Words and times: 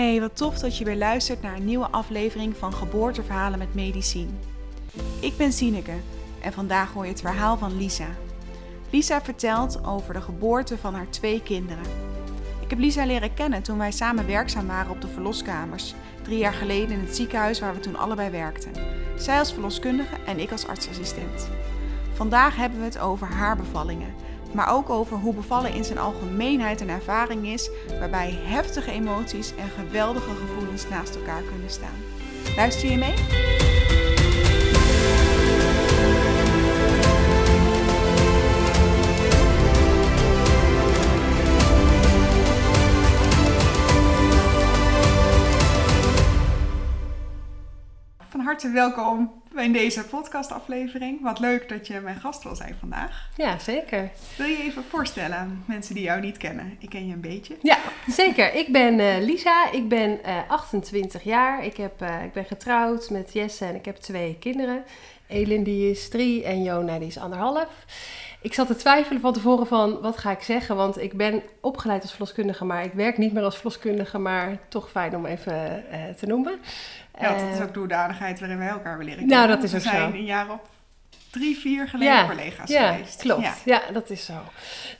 Hey, 0.00 0.20
wat 0.20 0.36
tof 0.36 0.58
dat 0.58 0.78
je 0.78 0.84
weer 0.84 0.96
luistert 0.96 1.42
naar 1.42 1.56
een 1.56 1.64
nieuwe 1.64 1.90
aflevering 1.90 2.56
van 2.56 2.72
Geboorteverhalen 2.72 3.58
met 3.58 3.74
Medicien. 3.74 4.38
Ik 5.20 5.36
ben 5.36 5.52
Sineke 5.52 5.94
en 6.42 6.52
vandaag 6.52 6.92
hoor 6.92 7.04
je 7.04 7.10
het 7.10 7.20
verhaal 7.20 7.58
van 7.58 7.76
Lisa. 7.76 8.06
Lisa 8.90 9.22
vertelt 9.22 9.84
over 9.84 10.14
de 10.14 10.20
geboorte 10.20 10.78
van 10.78 10.94
haar 10.94 11.10
twee 11.10 11.42
kinderen. 11.42 11.84
Ik 12.60 12.70
heb 12.70 12.78
Lisa 12.78 13.04
leren 13.04 13.34
kennen 13.34 13.62
toen 13.62 13.78
wij 13.78 13.90
samen 13.90 14.26
werkzaam 14.26 14.66
waren 14.66 14.90
op 14.90 15.00
de 15.00 15.08
verloskamers, 15.08 15.94
drie 16.22 16.38
jaar 16.38 16.54
geleden 16.54 16.90
in 16.90 17.04
het 17.04 17.16
ziekenhuis 17.16 17.60
waar 17.60 17.74
we 17.74 17.80
toen 17.80 17.96
allebei 17.96 18.30
werkten. 18.30 18.72
Zij 19.16 19.38
als 19.38 19.52
verloskundige 19.52 20.16
en 20.26 20.38
ik 20.38 20.52
als 20.52 20.66
artsassistent. 20.66 21.50
Vandaag 22.12 22.56
hebben 22.56 22.78
we 22.78 22.84
het 22.84 22.98
over 22.98 23.26
haar 23.26 23.56
bevallingen 23.56 24.14
maar 24.54 24.72
ook 24.72 24.90
over 24.90 25.16
hoe 25.16 25.34
bevallen 25.34 25.74
in 25.74 25.84
zijn 25.84 25.98
algemeenheid 25.98 26.80
een 26.80 26.90
ervaring 26.90 27.46
is 27.46 27.70
waarbij 27.98 28.38
heftige 28.42 28.90
emoties 28.90 29.52
en 29.56 29.68
geweldige 29.68 30.34
gevoelens 30.34 30.88
naast 30.88 31.16
elkaar 31.16 31.42
kunnen 31.42 31.70
staan. 31.70 32.04
Luister 32.56 32.90
je 32.90 32.96
mee? 32.96 33.14
Harte 48.60 48.76
welkom 48.76 49.32
bij 49.52 49.72
deze 49.72 50.04
podcastaflevering. 50.04 51.22
Wat 51.22 51.38
leuk 51.38 51.68
dat 51.68 51.86
je 51.86 52.00
mijn 52.00 52.20
gast 52.20 52.42
wil 52.42 52.54
zijn 52.54 52.76
vandaag. 52.80 53.28
Ja, 53.36 53.58
zeker. 53.58 54.10
Wil 54.36 54.46
je 54.46 54.62
even 54.62 54.84
voorstellen, 54.88 55.64
mensen 55.66 55.94
die 55.94 56.04
jou 56.04 56.20
niet 56.20 56.36
kennen? 56.36 56.76
Ik 56.78 56.88
ken 56.88 57.06
je 57.06 57.12
een 57.12 57.20
beetje. 57.20 57.56
Ja, 57.62 57.78
zeker. 58.06 58.54
Ik 58.54 58.72
ben 58.72 58.98
uh, 58.98 59.18
Lisa, 59.18 59.70
ik 59.72 59.88
ben 59.88 60.10
uh, 60.10 60.38
eh, 60.38 60.50
28 60.50 61.22
jaar. 61.22 61.64
Ik, 61.64 61.76
heb, 61.76 62.02
uh, 62.02 62.24
ik 62.24 62.32
ben 62.32 62.44
getrouwd 62.44 63.10
met 63.10 63.32
Jesse 63.32 63.64
en 63.64 63.74
ik 63.74 63.84
heb 63.84 63.96
twee 63.96 64.36
kinderen. 64.40 64.84
Elin 65.26 65.62
die 65.62 65.90
is 65.90 66.08
drie 66.08 66.44
en 66.44 66.62
Jona 66.62 66.98
die 66.98 67.08
is 67.08 67.18
anderhalf. 67.18 67.84
Ik 68.42 68.54
zat 68.54 68.66
te 68.66 68.76
twijfelen 68.76 69.20
van 69.20 69.32
tevoren 69.32 69.66
van 69.66 70.00
wat 70.00 70.18
ga 70.18 70.30
ik 70.30 70.42
zeggen, 70.42 70.76
want 70.76 71.00
ik 71.00 71.16
ben 71.16 71.42
opgeleid 71.60 72.02
als 72.02 72.10
verloskundige, 72.10 72.64
maar 72.64 72.84
ik 72.84 72.92
werk 72.92 73.18
niet 73.18 73.32
meer 73.32 73.42
als 73.42 73.54
verloskundige, 73.54 74.18
maar 74.18 74.58
toch 74.68 74.90
fijn 74.90 75.16
om 75.16 75.26
even 75.26 75.84
te 76.16 76.26
nomen. 76.26 76.60
Ja, 77.20 77.38
dat 77.38 77.52
is 77.52 77.58
eh, 77.58 77.62
ook 77.62 77.72
de 77.72 77.78
hoedanigheid 77.78 78.40
waarin 78.40 78.58
wij 78.58 78.68
elkaar 78.68 78.98
willen 78.98 79.12
leren 79.12 79.28
Nou, 79.28 79.48
dat 79.48 79.62
is 79.62 79.74
ook 79.74 79.80
zo. 79.80 79.90
We 79.90 79.96
zijn 79.96 80.14
een 80.14 80.24
jaar 80.24 80.50
op 80.50 80.68
drie, 81.30 81.56
vier 81.56 81.88
geleden 81.88 82.26
collega's 82.26 82.70
ja, 82.70 82.92
geweest. 82.92 83.20
Klopt. 83.20 83.42
Ja. 83.42 83.54
ja, 83.64 83.82
dat 83.92 84.10
is 84.10 84.24
zo. 84.24 84.34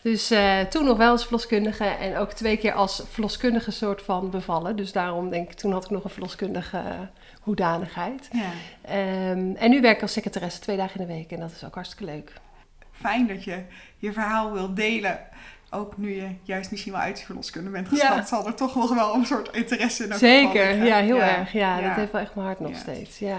Dus 0.02 0.32
uh, 0.32 0.60
toen 0.60 0.84
nog 0.84 0.96
wel 0.96 1.10
als 1.10 1.22
verloskundige 1.22 1.84
en 1.84 2.16
ook 2.16 2.32
twee 2.32 2.56
keer 2.56 2.72
als 2.72 3.02
verloskundige 3.10 3.70
soort 3.70 4.02
van 4.02 4.30
bevallen. 4.30 4.76
Dus 4.76 4.92
daarom 4.92 5.30
denk 5.30 5.50
ik, 5.50 5.56
toen 5.56 5.72
had 5.72 5.84
ik 5.84 5.90
nog 5.90 6.04
een 6.04 6.10
verloskundige 6.10 6.82
hoedanigheid. 7.40 8.28
Ja. 8.32 8.50
Um, 9.30 9.56
en 9.56 9.70
nu 9.70 9.80
werk 9.80 9.96
ik 9.96 10.02
als 10.02 10.12
secretaresse 10.12 10.60
twee 10.60 10.76
dagen 10.76 11.00
in 11.00 11.06
de 11.06 11.12
week 11.12 11.30
en 11.30 11.40
dat 11.40 11.50
is 11.50 11.64
ook 11.64 11.74
hartstikke 11.74 12.12
leuk. 12.12 12.32
Fijn 12.92 13.26
dat 13.26 13.44
je 13.44 13.62
je 13.96 14.12
verhaal 14.12 14.52
wilt 14.52 14.76
delen 14.76 15.18
ook 15.70 15.96
nu 15.96 16.14
je 16.14 16.28
juist 16.42 16.70
misschien 16.70 16.92
wel 16.92 17.00
uit 17.00 17.18
je 17.18 17.24
verloskunde 17.24 17.70
bent 17.70 17.88
gestapt, 17.88 18.28
zal 18.28 18.46
er 18.46 18.54
toch 18.54 18.74
nog 18.74 18.94
wel 18.94 19.14
een 19.14 19.26
soort 19.26 19.56
interesse 19.56 20.06
in 20.06 20.14
Zeker, 20.14 20.84
ja, 20.84 20.96
heel 20.96 21.20
erg. 21.20 21.52
Ja, 21.52 21.80
dat 21.80 21.94
heeft 21.94 22.12
wel 22.12 22.20
echt 22.20 22.34
mijn 22.34 22.46
hart 22.46 22.60
nog 22.60 22.76
steeds. 22.76 23.18
Ja. 23.18 23.38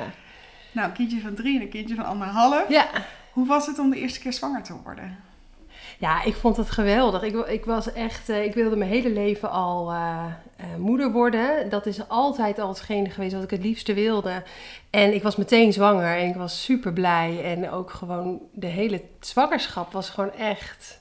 Nou, 0.71 0.87
een 0.87 0.93
kindje 0.93 1.21
van 1.21 1.33
drie 1.33 1.55
en 1.55 1.61
een 1.61 1.69
kindje 1.69 1.95
van 1.95 2.05
anderhalf. 2.05 2.69
Ja. 2.69 2.87
Hoe 3.31 3.47
was 3.47 3.67
het 3.67 3.79
om 3.79 3.89
de 3.89 3.99
eerste 3.99 4.19
keer 4.19 4.33
zwanger 4.33 4.63
te 4.63 4.73
worden? 4.83 5.17
Ja, 5.97 6.23
ik 6.23 6.35
vond 6.35 6.57
het 6.57 6.69
geweldig. 6.69 7.23
Ik, 7.23 7.35
ik 7.35 7.65
was 7.65 7.93
echt, 7.93 8.29
uh, 8.29 8.43
ik 8.43 8.53
wilde 8.53 8.75
mijn 8.75 8.89
hele 8.89 9.09
leven 9.09 9.51
al 9.51 9.91
uh, 9.91 10.25
uh, 10.59 10.65
moeder 10.77 11.11
worden. 11.11 11.69
Dat 11.69 11.85
is 11.85 12.07
altijd 12.07 12.59
al 12.59 12.67
hetgene 12.67 13.09
geweest 13.09 13.33
wat 13.33 13.43
ik 13.43 13.49
het 13.49 13.63
liefste 13.63 13.93
wilde. 13.93 14.43
En 14.89 15.13
ik 15.13 15.23
was 15.23 15.35
meteen 15.35 15.73
zwanger 15.73 16.17
en 16.17 16.27
ik 16.27 16.35
was 16.35 16.63
super 16.63 16.93
blij. 16.93 17.43
En 17.43 17.71
ook 17.71 17.91
gewoon 17.91 18.41
de 18.53 18.67
hele 18.67 19.01
zwangerschap 19.19 19.91
was 19.91 20.09
gewoon 20.09 20.33
echt 20.33 21.00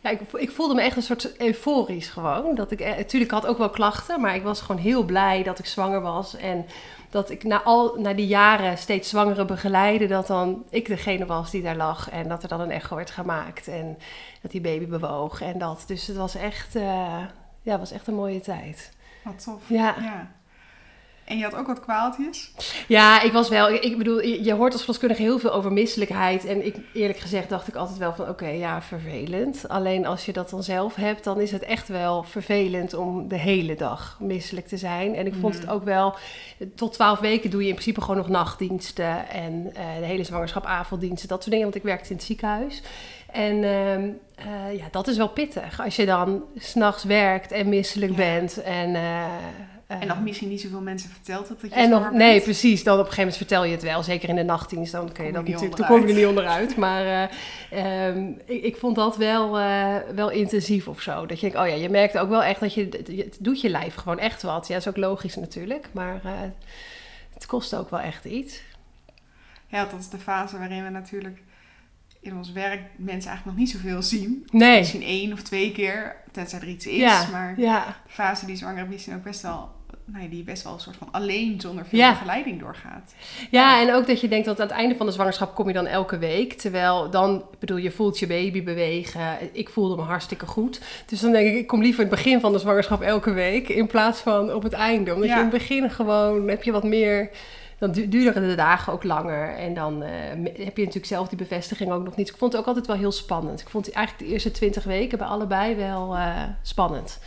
ja, 0.00 0.10
ik, 0.10 0.20
ik, 0.32 0.50
voelde 0.50 0.74
me 0.74 0.82
echt 0.82 0.96
een 0.96 1.02
soort 1.02 1.40
euforisch 1.40 2.08
gewoon. 2.08 2.54
Dat 2.54 2.70
ik, 2.70 2.78
natuurlijk 2.78 3.32
eh, 3.32 3.38
had 3.38 3.46
ook 3.46 3.58
wel 3.58 3.70
klachten, 3.70 4.20
maar 4.20 4.34
ik 4.34 4.42
was 4.42 4.60
gewoon 4.60 4.80
heel 4.80 5.04
blij 5.04 5.42
dat 5.42 5.58
ik 5.58 5.66
zwanger 5.66 6.00
was. 6.00 6.36
En 6.36 6.66
dat 7.10 7.30
ik 7.30 7.44
na, 7.44 7.62
al, 7.62 7.94
na 7.98 8.14
die 8.14 8.26
jaren 8.26 8.78
steeds 8.78 9.08
zwangere 9.08 9.44
begeleide, 9.44 10.06
dat 10.06 10.26
dan 10.26 10.64
ik 10.70 10.86
degene 10.86 11.26
was 11.26 11.50
die 11.50 11.62
daar 11.62 11.76
lag. 11.76 12.10
En 12.10 12.28
dat 12.28 12.42
er 12.42 12.48
dan 12.48 12.60
een 12.60 12.70
echo 12.70 12.96
werd 12.96 13.10
gemaakt 13.10 13.68
en 13.68 13.98
dat 14.42 14.50
die 14.50 14.60
baby 14.60 14.86
bewoog 14.86 15.40
en 15.40 15.58
dat. 15.58 15.84
Dus 15.86 16.06
het 16.06 16.16
was 16.16 16.34
echt, 16.34 16.76
uh, 16.76 17.24
ja, 17.62 17.78
was 17.78 17.92
echt 17.92 18.06
een 18.06 18.14
mooie 18.14 18.40
tijd. 18.40 18.92
Wat 19.24 19.44
tof. 19.44 19.62
ja. 19.68 19.94
ja. 20.00 20.30
En 21.28 21.38
je 21.38 21.44
had 21.44 21.54
ook 21.54 21.66
wat 21.66 21.80
kwaaltjes? 21.80 22.50
Ja, 22.86 23.22
ik 23.22 23.32
was 23.32 23.48
wel. 23.48 23.70
Ik 23.70 23.98
bedoel, 23.98 24.20
je 24.22 24.52
hoort 24.52 24.72
als 24.72 24.80
verloskundige 24.80 25.22
heel 25.22 25.38
veel 25.38 25.52
over 25.52 25.72
misselijkheid. 25.72 26.44
En 26.44 26.66
ik, 26.66 26.76
eerlijk 26.92 27.18
gezegd 27.18 27.48
dacht 27.48 27.68
ik 27.68 27.74
altijd 27.74 27.98
wel 27.98 28.14
van 28.14 28.28
oké, 28.28 28.48
ja, 28.48 28.82
vervelend. 28.82 29.68
Alleen 29.68 30.06
als 30.06 30.24
je 30.24 30.32
dat 30.32 30.50
dan 30.50 30.62
zelf 30.62 30.94
hebt, 30.94 31.24
dan 31.24 31.40
is 31.40 31.50
het 31.50 31.62
echt 31.62 31.88
wel 31.88 32.22
vervelend 32.22 32.94
om 32.94 33.28
de 33.28 33.38
hele 33.38 33.74
dag 33.74 34.16
misselijk 34.20 34.66
te 34.66 34.76
zijn. 34.76 35.14
En 35.14 35.26
ik 35.26 35.34
vond 35.40 35.54
het 35.54 35.64
mhm. 35.64 35.72
ook 35.72 35.84
wel, 35.84 36.16
tot 36.74 36.92
twaalf 36.92 37.18
weken 37.18 37.50
doe 37.50 37.62
je 37.62 37.68
in 37.68 37.74
principe 37.74 38.00
gewoon 38.00 38.16
nog 38.16 38.28
nachtdiensten. 38.28 39.28
En 39.28 39.52
uh, 39.52 39.72
de 39.98 40.06
hele 40.06 40.24
zwangerschap, 40.24 40.64
avonddiensten, 40.64 41.28
dat 41.28 41.38
soort 41.38 41.50
dingen. 41.50 41.64
Want 41.64 41.76
ik 41.76 41.82
werkte 41.82 42.10
in 42.10 42.16
het 42.16 42.24
ziekenhuis. 42.24 42.82
En 43.32 43.54
uh, 43.54 44.02
uh, 44.02 44.76
ja, 44.76 44.84
dat 44.90 45.08
is 45.08 45.16
wel 45.16 45.28
pittig. 45.28 45.80
Als 45.80 45.96
je 45.96 46.06
dan 46.06 46.42
s'nachts 46.56 47.04
werkt 47.04 47.52
en 47.52 47.68
misselijk 47.68 48.16
bent. 48.16 48.62
En 48.62 48.90
uh, 48.90 49.24
en 49.88 50.06
nog 50.06 50.20
misschien 50.20 50.48
niet 50.48 50.60
zoveel 50.60 50.80
mensen 50.80 51.10
verteld 51.10 51.48
dat, 51.48 51.60
dat 51.60 51.70
je 51.70 51.76
en 51.76 51.90
nog, 51.90 52.10
Nee, 52.10 52.40
precies. 52.40 52.82
Dan 52.84 52.92
op 52.92 52.98
een 52.98 53.04
gegeven 53.04 53.22
moment 53.22 53.36
vertel 53.36 53.64
je 53.64 53.72
het 53.72 53.82
wel. 53.82 54.02
Zeker 54.02 54.28
in 54.28 54.36
de 54.36 54.42
nachtdienst, 54.42 54.92
dan 54.92 55.12
kun 55.12 55.24
je 55.24 55.32
dat 55.32 55.48
natuurlijk... 55.48 55.86
Kom 55.86 56.00
je 56.00 56.08
er 56.08 56.14
niet 56.14 56.26
onderuit. 56.26 56.76
Maar 56.76 57.30
uh, 57.72 58.06
um, 58.06 58.40
ik, 58.44 58.62
ik, 58.62 58.76
vond 58.76 58.96
dat 58.96 59.16
wel, 59.16 59.60
uh, 59.60 59.96
wel 60.14 60.30
intensief 60.30 60.88
of 60.88 61.00
zo. 61.00 61.26
Dat 61.26 61.40
je 61.40 61.50
denkt, 61.50 61.66
oh 61.66 61.68
ja, 61.68 61.82
je 61.82 61.88
merkt 61.88 62.18
ook 62.18 62.28
wel 62.28 62.42
echt 62.42 62.60
dat 62.60 62.74
je... 62.74 62.88
Het 63.06 63.36
doet 63.40 63.60
je 63.60 63.68
lijf 63.68 63.94
gewoon 63.94 64.18
echt 64.18 64.42
wat. 64.42 64.66
Ja, 64.66 64.74
dat 64.74 64.82
is 64.82 64.88
ook 64.88 64.96
logisch 64.96 65.36
natuurlijk. 65.36 65.88
Maar 65.92 66.20
uh, 66.24 66.32
het 67.34 67.46
kost 67.46 67.74
ook 67.74 67.90
wel 67.90 68.00
echt 68.00 68.24
iets. 68.24 68.62
Ja, 69.66 69.84
dat 69.84 70.00
is 70.00 70.08
de 70.08 70.18
fase 70.18 70.58
waarin 70.58 70.84
we 70.84 70.90
natuurlijk 70.90 71.42
in 72.20 72.36
ons 72.36 72.52
werk 72.52 72.80
mensen 72.96 73.30
eigenlijk 73.30 73.44
nog 73.44 73.56
niet 73.56 73.70
zoveel 73.70 74.02
zien. 74.02 74.46
Nee. 74.50 74.78
Misschien 74.78 75.02
één 75.02 75.32
of 75.32 75.42
twee 75.42 75.72
keer, 75.72 76.16
tenzij 76.32 76.60
er 76.60 76.68
iets 76.68 76.86
is. 76.86 76.96
Ja, 76.96 77.26
maar 77.30 77.60
ja. 77.60 77.84
de 78.06 78.12
fase 78.12 78.46
die 78.46 78.56
zwanger 78.56 78.92
is, 78.92 79.08
ook 79.08 79.22
best 79.22 79.42
wel 79.42 79.76
nou 80.12 80.28
die 80.28 80.42
best 80.42 80.62
wel 80.62 80.72
een 80.72 80.80
soort 80.80 80.96
van 80.96 81.08
alleen 81.10 81.60
zonder 81.60 81.86
veel 81.86 82.10
begeleiding 82.10 82.60
doorgaat. 82.60 83.14
Ja, 83.50 83.80
en 83.80 83.94
ook 83.94 84.06
dat 84.06 84.20
je 84.20 84.28
denkt 84.28 84.46
dat 84.46 84.60
aan 84.60 84.66
het 84.66 84.76
einde 84.76 84.96
van 84.96 85.06
de 85.06 85.12
zwangerschap 85.12 85.54
kom 85.54 85.66
je 85.66 85.72
dan 85.72 85.86
elke 85.86 86.18
week. 86.18 86.52
Terwijl 86.52 87.10
dan, 87.10 87.36
ik 87.52 87.58
bedoel, 87.58 87.76
je 87.76 87.90
voelt 87.90 88.18
je 88.18 88.26
baby 88.26 88.62
bewegen. 88.62 89.38
Ik 89.52 89.68
voelde 89.68 89.96
me 89.96 90.02
hartstikke 90.02 90.46
goed. 90.46 90.80
Dus 91.06 91.20
dan 91.20 91.32
denk 91.32 91.48
ik, 91.48 91.54
ik 91.54 91.66
kom 91.66 91.82
liever 91.82 92.04
in 92.04 92.10
het 92.10 92.16
begin 92.16 92.40
van 92.40 92.52
de 92.52 92.58
zwangerschap 92.58 93.00
elke 93.00 93.32
week. 93.32 93.68
In 93.68 93.86
plaats 93.86 94.20
van 94.20 94.54
op 94.54 94.62
het 94.62 94.72
einde. 94.72 95.14
Omdat 95.14 95.28
je 95.28 95.34
in 95.34 95.40
het 95.40 95.50
begin 95.50 95.90
gewoon, 95.90 96.48
heb 96.48 96.62
je 96.62 96.72
wat 96.72 96.84
meer 96.84 97.30
dan 97.78 97.92
duren 97.92 98.48
de 98.48 98.54
dagen 98.54 98.92
ook 98.92 99.04
langer. 99.04 99.56
En 99.56 99.74
dan 99.74 100.02
uh, 100.02 100.08
heb 100.42 100.76
je 100.76 100.84
natuurlijk 100.84 101.06
zelf 101.06 101.28
die 101.28 101.38
bevestiging 101.38 101.90
ook 101.90 102.04
nog 102.04 102.16
niet. 102.16 102.28
Ik 102.28 102.36
vond 102.36 102.52
het 102.52 102.60
ook 102.60 102.66
altijd 102.66 102.86
wel 102.86 102.96
heel 102.96 103.12
spannend. 103.12 103.60
Ik 103.60 103.68
vond 103.68 103.92
eigenlijk 103.92 104.26
de 104.26 104.32
eerste 104.32 104.50
twintig 104.50 104.84
weken 104.84 105.18
bij 105.18 105.26
allebei 105.26 105.74
wel 105.74 106.16
uh, 106.16 106.42
spannend 106.62 107.18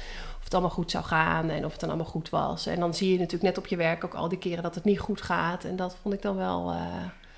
het 0.51 0.59
allemaal 0.59 0.83
goed 0.83 0.91
zou 0.91 1.03
gaan 1.03 1.49
en 1.49 1.65
of 1.65 1.71
het 1.71 1.79
dan 1.79 1.89
allemaal 1.89 2.07
goed 2.07 2.29
was. 2.29 2.65
En 2.65 2.79
dan 2.79 2.93
zie 2.93 3.11
je 3.11 3.17
natuurlijk 3.17 3.43
net 3.43 3.57
op 3.57 3.67
je 3.67 3.75
werk 3.75 4.03
ook 4.03 4.13
al 4.13 4.29
die 4.29 4.37
keren 4.37 4.63
dat 4.63 4.75
het 4.75 4.83
niet 4.83 4.99
goed 4.99 5.21
gaat. 5.21 5.63
En 5.63 5.75
dat 5.75 5.95
vond 6.01 6.13
ik 6.13 6.21
dan 6.21 6.35
wel. 6.35 6.71
Uh, 6.71 6.81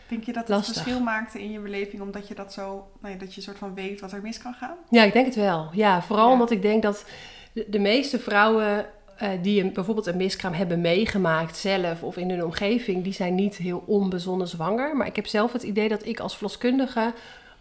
denk 0.07 0.24
je 0.24 0.34
dat 0.34 0.47
het 0.47 0.66
verschil 0.66 1.00
maakte 1.00 1.41
in 1.41 1.51
je 1.51 1.59
beleving 1.59 2.01
omdat 2.01 2.28
je 2.28 2.35
dat 2.35 2.53
zo, 2.53 2.88
dat 3.19 3.35
je 3.35 3.41
soort 3.41 3.57
van 3.57 3.74
weet 3.74 4.01
wat 4.01 4.12
er 4.12 4.22
mis 4.22 4.38
kan 4.38 4.53
gaan? 4.53 4.75
Ja, 4.90 5.03
ik 5.03 5.13
denk 5.13 5.25
het 5.25 5.35
wel. 5.35 5.69
Ja, 5.72 6.01
vooral 6.01 6.31
omdat 6.31 6.51
ik 6.51 6.62
denk 6.62 6.83
dat 6.83 7.06
de, 7.51 7.65
de 7.69 7.80
meeste 7.80 8.19
vrouwen 8.19 8.86
uh, 9.21 9.30
die 9.42 9.63
een, 9.63 9.74
bijvoorbeeld 9.74 10.07
een 10.07 10.18
miskraam 10.18 10.54
hebben 10.54 10.81
meegemaakt 10.81 11.57
zelf 11.57 12.04
of 12.04 12.18
in 12.18 12.30
hun 12.30 12.44
omgeving, 12.44 13.04
die 13.04 13.13
zijn 13.13 13.36
niet 13.36 13.56
heel 13.56 13.83
onbezonnen 13.86 14.48
zwanger. 14.48 14.98
Maar 14.98 15.07
ik 15.07 15.15
heb 15.15 15.27
zelf 15.27 15.51
het 15.51 15.63
idee 15.63 15.89
dat 15.89 16.06
ik 16.06 16.19
als 16.19 16.33
verloskundige 16.33 17.13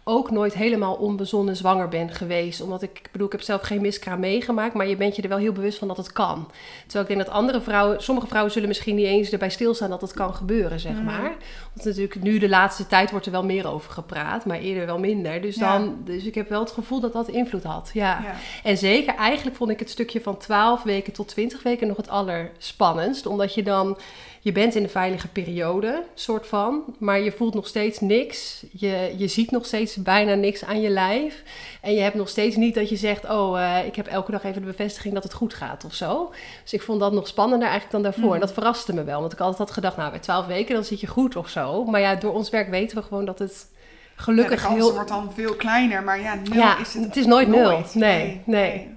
ook 0.03 0.31
nooit 0.31 0.53
helemaal 0.53 0.93
onbezonnen 0.93 1.55
zwanger 1.55 1.87
ben 1.87 2.09
geweest. 2.09 2.61
Omdat 2.61 2.81
ik, 2.81 2.99
ik 3.03 3.09
bedoel, 3.11 3.27
ik 3.27 3.31
heb 3.31 3.41
zelf 3.41 3.61
geen 3.61 3.81
miskraam 3.81 4.19
meegemaakt, 4.19 4.73
maar 4.73 4.87
je 4.87 4.95
bent 4.95 5.15
je 5.15 5.21
er 5.21 5.29
wel 5.29 5.37
heel 5.37 5.51
bewust 5.51 5.77
van 5.77 5.87
dat 5.87 5.97
het 5.97 6.13
kan. 6.13 6.47
Terwijl 6.83 7.09
ik 7.09 7.15
denk 7.15 7.25
dat 7.25 7.35
andere 7.35 7.61
vrouwen, 7.61 8.03
sommige 8.03 8.27
vrouwen 8.27 8.51
zullen 8.51 8.67
misschien 8.67 8.95
niet 8.95 9.05
eens 9.05 9.29
erbij 9.29 9.49
stilstaan 9.49 9.89
dat 9.89 10.01
het 10.01 10.13
kan 10.13 10.33
gebeuren, 10.33 10.79
zeg 10.79 10.93
mhm. 10.93 11.03
maar. 11.03 11.35
Want 11.73 11.85
natuurlijk 11.85 12.21
nu 12.21 12.37
de 12.37 12.49
laatste 12.49 12.87
tijd 12.87 13.11
wordt 13.11 13.25
er 13.25 13.31
wel 13.31 13.45
meer 13.45 13.67
over 13.67 13.91
gepraat, 13.91 14.45
maar 14.45 14.59
eerder 14.59 14.85
wel 14.85 14.99
minder. 14.99 15.41
Dus, 15.41 15.55
dan, 15.55 15.97
dus 16.03 16.23
ik 16.23 16.35
heb 16.35 16.49
wel 16.49 16.59
het 16.59 16.71
gevoel 16.71 16.99
dat 16.99 17.13
dat 17.13 17.27
invloed 17.27 17.63
had. 17.63 17.89
Ja. 17.93 18.19
ja. 18.23 18.35
En 18.63 18.77
zeker, 18.77 19.15
eigenlijk 19.15 19.57
vond 19.57 19.69
ik 19.69 19.79
het 19.79 19.89
stukje 19.89 20.21
van 20.21 20.37
12 20.37 20.83
weken 20.83 21.13
tot 21.13 21.27
20 21.27 21.63
weken 21.63 21.87
nog 21.87 21.97
het 21.97 22.09
allerspannendst. 22.09 23.25
Omdat 23.25 23.53
je 23.53 23.63
dan 23.63 23.97
je 24.43 24.51
bent 24.51 24.75
in 24.75 24.83
de 24.83 24.89
veilige 24.89 25.27
periode, 25.27 26.03
soort 26.13 26.47
van. 26.47 26.83
Maar 26.99 27.19
je 27.19 27.31
voelt 27.31 27.53
nog 27.53 27.67
steeds 27.67 27.99
niks. 27.99 28.63
Je, 28.71 29.13
je 29.17 29.27
ziet 29.27 29.51
nog 29.51 29.65
steeds 29.65 29.95
bijna 29.95 30.33
niks 30.33 30.63
aan 30.65 30.81
je 30.81 30.89
lijf. 30.89 31.43
En 31.81 31.93
je 31.93 32.01
hebt 32.01 32.15
nog 32.15 32.29
steeds 32.29 32.55
niet 32.55 32.75
dat 32.75 32.89
je 32.89 32.95
zegt: 32.95 33.29
Oh, 33.29 33.61
eh, 33.61 33.85
ik 33.85 33.95
heb 33.95 34.07
elke 34.07 34.31
dag 34.31 34.43
even 34.43 34.61
de 34.61 34.67
bevestiging 34.67 35.13
dat 35.13 35.23
het 35.23 35.33
goed 35.33 35.53
gaat 35.53 35.85
of 35.85 35.93
zo. 35.93 36.33
Dus 36.63 36.73
ik 36.73 36.81
vond 36.81 36.99
dat 36.99 37.13
nog 37.13 37.27
spannender 37.27 37.67
eigenlijk 37.69 38.03
dan 38.03 38.11
daarvoor. 38.11 38.27
Mm. 38.29 38.33
En 38.33 38.39
dat 38.39 38.53
verraste 38.53 38.93
me 38.93 39.03
wel. 39.03 39.19
Want 39.19 39.33
ik 39.33 39.39
altijd 39.39 39.59
had 39.59 39.71
gedacht: 39.71 39.97
Nou, 39.97 40.09
bij 40.11 40.19
twaalf 40.19 40.45
weken 40.45 40.73
dan 40.73 40.83
zit 40.83 40.99
je 40.99 41.07
goed 41.07 41.35
of 41.35 41.49
zo. 41.49 41.83
Maar 41.85 42.01
ja, 42.01 42.15
door 42.15 42.33
ons 42.33 42.49
werk 42.49 42.69
weten 42.69 42.97
we 42.97 43.03
gewoon 43.03 43.25
dat 43.25 43.39
het 43.39 43.67
gelukkig 44.15 44.61
ja, 44.61 44.67
de 44.69 44.73
heel. 44.75 44.93
wordt 44.93 45.09
dan 45.09 45.33
veel 45.33 45.55
kleiner, 45.55 46.03
maar 46.03 46.21
ja, 46.21 46.35
nul 46.35 46.53
Ja, 46.57 46.79
is 46.79 46.93
het, 46.93 47.03
het 47.03 47.15
is 47.15 47.25
nooit 47.25 47.47
nul. 47.47 47.71
nooit. 47.71 47.95
Nee, 47.95 48.41
nee. 48.45 48.92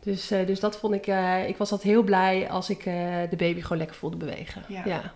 Dus, 0.00 0.30
eh, 0.30 0.46
dus 0.46 0.60
dat 0.60 0.76
vond 0.76 0.94
ik. 0.94 1.06
eh, 1.06 1.48
ik 1.48 1.56
was 1.56 1.70
altijd 1.72 1.90
heel 1.90 2.02
blij 2.02 2.50
als 2.50 2.70
ik 2.70 2.78
eh, 2.86 2.94
de 3.30 3.36
baby 3.36 3.60
gewoon 3.60 3.78
lekker 3.78 3.96
voelde 3.96 4.16
bewegen. 4.16 4.62
Ja. 4.68 4.82
ja. 4.84 5.12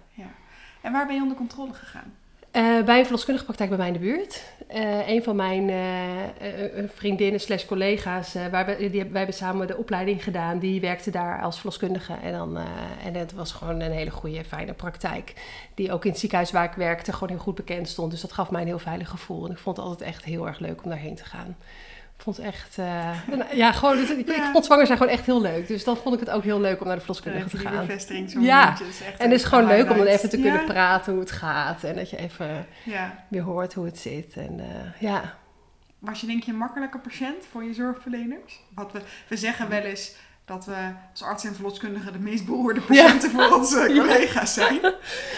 En 0.80 0.92
waar 0.92 1.06
ben 1.06 1.14
je 1.14 1.22
onder 1.22 1.36
controle 1.36 1.72
gegaan? 1.72 2.12
Bij 2.84 2.98
een 2.98 3.04
verloskundige 3.04 3.44
praktijk 3.44 3.68
bij 3.68 3.78
mij 3.78 3.86
in 3.86 3.92
de 3.92 3.98
buurt. 3.98 4.42
Eh, 4.66 5.08
een 5.08 5.22
van 5.22 5.36
mijn 5.36 5.70
eh, 5.70 6.84
vriendinnen 6.94 7.40
slash 7.40 7.64
collega's, 7.64 8.34
waar 8.50 8.66
we, 8.66 8.90
die, 8.90 9.04
wij 9.04 9.18
hebben 9.18 9.34
samen 9.34 9.66
de 9.66 9.76
opleiding 9.76 10.24
gedaan, 10.24 10.58
die 10.58 10.80
werkte 10.80 11.10
daar 11.10 11.42
als 11.42 11.56
verloskundige. 11.56 12.14
En, 12.22 12.32
dan, 12.32 12.58
en 13.04 13.14
het 13.14 13.32
was 13.32 13.52
gewoon 13.52 13.80
een 13.80 13.92
hele 13.92 14.10
goede, 14.10 14.44
fijne 14.44 14.72
praktijk. 14.72 15.32
Die 15.74 15.92
ook 15.92 16.04
in 16.04 16.10
het 16.10 16.18
ziekenhuis 16.20 16.50
waar 16.50 16.64
ik 16.64 16.72
werkte 16.76 17.12
gewoon 17.12 17.28
heel 17.28 17.38
goed 17.38 17.54
bekend 17.54 17.88
stond. 17.88 18.10
Dus 18.10 18.20
dat 18.20 18.32
gaf 18.32 18.50
mij 18.50 18.60
een 18.60 18.66
heel 18.66 18.78
veilig 18.78 19.08
gevoel. 19.08 19.44
En 19.44 19.50
ik 19.50 19.58
vond 19.58 19.76
het 19.76 19.86
altijd 19.86 20.08
echt 20.08 20.24
heel 20.24 20.46
erg 20.46 20.58
leuk 20.58 20.82
om 20.84 20.90
daarheen 20.90 21.14
te 21.16 21.24
gaan. 21.24 21.56
Ik 22.26 22.34
vond 22.34 22.46
het 22.46 22.54
echt, 22.54 22.78
eh, 22.78 23.56
ja, 23.56 23.72
gewoon, 23.72 23.98
ik, 23.98 24.08
ik 24.08 24.36
Ja. 24.36 24.50
vond 24.52 24.64
zwanger 24.64 24.86
zijn 24.86 24.98
gewoon 24.98 25.12
echt 25.12 25.26
heel 25.26 25.40
leuk. 25.40 25.66
Dus 25.68 25.84
dan 25.84 25.96
vond 25.96 26.14
ik 26.14 26.20
het 26.20 26.30
ook 26.30 26.42
heel 26.42 26.60
leuk 26.60 26.80
om 26.80 26.86
naar 26.86 26.94
de 26.94 27.00
verloskundige 27.00 27.48
te 27.48 27.56
gaan. 27.58 27.86
Ja. 28.40 28.70
echt 28.78 29.20
En 29.20 29.30
het 29.30 29.40
is 29.40 29.44
gewoon 29.44 29.66
leuk 29.66 29.90
om 29.90 29.96
dan 29.96 30.06
even 30.06 30.28
te 30.28 30.40
kunnen 30.40 30.60
Ja. 30.60 30.66
praten 30.66 31.12
hoe 31.12 31.20
het 31.20 31.30
gaat. 31.30 31.84
En 31.84 31.94
dat 31.94 32.10
je 32.10 32.16
even 32.16 32.66
Ja. 32.84 33.24
weer 33.28 33.42
hoort 33.42 33.74
hoe 33.74 33.84
het 33.84 33.98
zit. 33.98 34.36
En 34.36 34.60
eh, 34.60 35.00
ja. 35.00 35.34
Was 35.98 36.20
je 36.20 36.26
denk 36.26 36.42
je 36.42 36.52
een 36.52 36.58
makkelijke 36.58 36.98
patiënt 36.98 37.44
voor 37.50 37.64
je 37.64 37.74
zorgverleners? 37.74 38.60
Wat 38.74 38.92
we, 38.92 39.00
we 39.28 39.36
zeggen 39.36 39.68
wel 39.68 39.80
eens 39.82 40.14
dat 40.46 40.64
we 40.64 40.76
als 41.10 41.22
arts 41.22 41.44
en 41.44 41.54
verloskundigen 41.54 42.12
de 42.12 42.18
meest 42.18 42.46
behoorde 42.46 42.80
patiënten 42.80 43.30
voor 43.30 43.52
onze 43.52 43.86
collega's 43.98 44.54
zijn. 44.54 44.80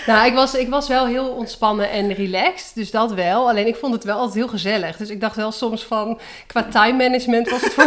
Nou, 0.07 0.27
ik 0.27 0.35
was, 0.35 0.55
ik 0.55 0.69
was 0.69 0.89
wel 0.89 1.07
heel 1.07 1.29
ontspannen 1.29 1.91
en 1.91 2.13
relaxed. 2.13 2.75
Dus 2.75 2.91
dat 2.91 3.13
wel. 3.13 3.49
Alleen 3.49 3.67
ik 3.67 3.77
vond 3.77 3.93
het 3.95 4.05
wel 4.05 4.17
altijd 4.17 4.35
heel 4.35 4.49
gezellig. 4.49 4.97
Dus 4.97 5.11
ik 5.11 5.21
dacht 5.21 5.37
wel 5.37 5.53
soms 5.53 5.85
van, 5.85 6.21
qua 6.47 6.63
time 6.63 6.97
management 6.97 7.51
was 7.51 7.61
het 7.61 7.75
voor... 7.75 7.85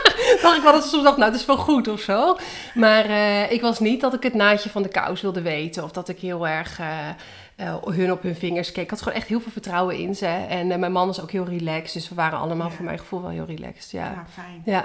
dacht 0.42 0.56
ik 0.56 0.62
wel 0.62 0.72
dat 0.72 0.84
ik 0.84 0.90
soms 0.90 1.02
dacht, 1.04 1.16
nou, 1.16 1.30
het 1.30 1.40
is 1.40 1.46
wel 1.46 1.56
goed 1.56 1.88
of 1.88 2.00
zo. 2.00 2.36
Maar 2.74 3.04
eh, 3.04 3.50
ik 3.52 3.60
was 3.60 3.78
niet 3.80 4.00
dat 4.00 4.14
ik 4.14 4.22
het 4.22 4.34
naadje 4.34 4.70
van 4.70 4.82
de 4.82 4.88
kous 4.88 5.20
wilde 5.20 5.42
weten. 5.42 5.82
Of 5.84 5.90
dat 5.90 6.08
ik 6.08 6.18
heel 6.18 6.48
erg 6.48 6.78
eh, 6.78 7.08
eh, 7.56 7.74
hun 7.84 8.12
op 8.12 8.22
hun 8.22 8.36
vingers 8.36 8.72
keek. 8.72 8.84
Ik 8.84 8.90
had 8.90 9.02
gewoon 9.02 9.18
echt 9.18 9.28
heel 9.28 9.40
veel 9.40 9.52
vertrouwen 9.52 9.96
in 9.96 10.14
ze. 10.16 10.26
En 10.26 10.66
mijn 10.80 10.92
man 10.92 11.08
is 11.08 11.20
ook 11.20 11.30
heel 11.30 11.44
relaxed. 11.44 11.92
Dus 11.92 12.08
we 12.08 12.14
waren 12.14 12.38
allemaal 12.38 12.68
Ja. 12.68 12.74
voor 12.74 12.84
mijn 12.84 12.98
gevoel 12.98 13.22
wel 13.22 13.30
heel 13.30 13.46
relaxed. 13.46 13.90
Ja, 13.90 14.04
Ja, 14.04 14.24
fijn. 14.34 14.62
Ja. 14.64 14.84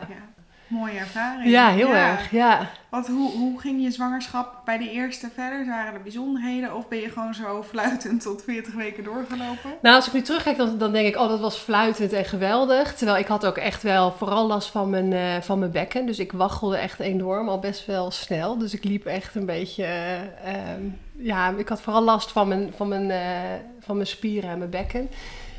Mooie 0.67 0.97
ervaring. 0.99 1.49
ja 1.49 1.69
heel 1.69 1.93
erg. 1.93 2.31
Ja. 2.31 2.69
Wat, 2.89 3.07
hoe, 3.07 3.31
hoe 3.31 3.59
ging 3.59 3.83
je 3.83 3.91
zwangerschap 3.91 4.61
bij 4.65 4.77
de 4.77 4.91
eerste 4.91 5.29
verder? 5.33 5.65
Waren 5.65 5.93
er 5.93 6.01
bijzonderheden 6.01 6.75
of 6.75 6.87
ben 6.87 6.99
je 6.99 7.09
gewoon 7.09 7.33
zo 7.33 7.63
fluitend 7.63 8.21
tot 8.21 8.43
40 8.43 8.73
weken 8.73 9.03
doorgelopen? 9.03 9.73
Nou, 9.81 9.95
als 9.95 10.07
ik 10.07 10.13
nu 10.13 10.21
terugkijk, 10.21 10.57
dan, 10.57 10.77
dan 10.77 10.91
denk 10.91 11.07
ik, 11.07 11.15
oh, 11.17 11.27
dat 11.29 11.39
was 11.39 11.57
fluitend 11.57 12.13
en 12.13 12.25
geweldig. 12.25 12.95
Terwijl 12.95 13.17
ik 13.17 13.27
had 13.27 13.45
ook 13.45 13.57
echt 13.57 13.83
wel 13.83 14.11
vooral 14.11 14.47
last 14.47 14.69
van 14.69 14.89
mijn, 14.89 15.13
eh, 15.13 15.41
van 15.41 15.59
mijn 15.59 15.71
bekken. 15.71 16.05
Dus 16.05 16.19
ik 16.19 16.31
waggelde 16.31 16.77
echt 16.77 16.99
enorm, 16.99 17.49
al 17.49 17.59
best 17.59 17.85
wel 17.85 18.11
snel. 18.11 18.57
Dus 18.57 18.73
ik 18.73 18.83
liep 18.83 19.05
echt 19.05 19.35
een 19.35 19.45
beetje... 19.45 19.83
eh, 19.83 20.21
ehm, 20.53 20.81
ja, 21.17 21.53
ik 21.57 21.69
had 21.69 21.81
vooral 21.81 22.03
last 22.03 22.31
van 22.31 22.47
mijn, 22.47 22.73
van, 22.75 22.87
mijn, 22.87 23.11
eh, 23.11 23.59
van 23.79 23.95
mijn 23.95 24.07
spieren 24.07 24.49
en 24.49 24.57
mijn 24.57 24.69
bekken. 24.69 25.09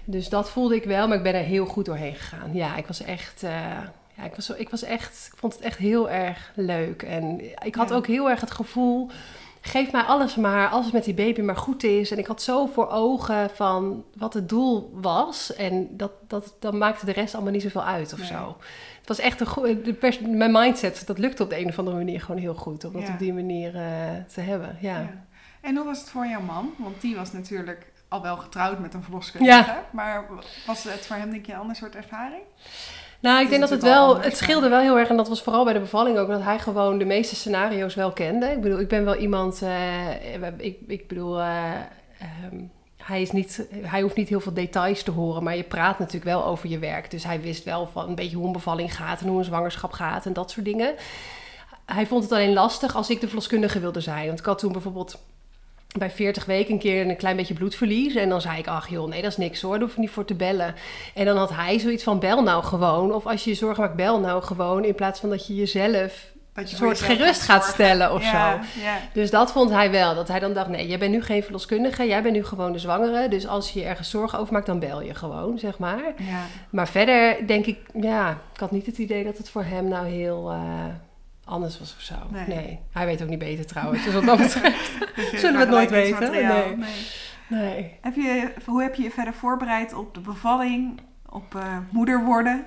Dus 0.04 0.28
dat 0.28 0.50
voelde 0.50 0.74
ik 0.74 0.84
wel, 0.84 1.08
maar 1.08 1.16
ik 1.16 1.22
ben 1.22 1.34
er 1.34 1.44
heel 1.44 1.66
goed 1.66 1.84
doorheen 1.84 2.14
gegaan. 2.14 2.50
Ja, 2.54 2.76
ik 2.76 2.86
was 2.86 3.02
echt... 3.02 3.44
ja, 4.18 4.24
ik 4.24 4.34
was, 4.34 4.46
zo- 4.46 4.54
ik 4.56 4.68
was 4.68 4.82
echt... 4.82 5.28
Ik 5.32 5.38
vond 5.38 5.52
het 5.54 5.62
echt 5.62 5.78
heel 5.78 6.10
erg 6.10 6.52
leuk. 6.54 7.02
En 7.02 7.40
ik 7.64 7.74
had 7.74 7.88
Ja. 7.88 7.94
ook 7.94 8.06
heel 8.06 8.30
erg 8.30 8.40
het 8.40 8.50
gevoel 8.50 9.10
geef 9.60 9.92
mij 9.92 10.02
alles 10.02 10.34
maar, 10.34 10.68
als 10.68 10.84
het 10.84 10.94
met 10.94 11.04
die 11.04 11.14
baby 11.14 11.40
maar 11.40 11.56
goed 11.56 11.82
is. 11.84 12.10
En 12.10 12.18
ik 12.18 12.26
had 12.26 12.42
zo 12.42 12.66
voor 12.66 12.88
ogen 12.88 13.50
van 13.50 14.04
wat 14.16 14.34
het 14.34 14.48
doel 14.48 14.90
was. 14.94 15.54
En 15.54 15.96
dat, 15.96 16.10
dat, 16.28 16.54
dan 16.60 16.78
maakte 16.78 17.04
de 17.04 17.12
rest 17.12 17.34
allemaal 17.34 17.52
niet 17.52 17.62
zoveel 17.62 17.84
uit 17.84 18.12
of 18.12 18.18
Nee. 18.18 18.28
zo. 18.28 18.56
Het 18.98 19.08
was 19.08 19.18
echt 19.18 19.40
een 19.40 19.46
goede... 19.46 19.96
Mijn 20.26 20.52
mindset, 20.52 21.06
dat 21.06 21.18
lukte 21.18 21.42
op 21.42 21.50
de 21.50 21.58
een 21.60 21.68
of 21.68 21.78
andere 21.78 21.96
manier 21.96 22.20
gewoon 22.20 22.40
heel 22.40 22.54
goed. 22.54 22.84
Om 22.84 22.92
dat 22.92 23.02
Ja. 23.02 23.12
op 23.12 23.18
die 23.18 23.32
manier 23.32 23.76
eh, 23.76 23.82
te 24.34 24.40
hebben, 24.40 24.76
ja. 24.80 24.98
Ja. 24.98 25.24
En 25.60 25.76
hoe 25.76 25.84
was 25.84 26.00
het 26.00 26.08
voor 26.10 26.26
jouw 26.26 26.40
man? 26.40 26.74
Want 26.78 27.00
die 27.00 27.16
was 27.16 27.32
natuurlijk 27.32 27.86
al 28.08 28.22
wel 28.22 28.36
getrouwd 28.36 28.78
met 28.78 28.94
een 28.94 29.02
verloskundige. 29.02 29.76
Maar 29.90 30.24
was 30.66 30.82
het 30.82 31.06
voor 31.06 31.16
hem 31.16 31.30
denk 31.30 31.46
je 31.46 31.52
een 31.52 31.58
ander 31.58 31.76
soort 31.76 31.94
ervaring? 31.96 32.42
Nou, 33.20 33.42
ik 33.42 33.48
denk 33.48 33.60
dat 33.60 33.70
het 33.70 33.82
wel 33.82 34.20
het 34.20 34.36
scheelde 34.36 34.68
wel 34.68 34.80
heel 34.80 34.98
erg. 34.98 35.08
En 35.08 35.16
dat 35.16 35.28
was 35.28 35.42
vooral 35.42 35.64
bij 35.64 35.72
de 35.72 35.80
bevalling 35.80 36.18
ook, 36.18 36.28
dat 36.28 36.42
hij 36.42 36.58
gewoon 36.58 36.98
de 36.98 37.04
meeste 37.04 37.36
scenario's 37.36 37.94
wel 37.94 38.12
kende. 38.12 38.46
Ik 38.46 38.60
bedoel, 38.60 38.80
ik 38.80 38.88
ben 38.88 39.04
wel 39.04 39.16
iemand, 39.16 39.62
eh, 39.62 40.56
ik, 40.56 40.78
ik 40.86 41.08
bedoel, 41.08 41.40
eh, 41.40 41.72
ehm, 42.18 42.62
hij, 42.96 43.22
is 43.22 43.30
niet, 43.30 43.66
hij 43.82 44.00
hoeft 44.00 44.16
niet 44.16 44.28
heel 44.28 44.40
veel 44.40 44.54
details 44.54 45.02
te 45.02 45.10
horen, 45.10 45.42
maar 45.42 45.56
je 45.56 45.62
praat 45.62 45.98
natuurlijk 45.98 46.24
wel 46.24 46.44
over 46.44 46.68
je 46.68 46.78
werk. 46.78 47.10
Dus 47.10 47.24
hij 47.24 47.40
wist 47.40 47.64
wel 47.64 47.86
van 47.86 48.08
een 48.08 48.14
beetje 48.14 48.36
hoe 48.36 48.46
een 48.46 48.52
bevalling 48.52 48.96
gaat 48.96 49.20
en 49.20 49.28
hoe 49.28 49.38
een 49.38 49.44
zwangerschap 49.44 49.92
gaat 49.92 50.26
en 50.26 50.32
dat 50.32 50.50
soort 50.50 50.66
dingen. 50.66 50.94
Hij 51.84 52.06
vond 52.06 52.22
het 52.22 52.32
alleen 52.32 52.52
lastig 52.52 52.96
als 52.96 53.10
ik 53.10 53.20
de 53.20 53.26
verloskundige 53.26 53.80
wilde 53.80 54.00
zijn. 54.00 54.26
Want 54.26 54.38
ik 54.38 54.44
had 54.44 54.58
toen 54.58 54.72
bijvoorbeeld 54.72 55.18
bij 55.98 56.10
40 56.10 56.44
weken 56.44 56.72
een 56.72 56.78
keer 56.78 57.08
een 57.08 57.16
klein 57.16 57.36
beetje 57.36 57.54
bloedverlies. 57.54 58.14
En 58.14 58.28
dan 58.28 58.40
zei 58.40 58.58
ik, 58.58 58.66
ach 58.66 58.88
joh, 58.88 59.08
nee, 59.08 59.22
dat 59.22 59.30
is 59.30 59.36
niks 59.36 59.60
hoor, 59.60 59.72
daar 59.72 59.82
hoef 59.82 59.94
je 59.94 60.00
niet 60.00 60.10
voor 60.10 60.24
te 60.24 60.34
bellen. 60.34 60.74
En 61.14 61.24
dan 61.24 61.36
had 61.36 61.50
hij 61.54 61.78
zoiets 61.78 62.02
van, 62.02 62.18
bel 62.18 62.42
nou 62.42 62.64
gewoon. 62.64 63.12
Of 63.14 63.26
als 63.26 63.44
je 63.44 63.50
je 63.50 63.56
zorgen 63.56 63.82
maakt, 63.82 63.96
bel 63.96 64.20
nou 64.20 64.42
gewoon. 64.42 64.84
In 64.84 64.94
plaats 64.94 65.20
van 65.20 65.28
dat 65.30 65.46
je 65.46 65.54
jezelf 65.54 66.26
Dat 66.52 66.70
een 66.70 66.76
soort 66.76 67.00
gerust 67.00 67.40
gaat 67.42 67.64
stellen 67.64 68.12
of 68.12 68.22
ja, 68.22 68.30
zo. 68.30 68.80
Ja, 68.82 68.98
Dus 69.12 69.30
dat 69.30 69.52
vond 69.52 69.70
hij 69.70 69.90
wel. 69.90 70.14
Dat 70.14 70.28
hij 70.28 70.38
dan 70.38 70.52
dacht, 70.52 70.68
nee, 70.68 70.86
jij 70.86 70.98
bent 70.98 71.12
nu 71.12 71.22
geen 71.22 71.42
verloskundige. 71.42 72.06
Jij 72.06 72.22
bent 72.22 72.34
nu 72.34 72.44
gewoon 72.44 72.72
de 72.72 72.78
zwangere. 72.78 73.28
Dus 73.28 73.46
als 73.46 73.70
je 73.70 73.80
je 73.80 73.86
ergens 73.86 74.10
zorgen 74.10 74.38
over 74.38 74.52
maakt, 74.52 74.66
dan 74.66 74.78
bel 74.78 75.02
je 75.02 75.14
gewoon, 75.14 75.58
zeg 75.58 75.78
maar. 75.78 76.14
ja. 76.18 76.42
Maar 76.70 76.88
verder 76.88 77.46
denk 77.46 77.66
ik, 77.66 77.78
ja, 78.00 78.30
ik 78.54 78.60
had 78.60 78.70
niet 78.70 78.86
het 78.86 78.98
idee 78.98 79.24
dat 79.24 79.36
het 79.38 79.50
voor 79.50 79.64
hem 79.64 79.88
nou 79.88 80.06
heel... 80.06 80.50
eh, 80.50 80.84
Anders 81.48 81.78
was 81.78 81.94
of 81.96 82.02
zo. 82.02 82.14
Nee. 82.30 82.46
Nee. 82.46 82.78
Hij 82.92 83.06
weet 83.06 83.22
ook 83.22 83.28
niet 83.28 83.38
beter 83.38 83.66
trouwens. 83.66 84.04
Dus 84.04 84.14
wat 84.14 84.24
dat 84.24 84.38
betreft. 84.38 84.98
Dus 85.30 85.40
Zullen 85.40 85.54
we 85.54 85.60
het 85.60 85.68
nooit 85.68 85.90
weten? 85.90 86.30
Nee. 86.30 86.76
Nee. 87.48 87.98
Heb 88.00 88.14
je, 88.14 88.52
hoe 88.64 88.82
heb 88.82 88.94
je 88.94 89.02
je 89.02 89.10
verder 89.10 89.34
voorbereid 89.34 89.94
op 89.94 90.14
de 90.14 90.20
bevalling, 90.20 91.00
op 91.30 91.54
eh, 91.54 91.78
moeder 91.90 92.24
worden? 92.24 92.64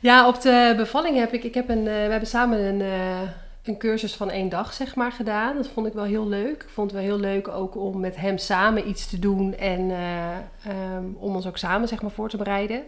Ja, 0.00 0.28
op 0.28 0.40
de 0.40 0.74
bevalling 0.76 1.16
heb 1.18 1.32
ik... 1.32 1.44
ik 1.44 1.54
heb 1.54 1.68
een, 1.68 1.78
eh, 1.78 1.84
we 1.84 1.90
hebben 2.10 2.28
samen 2.28 2.58
een, 2.58 2.80
eh, 2.80 3.20
een 3.62 3.78
cursus 3.78 4.14
van 4.14 4.30
één 4.30 4.48
dag, 4.48 4.72
zeg 4.72 4.94
maar, 4.94 5.12
gedaan. 5.12 5.56
Dat 5.56 5.68
vond 5.68 5.86
ik 5.86 5.92
wel 5.92 6.04
heel 6.04 6.28
leuk. 6.28 6.62
Ik 6.62 6.68
vond 6.68 6.90
het 6.90 7.00
wel 7.00 7.08
heel 7.08 7.20
leuk 7.20 7.48
ook 7.48 7.76
om 7.76 8.00
met 8.00 8.16
hem 8.16 8.38
samen 8.38 8.88
iets 8.88 9.06
te 9.06 9.18
doen. 9.18 9.56
En 9.56 9.90
eh, 9.90 10.36
ehm, 10.36 11.04
om 11.16 11.34
ons 11.34 11.46
ook 11.46 11.58
samen, 11.58 11.88
zeg 11.88 12.02
maar, 12.02 12.10
voor 12.10 12.28
te 12.28 12.36
bereiden. 12.36 12.82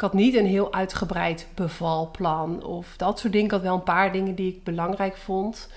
Ik 0.00 0.06
had 0.06 0.14
niet 0.14 0.34
een 0.34 0.46
heel 0.46 0.72
uitgebreid 0.72 1.46
bevalplan 1.54 2.64
of 2.64 2.96
dat 2.96 3.18
soort 3.18 3.32
dingen. 3.32 3.46
Ik 3.46 3.52
had 3.52 3.62
wel 3.62 3.74
een 3.74 3.82
paar 3.82 4.12
dingen 4.12 4.34
die 4.34 4.52
ik 4.54 4.64
belangrijk 4.64 5.16
vond. 5.16 5.68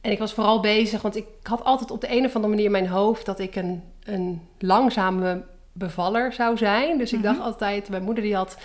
En 0.00 0.10
ik 0.10 0.18
was 0.18 0.32
vooral 0.32 0.60
bezig, 0.60 1.02
want 1.02 1.16
ik 1.16 1.26
had 1.42 1.64
altijd 1.64 1.90
op 1.90 2.00
de 2.00 2.16
een 2.16 2.24
of 2.24 2.34
andere 2.34 2.48
manier 2.48 2.64
in 2.64 2.70
mijn 2.70 2.88
hoofd... 2.88 3.26
dat 3.26 3.38
ik 3.38 3.56
een, 3.56 3.82
een 4.02 4.42
langzame 4.58 5.42
bevaller 5.72 6.32
zou 6.32 6.56
zijn. 6.56 6.98
Dus 6.98 7.12
ik 7.12 7.18
Mhm. 7.18 7.26
dacht 7.28 7.40
altijd, 7.40 7.88
mijn 7.88 8.02
moeder 8.02 8.24
die 8.24 8.34
had 8.36 8.58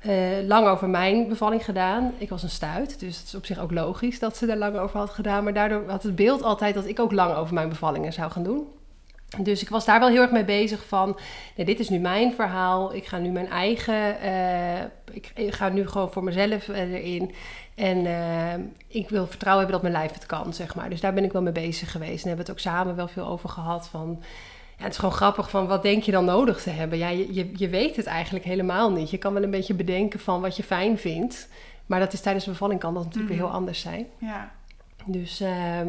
eh, 0.00 0.12
lang 0.46 0.66
over 0.66 0.88
mijn 0.88 1.28
bevalling 1.28 1.64
gedaan. 1.64 2.12
Ik 2.18 2.28
was 2.28 2.42
een 2.42 2.50
stuit, 2.50 3.00
dus 3.00 3.18
het 3.18 3.26
is 3.26 3.34
op 3.34 3.46
zich 3.46 3.58
ook 3.58 3.72
logisch 3.72 4.18
dat 4.18 4.36
ze 4.36 4.46
daar 4.46 4.56
lang 4.56 4.76
over 4.76 4.98
had 4.98 5.10
gedaan. 5.10 5.44
Maar 5.44 5.54
daardoor 5.54 5.82
had 5.86 6.02
het 6.02 6.16
beeld 6.16 6.42
altijd 6.42 6.74
dat 6.74 6.86
ik 6.86 7.00
ook 7.00 7.12
lang 7.12 7.34
over 7.34 7.54
mijn 7.54 7.68
bevallingen 7.68 8.12
zou 8.12 8.30
gaan 8.30 8.42
doen. 8.42 8.66
Dus 9.38 9.62
ik 9.62 9.68
was 9.68 9.84
daar 9.84 10.00
wel 10.00 10.08
heel 10.08 10.22
erg 10.22 10.30
mee 10.30 10.44
bezig 10.44 10.84
van, 10.86 11.18
nee, 11.56 11.66
dit 11.66 11.78
is 11.78 11.88
nu 11.88 11.98
mijn 11.98 12.32
verhaal. 12.32 12.94
Ik 12.94 13.06
ga 13.06 13.18
nu 13.18 13.28
mijn 13.28 13.48
eigen, 13.48 14.20
eh, 14.20 14.80
ik, 15.12 15.30
ik 15.34 15.52
ga 15.54 15.68
nu 15.68 15.88
gewoon 15.88 16.12
voor 16.12 16.24
mezelf 16.24 16.68
eh, 16.68 16.92
erin. 16.92 17.34
En 17.74 18.06
eh, 18.06 18.54
ik 18.86 19.08
wil 19.08 19.26
vertrouwen 19.26 19.64
hebben 19.66 19.82
dat 19.82 19.90
mijn 19.92 20.02
lijf 20.04 20.14
het 20.18 20.26
kan, 20.26 20.54
zeg 20.54 20.74
maar. 20.74 20.90
Dus 20.90 21.00
daar 21.00 21.14
ben 21.14 21.24
ik 21.24 21.32
wel 21.32 21.42
mee 21.42 21.52
bezig 21.52 21.90
geweest. 21.90 22.22
En 22.22 22.28
hebben 22.28 22.46
we 22.46 22.52
het 22.52 22.60
ook 22.66 22.72
samen 22.74 22.96
wel 22.96 23.08
veel 23.08 23.26
over 23.26 23.48
gehad 23.48 23.88
van... 23.88 24.22
Ja, 24.76 24.82
het 24.86 24.92
is 24.94 24.98
gewoon 24.98 25.14
grappig 25.14 25.50
van 25.50 25.66
wat 25.66 25.82
denk 25.82 26.02
je 26.02 26.12
dan 26.12 26.24
nodig 26.24 26.62
te 26.62 26.70
hebben? 26.70 26.98
Ja, 26.98 27.08
je, 27.08 27.34
je, 27.34 27.50
je 27.54 27.68
weet 27.68 27.96
het 27.96 28.06
eigenlijk 28.06 28.44
helemaal 28.44 28.92
niet. 28.92 29.10
Je 29.10 29.18
kan 29.18 29.34
wel 29.34 29.42
een 29.42 29.50
beetje 29.50 29.74
bedenken 29.74 30.20
van 30.20 30.40
wat 30.40 30.56
je 30.56 30.62
fijn 30.62 30.98
vindt. 30.98 31.48
Maar 31.86 32.00
dat 32.00 32.12
is 32.12 32.20
tijdens 32.20 32.44
de 32.44 32.50
bevalling 32.50 32.80
kan 32.80 32.94
dat 32.94 33.04
natuurlijk 33.04 33.32
Mhm. 33.32 33.40
weer 33.40 33.48
heel 33.50 33.58
anders 33.58 33.80
zijn. 33.80 34.06
Ja, 34.18 34.50
Dus 35.04 35.40
ehm, 35.40 35.88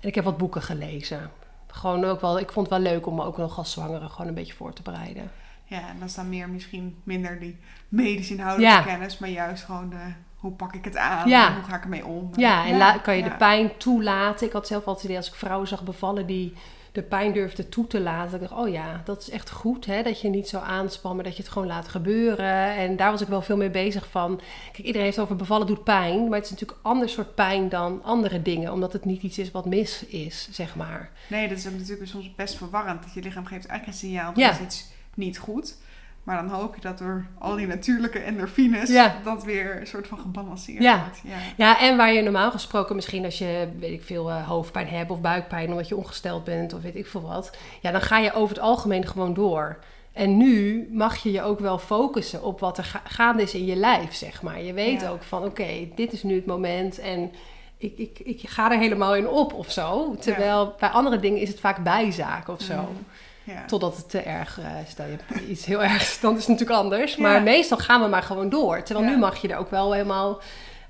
en 0.00 0.08
ik 0.08 0.14
heb 0.14 0.24
wat 0.24 0.36
boeken 0.36 0.62
gelezen. 0.62 1.30
Gewoon 1.72 2.04
ook 2.04 2.20
wel, 2.20 2.38
ik 2.38 2.52
vond 2.52 2.70
het 2.70 2.82
wel 2.82 2.92
leuk 2.92 3.06
om 3.06 3.14
me 3.14 3.24
ook 3.24 3.36
nog 3.36 3.58
als 3.58 3.72
zwangere 3.72 4.08
gewoon 4.08 4.26
een 4.26 4.34
beetje 4.34 4.54
voor 4.54 4.72
te 4.72 4.82
bereiden. 4.82 5.30
ja, 5.64 5.78
en 5.88 5.98
dat 5.98 6.08
is 6.08 6.14
dan 6.14 6.28
meer 6.28 6.48
misschien 6.48 6.96
minder 7.02 7.40
die 7.40 7.58
medisch 7.88 8.30
inhoudelijke 8.30 8.76
Ja. 8.76 8.82
kennis, 8.82 9.18
maar 9.18 9.28
juist 9.28 9.64
gewoon 9.64 9.88
de 9.90 10.12
hoe 10.36 10.52
pak 10.52 10.74
ik 10.74 10.84
het 10.84 10.96
aan? 10.96 11.28
Ja. 11.28 11.54
Hoe 11.54 11.62
ga 11.62 11.76
ik 11.76 11.82
ermee 11.82 12.06
om? 12.06 12.30
Ja, 12.36 12.66
en 12.66 13.00
kan 13.00 13.16
je 13.16 13.22
ja. 13.22 13.28
de 13.28 13.36
pijn 13.36 13.76
toelaten. 13.76 14.46
Ik 14.46 14.52
had 14.52 14.66
zelf 14.66 14.80
altijd 14.84 14.96
het 14.96 15.04
idee 15.04 15.16
als 15.16 15.28
ik 15.28 15.34
vrouwen 15.34 15.68
zag 15.68 15.82
bevallen 15.82 16.26
die 16.26 16.54
de 16.92 17.02
pijn 17.02 17.32
durfden 17.32 17.68
toe 17.68 17.86
te 17.86 18.00
laten. 18.00 18.34
Ik 18.42 18.48
dacht, 18.48 18.60
oh 18.62 18.68
ja, 18.68 19.02
dat 19.04 19.20
is 19.20 19.30
echt 19.30 19.50
goed. 19.50 19.86
Hè? 19.86 20.02
Dat 20.02 20.20
je 20.20 20.28
niet 20.28 20.48
zo 20.48 20.58
aanspan, 20.58 21.14
maar 21.14 21.24
dat 21.24 21.36
je 21.36 21.42
het 21.42 21.52
gewoon 21.52 21.68
laat 21.68 21.88
gebeuren. 21.88 22.74
En 22.76 22.96
daar 22.96 23.10
was 23.10 23.20
ik 23.20 23.28
wel 23.28 23.42
veel 23.42 23.56
mee 23.56 23.70
bezig 23.70 24.06
van. 24.10 24.40
Kijk, 24.72 24.78
iedereen 24.86 25.02
heeft 25.06 25.18
over 25.18 25.36
bevallen 25.36 25.66
doet 25.66 25.84
pijn. 25.84 26.28
Maar 26.28 26.34
het 26.38 26.44
is 26.44 26.50
natuurlijk 26.50 26.78
een 26.82 26.90
ander 26.90 27.08
soort 27.08 27.34
pijn 27.34 27.68
dan 27.68 28.02
andere 28.02 28.42
dingen. 28.42 28.72
Omdat 28.72 28.92
het 28.92 29.04
niet 29.04 29.22
iets 29.22 29.38
is 29.38 29.50
wat 29.50 29.66
mis 29.66 30.06
is, 30.06 30.48
zeg 30.50 30.76
maar. 30.76 31.10
Nee, 31.26 31.48
dat 31.48 31.58
is 31.58 31.64
natuurlijk 31.64 32.08
soms 32.10 32.34
best 32.34 32.54
verwarrend. 32.54 33.02
Dat 33.02 33.14
je 33.14 33.22
lichaam 33.22 33.46
geeft 33.46 33.66
eigenlijk 33.66 33.86
een 33.86 34.08
signaal, 34.08 34.32
Ja. 34.36 34.46
dat 34.50 34.58
is 34.60 34.64
iets 34.64 34.86
niet 35.14 35.38
goed. 35.38 35.76
Maar 36.22 36.36
dan 36.36 36.48
hoop 36.58 36.74
je 36.74 36.80
dat 36.80 36.98
door 36.98 37.26
al 37.38 37.56
die 37.56 37.66
natuurlijke 37.66 38.18
endorfines 38.18 38.90
Ja. 38.90 39.14
dat 39.24 39.44
weer 39.44 39.80
een 39.80 39.86
soort 39.86 40.06
van 40.06 40.18
gebalanceerd 40.18 40.82
Ja. 40.82 40.98
wordt. 41.00 41.20
Ja. 41.24 41.36
Ja, 41.56 41.80
en 41.80 41.96
waar 41.96 42.12
je 42.12 42.22
normaal 42.22 42.50
gesproken 42.50 42.94
misschien 42.94 43.24
als 43.24 43.38
je, 43.38 43.68
weet 43.78 43.92
ik 43.92 44.02
veel, 44.02 44.30
eh, 44.30 44.48
hoofdpijn 44.48 44.86
hebt 44.88 45.10
of 45.10 45.20
buikpijn 45.20 45.70
omdat 45.70 45.88
je 45.88 45.96
ongesteld 45.96 46.44
bent 46.44 46.72
of 46.74 46.82
weet 46.82 46.96
ik 46.96 47.06
veel 47.06 47.22
wat. 47.22 47.56
Ja, 47.80 47.90
dan 47.90 48.00
ga 48.00 48.18
je 48.18 48.32
over 48.32 48.54
het 48.54 48.64
algemeen 48.64 49.06
gewoon 49.06 49.34
door. 49.34 49.78
En 50.12 50.36
nu 50.36 50.88
mag 50.92 51.16
je 51.16 51.30
je 51.32 51.42
ook 51.42 51.58
wel 51.60 51.78
focussen 51.78 52.42
op 52.42 52.60
wat 52.60 52.78
er 52.78 52.84
ga- 52.84 53.02
gaande 53.04 53.42
is 53.42 53.54
in 53.54 53.64
je 53.64 53.76
lijf, 53.76 54.14
zeg 54.14 54.42
maar. 54.42 54.62
Je 54.62 54.72
weet 54.72 55.00
Ja. 55.00 55.08
ook 55.10 55.22
van, 55.22 55.44
oké, 55.44 55.88
dit 55.94 56.12
is 56.12 56.22
nu 56.22 56.34
het 56.34 56.46
moment 56.46 56.98
en 56.98 57.30
ik, 57.76 57.98
ik, 57.98 58.18
ik 58.18 58.48
ga 58.48 58.72
er 58.72 58.78
helemaal 58.78 59.14
in 59.16 59.28
op 59.28 59.52
of 59.54 59.70
zo. 59.70 60.16
Terwijl 60.20 60.74
bij 60.78 60.88
andere 60.88 61.18
dingen 61.20 61.40
is 61.40 61.48
het 61.48 61.60
vaak 61.60 61.82
bijzaak 61.84 62.48
of 62.48 62.60
zo. 62.60 62.74
Mm. 62.76 63.04
Ja. 63.44 63.64
Totdat 63.66 63.96
het 63.96 64.10
te 64.10 64.20
erg 64.20 64.58
eh 64.60 64.66
stel 64.88 65.06
je 65.06 65.16
hebt 65.26 65.40
iets 65.48 65.64
heel 65.64 65.82
ergs, 65.82 66.20
dan 66.20 66.32
is 66.32 66.38
het 66.40 66.48
natuurlijk 66.48 66.78
anders. 66.78 67.14
Ja. 67.14 67.22
Maar 67.22 67.42
meestal 67.42 67.78
gaan 67.78 68.02
we 68.02 68.08
maar 68.08 68.22
gewoon 68.22 68.48
door. 68.48 68.82
Terwijl 68.82 69.06
Ja. 69.08 69.12
nu 69.14 69.18
mag 69.20 69.36
je 69.42 69.48
er 69.48 69.56
ook 69.58 69.70
wel 69.70 69.92
helemaal 69.92 70.40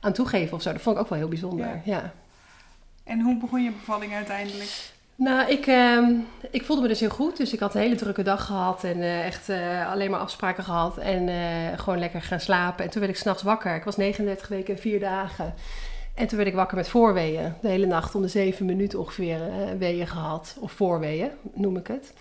aan 0.01 0.13
toegeven 0.13 0.57
of 0.57 0.63
zo. 0.63 0.73
Dat 0.73 0.83
vond 0.83 0.97
ik 0.97 1.03
ook 1.03 1.09
wel 1.09 1.19
heel 1.19 1.29
bijzonder. 1.29 1.81
Ja. 1.85 2.13
En 3.05 3.21
hoe 3.21 3.37
begon 3.39 3.63
je 3.63 3.71
bevalling 3.71 4.15
uiteindelijk? 4.15 4.91
Nou, 5.15 5.51
ik, 5.51 5.67
ehm, 5.67 6.11
ik 6.51 6.65
voelde 6.65 6.83
me 6.83 6.89
dus 6.89 7.01
heel 7.01 7.09
goed. 7.11 7.37
Dus 7.37 7.53
ik 7.53 7.61
had 7.61 7.75
een 7.75 7.81
hele 7.81 7.95
drukke 7.95 8.23
dag 8.23 8.45
gehad 8.47 8.85
en 8.85 9.01
eh, 9.03 9.27
echt 9.27 9.49
eh, 9.49 9.91
alleen 9.91 10.11
maar 10.11 10.21
afspraken 10.21 10.65
gehad. 10.65 10.99
En 10.99 11.29
gewoon 11.79 11.99
lekker 11.99 12.23
gaan 12.23 12.41
slapen. 12.41 12.85
En 12.85 12.91
toen 12.91 13.01
werd 13.01 13.13
ik 13.13 13.19
s'nachts 13.21 13.43
wakker. 13.43 13.75
Ik 13.75 13.85
was 13.85 13.97
39 13.97 14.49
weken 14.49 14.75
en 14.75 14.81
vier 14.81 15.01
dagen. 15.01 15.55
En 16.15 16.27
toen 16.27 16.37
werd 16.37 16.49
ik 16.51 16.55
wakker 16.57 16.77
met 16.77 16.89
voorweeën. 16.89 17.55
De 17.61 17.69
hele 17.69 17.87
nacht 17.87 18.15
om 18.15 18.23
de 18.23 18.29
zeven 18.29 18.67
minuten 18.67 18.99
ongeveer 18.99 19.41
weeën 19.79 20.07
gehad. 20.07 20.57
Of 20.61 20.73
voorweeën, 20.73 21.31
noem 21.55 21.77
ik 21.77 21.87
het. 21.87 22.13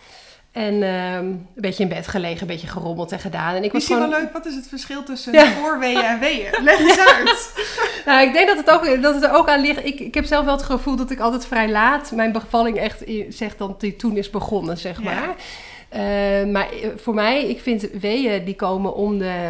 En 0.51 0.83
ehm, 0.83 1.25
een 1.25 1.47
beetje 1.55 1.83
in 1.83 1.89
bed 1.89 2.07
gelegen, 2.07 2.41
een 2.41 2.47
beetje 2.47 2.67
gerommeld 2.67 3.11
en 3.11 3.19
gedaan. 3.19 3.49
En 3.55 3.63
ik 3.63 3.63
was 3.63 3.71
Misschien 3.73 3.95
gewoon... 3.95 4.11
wel 4.11 4.19
leuk, 4.21 4.33
wat 4.33 4.45
is 4.45 4.55
het 4.55 4.67
verschil 4.67 5.03
tussen 5.03 5.33
Ja. 5.33 5.51
voorweeën 5.51 6.01
en 6.03 6.19
weeën? 6.19 6.49
Leg 6.63 6.79
eens 6.79 6.99
uit. 6.99 7.49
Nou, 8.05 8.27
ik 8.27 8.33
denk 8.33 8.47
dat 8.47 8.57
het, 8.57 8.69
ook, 8.69 9.01
dat 9.01 9.13
het 9.13 9.23
er 9.23 9.31
ook 9.33 9.49
aan 9.49 9.61
ligt. 9.61 9.85
Ik, 9.85 9.99
ik 9.99 10.13
heb 10.13 10.25
zelf 10.25 10.45
wel 10.45 10.53
het 10.55 10.63
gevoel 10.63 10.95
dat 10.95 11.11
ik 11.11 11.19
altijd 11.19 11.45
vrij 11.45 11.69
laat 11.69 12.11
mijn 12.11 12.31
bevalling 12.31 12.77
echt 12.77 13.07
i- 13.07 13.25
zeg 13.31 13.55
dat 13.57 13.79
die 13.81 13.95
toen 13.95 14.17
is 14.17 14.29
begonnen, 14.29 14.77
zeg 14.77 15.01
Ja. 15.01 15.03
maar. 15.03 15.35
Eh, 15.89 16.45
maar 16.51 16.67
voor 16.95 17.13
mij, 17.13 17.45
ik 17.49 17.59
vind 17.61 17.87
weeën 17.99 18.45
die 18.45 18.55
komen 18.55 18.95
om 18.95 19.17
de 19.17 19.49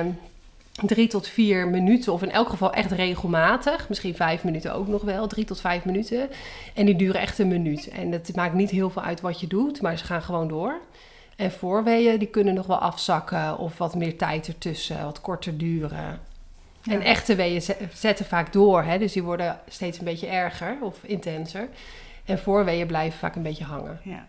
drie 0.86 1.08
tot 1.08 1.28
vier 1.28 1.68
minuten, 1.68 2.14
of 2.14 2.22
in 2.22 2.32
elk 2.32 2.50
geval 2.50 2.74
echt 2.74 2.92
regelmatig. 2.92 3.90
Misschien 3.90 4.16
vijf 4.16 4.44
minuten 4.44 4.74
ook 4.74 4.88
nog 4.88 5.02
wel, 5.02 5.28
drie 5.28 5.46
tot 5.46 5.62
vijf 5.62 5.86
minuten. 5.86 6.30
En 6.74 6.86
die 6.86 6.96
duren 6.96 7.22
echt 7.22 7.40
een 7.40 7.48
minuut. 7.48 7.88
En 7.90 8.12
het 8.12 8.36
maakt 8.36 8.54
niet 8.54 8.70
heel 8.70 8.90
veel 8.90 9.02
uit 9.02 9.22
wat 9.22 9.40
je 9.40 9.48
doet, 9.48 9.82
maar 9.82 9.98
ze 9.98 10.06
gaan 10.06 10.22
gewoon 10.22 10.48
door. 10.48 10.80
En 11.36 11.52
voorweeën, 11.52 12.20
die 12.20 12.28
kunnen 12.28 12.54
nog 12.54 12.66
wel 12.68 12.78
afzakken 12.78 13.58
of 13.58 13.78
wat 13.78 13.96
meer 13.96 14.18
tijd 14.18 14.48
ertussen, 14.48 15.04
wat 15.04 15.22
korter 15.22 15.58
duren. 15.58 16.20
Ja. 16.84 16.94
En 16.94 17.02
echte 17.02 17.36
weeën 17.36 17.62
ze- 17.62 17.78
zetten 17.94 18.26
vaak 18.26 18.54
door, 18.54 18.84
hè? 18.84 18.98
dus 18.98 19.12
die 19.14 19.24
worden 19.24 19.60
steeds 19.68 20.00
een 20.00 20.06
beetje 20.06 20.28
erger 20.28 20.78
of 20.82 20.98
intenser. 21.04 21.68
En 22.26 22.40
voorweeën 22.40 22.88
blijven 22.88 23.20
vaak 23.20 23.36
een 23.36 23.42
beetje 23.44 23.64
hangen. 23.64 24.00
Ja. 24.04 24.28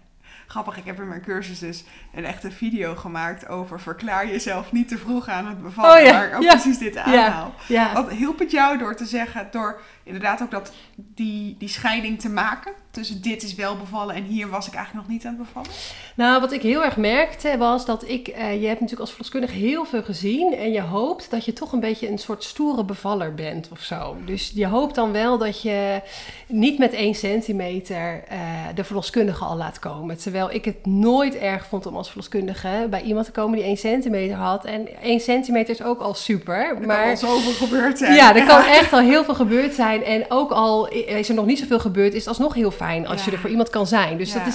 Grappig, 0.53 0.77
ik 0.77 0.85
heb 0.85 1.01
in 1.01 1.09
mijn 1.09 1.21
cursus 1.21 1.59
dus 1.59 1.85
een 2.15 2.25
echte 2.25 2.51
video 2.51 2.95
gemaakt 2.95 3.49
over 3.49 3.81
verklaar 3.81 4.27
jezelf 4.27 4.73
niet 4.73 4.89
te 4.89 4.99
vroeg 4.99 5.29
aan 5.29 5.47
het 5.47 5.63
bevallen. 5.63 5.99
Oh 5.99 6.05
ja, 6.07 6.13
Waar 6.13 6.29
ik 6.29 6.35
ook 6.35 6.43
ja, 6.43 6.53
precies 6.53 6.79
dit 6.79 6.97
aanhaal. 6.97 7.55
Ja, 7.69 7.93
Wat 7.93 8.11
hielp 8.11 8.39
het 8.39 8.51
jou 8.51 8.79
door 8.79 8.97
te 8.97 9.05
zeggen, 9.05 9.49
door 9.51 9.81
inderdaad 10.03 10.43
ook 10.43 10.51
dat, 10.51 10.73
die, 10.97 11.57
die 11.59 11.69
scheiding 11.69 12.21
te 12.21 12.29
maken 12.29 12.73
tussen 12.91 13.23
dit 13.23 13.43
is 13.43 13.55
wel 13.55 13.77
bevallen 13.77 14.15
en 14.15 14.23
hier 14.23 14.49
was 14.49 14.67
ik 14.67 14.75
eigenlijk 14.75 15.07
nog 15.07 15.17
niet 15.17 15.27
aan 15.27 15.35
het 15.35 15.43
bevallen? 15.43 15.71
Nou, 16.15 16.41
wat 16.41 16.53
ik 16.53 16.63
heel 16.63 16.85
erg 16.85 16.97
merkte 16.97 17.57
was 17.59 17.87
dat 17.87 18.09
ik, 18.09 18.29
eh, 18.29 18.61
je 18.61 18.67
hebt 18.67 18.81
natuurlijk 18.81 19.01
als 19.01 19.11
verloskundige 19.11 19.55
heel 19.55 19.85
veel 19.85 20.03
gezien 20.03 20.57
en 20.57 20.73
je 20.73 20.81
hoopt 20.81 21.31
dat 21.31 21.45
je 21.45 21.53
toch 21.53 21.73
een 21.73 21.81
beetje 21.81 22.09
een 22.09 22.19
soort 22.19 22.45
stoere 22.45 22.85
bevaller 22.85 23.35
bent 23.35 23.69
of 23.71 23.81
zo. 23.81 24.17
Dus 24.25 24.53
je 24.55 24.67
hoopt 24.67 24.95
dan 24.95 25.13
wel 25.13 25.39
dat 25.39 25.63
je 25.63 26.01
niet 26.47 26.79
met 26.79 26.93
één 26.93 27.15
centimeter 27.15 28.25
eh, 28.29 28.39
de 28.75 28.85
verloskundige 28.85 29.45
al 29.45 29.57
laat 29.57 29.79
komen. 29.79 30.19
Terwijl 30.19 30.42
ik 30.51 30.65
het 30.65 30.87
nooit 30.87 31.35
erg 31.37 31.67
vond 31.67 31.87
om 31.87 31.97
als 31.97 32.09
verloskundige 32.09 32.87
bij 32.91 33.03
iemand 33.03 33.27
te 33.27 33.33
komen 33.33 33.57
die 33.57 33.67
één 33.67 33.77
centimeter 33.77 34.37
had. 34.37 34.65
En 34.65 34.89
één 35.03 35.21
centimeter 35.21 35.75
is 35.75 35.83
ook 35.83 36.01
al 36.01 36.15
super, 36.15 36.69
Er 36.69 36.75
kan 36.77 36.87
maar... 36.87 37.11
al 37.11 37.17
zoveel 37.17 37.53
gebeurd 37.67 37.99
zijn. 37.99 38.15
Ja, 38.15 38.37
er 38.37 38.47
kan 38.47 38.65
echt 38.65 38.93
al 38.93 38.99
heel 39.01 39.25
veel 39.25 39.35
gebeurd 39.35 39.75
zijn. 39.75 40.05
En 40.05 40.25
ook 40.29 40.51
al 40.51 40.89
is 40.89 41.29
er 41.29 41.35
nog 41.35 41.47
niet 41.47 41.59
zoveel 41.59 41.81
gebeurd, 41.81 42.13
is 42.13 42.19
het 42.19 42.29
alsnog 42.29 42.55
heel 42.55 42.71
fijn 42.71 43.07
als 43.07 43.19
Ja. 43.19 43.25
je 43.25 43.33
er 43.33 43.39
voor 43.39 43.51
iemand 43.51 43.71
kan 43.71 43.87
zijn. 43.87 44.19
Dus 44.19 44.33
Ja. 44.33 44.39
dat, 44.39 44.47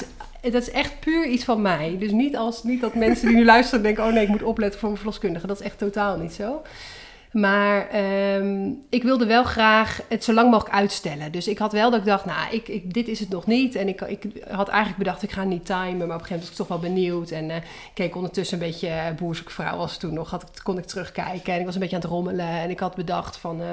is, 0.42 0.52
dat 0.52 0.62
is 0.62 0.72
echt 0.72 1.00
puur 1.00 1.26
iets 1.26 1.44
van 1.44 1.62
mij. 1.62 1.96
Dus 2.00 2.12
niet, 2.12 2.38
als, 2.38 2.64
niet 2.64 2.82
dat 2.82 2.96
mensen 2.96 3.28
die 3.28 3.36
nu 3.38 3.46
luisteren 3.46 3.84
denken... 3.84 4.06
oh 4.06 4.12
nee, 4.14 4.24
ik 4.24 4.30
moet 4.30 4.44
opletten 4.44 4.80
voor 4.80 4.90
mijn 4.90 5.02
verloskundige. 5.02 5.48
Dat 5.48 5.60
is 5.60 5.66
echt 5.66 5.78
totaal 5.78 6.18
niet 6.18 6.34
zo. 6.34 6.62
Maar 7.32 7.88
ehm, 7.90 8.72
ik 8.90 9.04
wilde 9.04 9.26
wel 9.26 9.44
graag 9.44 10.02
het 10.10 10.24
zo 10.24 10.34
lang 10.34 10.52
mogelijk 10.52 10.76
uitstellen. 10.76 11.32
Dus 11.32 11.48
ik 11.48 11.58
had 11.58 11.72
wel 11.72 11.90
dat 11.92 12.00
ik 12.00 12.06
dacht, 12.06 12.26
nou, 12.26 12.52
ik, 12.52 12.68
ik, 12.68 12.94
dit 12.94 13.08
is 13.08 13.20
het 13.20 13.30
nog 13.30 13.46
niet. 13.46 13.76
En 13.76 13.88
ik, 13.88 14.02
ik 14.02 14.24
had 14.50 14.68
eigenlijk 14.68 14.98
bedacht, 14.98 15.24
ik 15.24 15.32
ga 15.32 15.44
niet 15.44 15.66
timen. 15.66 15.84
Maar 15.84 15.92
op 15.92 15.98
een 15.98 16.10
gegeven 16.10 16.30
moment 16.30 16.42
was 16.42 16.50
ik 16.50 16.56
toch 16.56 16.68
wel 16.68 16.80
benieuwd. 16.80 17.32
En 17.32 17.50
eh, 17.50 17.62
keek 17.94 18.16
ondertussen 18.16 18.62
een 18.62 18.68
beetje, 18.68 18.88
uh, 18.88 19.18
boerzoek 19.18 19.52
vrouw 19.52 19.78
was 19.78 19.98
toen 19.98 20.14
nog, 20.14 20.30
had 20.30 20.62
kon 20.64 20.78
ik 20.78 20.86
terugkijken. 20.86 21.54
En 21.54 21.60
ik 21.60 21.66
was 21.66 21.74
een 21.74 21.80
beetje 21.82 21.96
aan 21.96 22.02
het 22.02 22.12
rommelen. 22.12 22.48
En 22.48 22.70
ik 22.70 22.80
had 22.80 22.96
bedacht 22.96 23.38
van... 23.38 23.62
eh, 23.62 23.68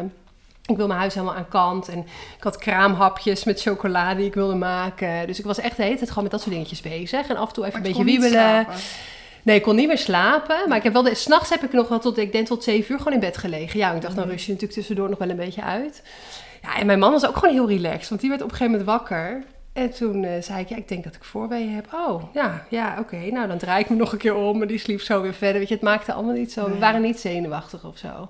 ik 0.67 0.77
wil 0.77 0.87
mijn 0.87 0.99
huis 0.99 1.15
helemaal 1.15 1.35
aan 1.35 1.49
kant. 1.49 1.89
En 1.89 1.99
ik 2.37 2.43
had 2.43 2.57
kraamhapjes 2.57 3.45
met 3.45 3.61
chocolade 3.61 4.17
die 4.17 4.27
ik 4.27 4.35
wilde 4.35 4.55
maken. 4.55 5.27
Dus 5.27 5.39
ik 5.39 5.45
was 5.45 5.59
echt 5.59 5.77
de 5.77 5.83
hele 5.83 5.97
tijd 5.97 6.09
gewoon 6.09 6.23
met 6.23 6.33
dat 6.33 6.41
soort 6.41 6.55
dingetjes 6.55 6.81
bezig. 6.81 7.29
En 7.29 7.37
af 7.37 7.49
en 7.49 7.55
toe 7.55 7.67
even 7.67 7.77
een 7.77 7.83
je 7.87 7.89
beetje 7.89 8.05
wiebelen. 8.05 8.31
slapen. 8.31 8.75
Nee, 9.45 9.57
ik 9.57 9.63
kon 9.63 9.77
niet 9.77 9.87
meer 9.87 9.99
slapen. 9.99 10.69
Maar 10.69 10.77
ik 10.77 10.83
heb 10.83 10.93
wel 10.93 11.03
de, 11.03 11.15
s'nachts 11.15 11.51
heb 11.51 11.63
ik 11.63 11.73
nog 11.73 11.89
wel 11.89 11.99
tot, 11.99 12.19
ik 12.19 12.33
denk 12.33 12.47
tot 12.47 12.65
zeven 12.65 12.93
uur 12.93 12.99
gewoon 12.99 13.13
in 13.13 13.21
bed 13.21 13.37
gelegen. 13.37 13.79
Ja, 13.79 13.93
ik 13.93 14.03
dacht, 14.03 14.15
dan 14.15 14.25
Mhm. 14.25 14.33
rust 14.33 14.45
je 14.47 14.53
natuurlijk 14.53 14.79
tussendoor 14.79 15.09
nog 15.09 15.19
wel 15.19 15.31
een 15.31 15.37
beetje 15.37 15.63
uit. 15.63 16.03
Ja, 16.63 16.77
en 16.79 16.87
mijn 16.87 16.99
man 16.99 17.13
was 17.13 17.27
ook 17.27 17.37
gewoon 17.37 17.55
heel 17.55 17.69
relaxed. 17.69 18.09
Want 18.09 18.21
die 18.21 18.31
werd 18.31 18.43
op 18.43 18.51
een 18.51 18.57
gegeven 18.57 18.79
moment 18.79 18.99
wakker. 18.99 19.43
En 19.73 19.91
toen 19.91 20.25
eh, 20.25 20.43
zei 20.43 20.61
ik, 20.61 20.69
ja, 20.69 20.77
ik 20.77 20.89
denk 20.89 21.05
dat 21.05 21.15
ik 21.15 21.25
voorweeën 21.25 21.75
heb. 21.75 21.87
Oh, 21.95 22.23
ja, 22.35 22.67
ja, 22.71 22.97
oké. 22.99 23.17
Nou, 23.17 23.49
dan 23.49 23.59
draai 23.59 23.83
ik 23.83 23.91
me 23.91 23.97
nog 24.05 24.13
een 24.13 24.19
keer 24.19 24.35
om. 24.35 24.63
En 24.63 24.69
die 24.69 24.79
sliep 24.79 25.01
zo 25.01 25.21
weer 25.23 25.35
verder. 25.35 25.59
Weet 25.59 25.69
je, 25.69 25.75
het 25.75 25.83
maakte 25.83 26.13
allemaal 26.13 26.35
niet 26.35 26.53
zo. 26.53 26.69
We 26.71 26.79
waren 26.79 27.03
niet 27.03 27.21
zenuwachtig 27.21 27.85
of 27.85 27.99
zo. 27.99 28.29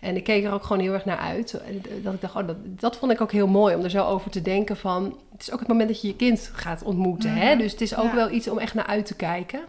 En 0.00 0.16
ik 0.16 0.24
keek 0.24 0.44
er 0.44 0.52
ook 0.52 0.62
gewoon 0.64 0.82
heel 0.82 0.92
erg 0.92 1.04
naar 1.04 1.18
uit. 1.18 1.52
En 1.66 1.82
dat 2.02 2.14
ik 2.14 2.20
dacht, 2.20 2.36
oh, 2.36 2.46
dat, 2.46 2.56
dat 2.62 2.96
vond 2.96 3.12
ik 3.12 3.20
ook 3.20 3.32
heel 3.32 3.46
mooi 3.46 3.74
om 3.74 3.84
er 3.84 3.90
zo 3.90 4.04
over 4.06 4.30
te 4.30 4.42
denken 4.42 4.76
van... 4.76 5.18
Het 5.32 5.40
is 5.40 5.52
ook 5.52 5.58
het 5.58 5.68
moment 5.68 5.88
dat 5.88 6.00
je 6.00 6.06
je 6.08 6.16
kind 6.16 6.50
gaat 6.54 6.82
ontmoeten, 6.82 7.30
hè? 7.32 7.56
Dus 7.56 7.72
het 7.72 7.80
is 7.80 7.96
ook 7.96 8.04
Ja. 8.04 8.14
wel 8.14 8.30
iets 8.30 8.48
om 8.48 8.58
echt 8.58 8.74
naar 8.74 8.86
uit 8.86 9.06
te 9.06 9.14
kijken. 9.16 9.60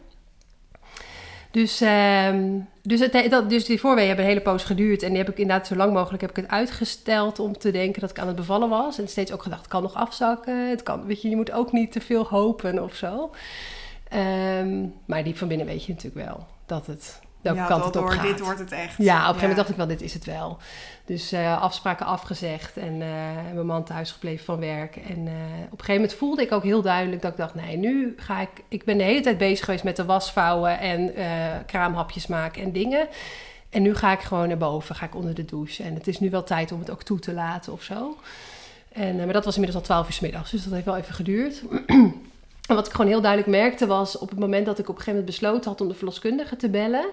Dus, 1.52 1.82
ehm, 1.82 2.60
dus, 2.82 3.00
het, 3.00 3.30
dat, 3.30 3.50
dus 3.50 3.66
die 3.66 3.80
voorweeën 3.80 4.08
hebben 4.08 4.26
een 4.26 4.32
hele 4.32 4.44
poos 4.44 4.64
geduurd. 4.64 5.04
En 5.04 5.10
die 5.10 5.18
heb 5.18 5.30
ik 5.30 5.38
inderdaad 5.38 5.68
zo 5.68 5.76
lang 5.76 5.94
mogelijk 5.94 6.22
heb 6.22 6.30
ik 6.30 6.36
het 6.36 6.48
uitgesteld 6.48 7.40
om 7.40 7.58
te 7.58 7.72
denken 7.72 8.02
dat 8.02 8.10
ik 8.10 8.20
aan 8.20 8.28
het 8.28 8.36
bevallen 8.36 8.70
was. 8.70 9.00
En 9.00 9.08
steeds 9.08 9.32
ook 9.32 9.44
gedacht, 9.44 9.62
het 9.62 9.72
kan 9.72 9.82
nog 9.82 9.94
afzakken. 9.94 10.70
Het 10.70 10.84
kan, 10.84 11.06
weet 11.06 11.22
je, 11.22 11.30
je 11.30 11.36
moet 11.36 11.52
ook 11.52 11.72
niet 11.72 11.92
te 11.92 12.02
veel 12.02 12.28
hopen 12.28 12.84
of 12.84 12.96
zo. 12.96 13.32
Ehm, 14.10 14.86
maar 15.06 15.24
diep 15.24 15.38
van 15.38 15.48
binnen 15.48 15.68
weet 15.68 15.86
je 15.86 15.94
natuurlijk 15.94 16.28
wel 16.28 16.46
dat 16.66 16.88
het 16.88 17.20
welke 17.42 17.60
kant 17.60 17.82
al 17.82 17.88
het 17.88 17.96
op 17.96 18.02
door, 18.02 18.12
gaat. 18.12 18.24
dit 18.24 18.40
wordt 18.40 18.60
het 18.60 18.72
echt. 18.72 18.98
Ja, 18.98 19.14
op 19.14 19.20
een 19.20 19.26
gegeven 19.26 19.40
moment 19.40 19.56
dacht 19.56 19.70
ik 19.70 19.76
wel, 19.76 19.88
dit 19.88 20.02
is 20.02 20.14
het 20.14 20.26
wel. 20.26 20.58
Dus 21.06 21.32
eh, 21.32 21.62
afspraken 21.62 22.06
afgezegd 22.06 22.78
en 22.78 23.02
eh, 23.02 23.54
mijn 23.54 23.66
man 23.66 23.84
thuis 23.84 24.12
gebleven 24.12 24.46
van 24.46 24.60
werk. 24.60 24.96
En 24.96 25.28
eh, 25.28 25.34
op 25.66 25.72
een 25.72 25.86
gegeven 25.86 25.94
moment 25.94 26.14
voelde 26.14 26.42
ik 26.42 26.52
ook 26.52 26.64
heel 26.64 26.82
duidelijk 26.82 27.22
dat 27.22 27.32
ik 27.32 27.38
dacht, 27.38 27.56
nee, 27.56 27.78
nu 27.78 28.14
ga 28.18 28.42
ik... 28.42 28.50
Ik 28.68 28.84
ben 28.84 28.98
de 28.98 29.04
hele 29.04 29.22
tijd 29.22 29.38
bezig 29.38 29.66
geweest 29.66 29.84
met 29.84 29.96
de 29.96 30.06
wasvouwen 30.06 30.80
en 30.80 31.14
kraamhapjes 31.66 32.28
maken 32.28 32.62
en 32.62 32.72
dingen. 32.72 33.08
En 33.70 33.82
nu 33.82 33.96
ga 33.96 34.12
ik 34.12 34.20
gewoon 34.20 34.48
naar 34.48 34.58
boven, 34.58 34.96
ga 34.96 35.06
ik 35.06 35.16
onder 35.16 35.34
de 35.34 35.46
douche. 35.46 35.84
En 35.84 35.94
het 35.94 36.08
is 36.08 36.20
nu 36.20 36.30
wel 36.30 36.44
tijd 36.44 36.72
om 36.72 36.80
het 36.80 36.92
ook 36.92 37.04
toe 37.04 37.20
te 37.20 37.34
laten 37.34 37.74
of 37.74 37.84
zo. 37.84 38.18
En, 38.92 39.16
maar 39.16 39.34
dat 39.34 39.46
was 39.46 39.56
inmiddels 39.56 39.82
al 39.82 39.88
twaalf 39.88 40.08
uur 40.08 40.14
's 40.14 40.20
middags, 40.20 40.52
dus 40.52 40.64
dat 40.64 40.74
heeft 40.74 40.86
wel 40.86 40.98
even 40.98 41.14
geduurd. 41.14 41.64
En 42.68 42.76
wat 42.76 42.86
ik 42.86 42.92
gewoon 42.92 43.12
heel 43.12 43.22
duidelijk 43.22 43.52
merkte 43.52 43.88
was 43.88 44.18
op 44.18 44.30
het 44.30 44.40
moment 44.40 44.66
dat 44.66 44.80
ik 44.80 44.90
op 44.90 44.96
een 44.96 45.02
gegeven 45.02 45.20
moment 45.20 45.40
besloten 45.40 45.70
had 45.72 45.82
om 45.82 45.88
de 45.88 45.94
verloskundige 45.94 46.56
te 46.56 46.70
bellen. 46.70 47.06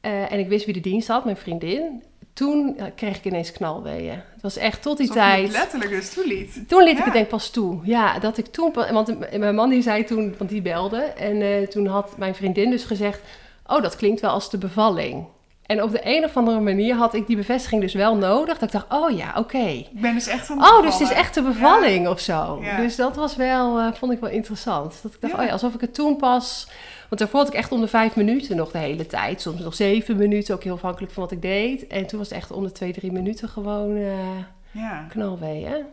eh, 0.00 0.32
en 0.32 0.38
ik 0.38 0.48
wist 0.48 0.64
wie 0.64 0.74
de 0.74 0.80
dienst 0.80 1.08
had, 1.08 1.24
mijn 1.24 1.36
vriendin. 1.36 2.02
Toen 2.32 2.76
kreeg 2.94 3.16
ik 3.16 3.24
ineens 3.24 3.52
knalweeën. 3.52 4.10
Het 4.32 4.42
was 4.42 4.56
echt 4.56 4.82
tot 4.82 4.96
die 4.96 5.08
Alsof 5.08 5.22
tijd. 5.24 5.50
letterlijk 5.50 5.90
dus 5.90 6.10
toeliet. 6.10 6.68
Toen 6.68 6.82
liet 6.82 6.98
ik 6.98 7.04
het 7.04 7.12
denk 7.12 7.24
ik 7.24 7.30
pas 7.30 7.50
toe. 7.50 7.80
Ja, 7.82 8.18
dat 8.18 8.38
ik 8.38 8.46
toen... 8.46 8.72
Want 8.72 9.38
mijn 9.38 9.54
man 9.54 9.68
die 9.68 9.82
zei 9.82 10.04
toen, 10.04 10.34
want 10.38 10.50
die 10.50 10.62
belde. 10.62 10.96
En 11.00 11.42
eh, 11.42 11.68
toen 11.68 11.86
had 11.86 12.16
mijn 12.16 12.34
vriendin 12.34 12.70
dus 12.70 12.84
gezegd... 12.84 13.20
Oh, 13.66 13.82
dat 13.82 13.96
klinkt 13.96 14.20
wel 14.20 14.30
als 14.30 14.50
de 14.50 14.58
bevalling. 14.58 15.24
En 15.66 15.82
op 15.82 15.90
de 15.90 16.00
een 16.02 16.24
of 16.24 16.36
andere 16.36 16.60
manier 16.60 16.94
had 16.94 17.14
ik 17.14 17.26
die 17.26 17.36
bevestiging 17.36 17.80
dus 17.80 17.94
wel 17.94 18.16
nodig. 18.16 18.58
Dat 18.58 18.62
ik 18.62 18.72
dacht, 18.72 18.92
oh 18.92 19.16
ja, 19.16 19.32
oké. 19.36 19.58
Ik 19.58 20.00
ben 20.00 20.14
dus 20.14 20.26
echt 20.26 20.50
aan 20.50 20.58
het 20.60 20.70
Oh, 20.70 20.82
dus 20.82 20.98
het 20.98 21.10
is 21.10 21.16
echt 21.16 21.34
de 21.34 21.42
bevalling 21.42 22.08
of 22.08 22.20
zo. 22.20 22.58
Ja. 22.62 22.76
Dus 22.76 22.96
dat 22.96 23.16
was 23.16 23.36
wel, 23.36 23.78
eh, 23.78 23.92
vond 23.92 24.12
ik 24.12 24.20
wel 24.20 24.30
interessant. 24.30 24.98
Dat 25.02 25.14
ik 25.14 25.20
dacht, 25.20 25.32
Ja. 25.32 25.38
oh 25.40 25.44
ja, 25.46 25.52
alsof 25.52 25.74
ik 25.74 25.80
het 25.80 25.94
toen 25.94 26.16
pas... 26.16 26.68
Want 27.08 27.20
daarvoor 27.24 27.40
had 27.40 27.48
ik 27.48 27.58
echt 27.58 27.72
om 27.72 27.80
de 27.80 27.88
vijf 27.88 28.16
minuten 28.16 28.56
nog 28.56 28.70
de 28.70 28.78
hele 28.78 29.06
tijd. 29.06 29.40
Soms 29.40 29.60
nog 29.60 29.74
zeven 29.74 30.16
minuten, 30.16 30.54
ook 30.54 30.62
heel 30.62 30.74
afhankelijk 30.74 31.12
van 31.12 31.22
wat 31.22 31.32
ik 31.32 31.42
deed. 31.42 31.86
En 31.86 32.06
toen 32.06 32.18
was 32.18 32.28
het 32.28 32.38
echt 32.38 32.50
om 32.50 32.62
de 32.62 32.72
twee, 32.72 32.92
drie 32.92 33.12
minuten 33.12 33.48
gewoon 33.48 33.98
Ja, 34.70 35.06
knalweeën. 35.08 35.84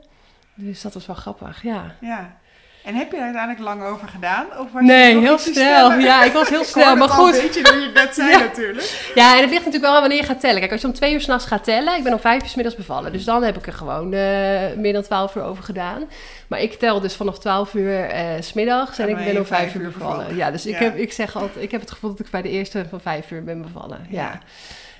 Dus 0.56 0.82
dat 0.82 0.94
was 0.94 1.06
wel 1.06 1.16
grappig, 1.16 1.64
ja. 1.64 1.96
ja. 2.02 2.38
En 2.84 2.96
heb 2.96 3.12
je 3.12 3.18
er 3.18 3.24
uiteindelijk 3.24 3.64
lang 3.64 3.84
over 3.84 4.08
gedaan? 4.08 4.46
Of 4.60 4.72
was 4.72 4.84
Nee, 4.84 5.14
je 5.16 5.20
heel 5.22 5.38
snel. 5.38 5.92
Ja, 6.10 6.24
ik 6.24 6.32
was 6.32 6.50
heel 6.50 6.64
snel. 6.74 6.96
Maar 6.96 7.10
goed, 7.10 7.36
een 7.36 7.42
beetje 7.42 7.64
door 7.64 7.76
je 7.80 7.92
net 7.94 8.16
zei 8.16 8.30
Ja. 8.38 8.40
natuurlijk. 8.40 9.12
Ja, 9.16 9.32
en 9.36 9.42
het 9.42 9.50
ligt 9.50 9.66
natuurlijk 9.66 9.84
wel 9.84 9.94
aan 9.94 10.00
wanneer 10.00 10.18
je 10.20 10.26
gaat 10.26 10.40
tellen. 10.40 10.60
Kijk, 10.60 10.72
als 10.72 10.82
je 10.82 10.88
om 10.88 10.94
twee 10.94 11.14
uur 11.14 11.22
s'nachts 11.22 11.46
gaat 11.46 11.64
tellen, 11.64 11.98
ik 11.98 12.04
ben 12.04 12.14
om 12.14 12.20
vijf 12.20 12.42
uur 12.44 12.48
's 12.50 12.56
middags 12.56 12.78
bevallen. 12.78 13.12
Dus 13.12 13.24
dan 13.24 13.44
heb 13.44 13.58
ik 13.58 13.68
er 13.68 13.74
gewoon 13.74 14.14
eh, 14.14 14.20
meer 14.78 14.94
dan 14.94 15.02
twaalf 15.04 15.36
uur 15.36 15.44
over 15.44 15.64
gedaan. 15.64 16.04
Maar 16.48 16.62
ik 16.62 16.74
tel 16.74 17.00
dus 17.00 17.16
vanaf 17.16 17.40
twaalf 17.40 17.74
uur 17.74 18.10
s 18.40 18.48
smiddags 18.48 18.98
en 19.00 19.10
En 19.10 19.18
ik 19.20 19.26
ben 19.26 19.38
om 19.38 19.46
vijf 19.46 19.76
uur 19.76 19.84
bevallen. 19.92 20.18
bevallen. 20.18 20.36
Ja, 20.36 20.52
dus 20.52 20.66
ik, 20.66 20.76
heb, 20.76 20.96
ik 20.98 21.14
zeg 21.14 21.36
altijd, 21.36 21.64
ik 21.64 21.72
heb 21.72 21.82
het 21.82 21.92
gevoel 21.92 22.10
dat 22.10 22.20
ik 22.20 22.32
bij 22.32 22.42
de 22.42 22.50
eerste 22.50 22.86
van 22.90 23.02
vijf 23.02 23.32
uur 23.32 23.44
ben 23.44 23.62
bevallen. 23.62 24.06
Ja. 24.10 24.40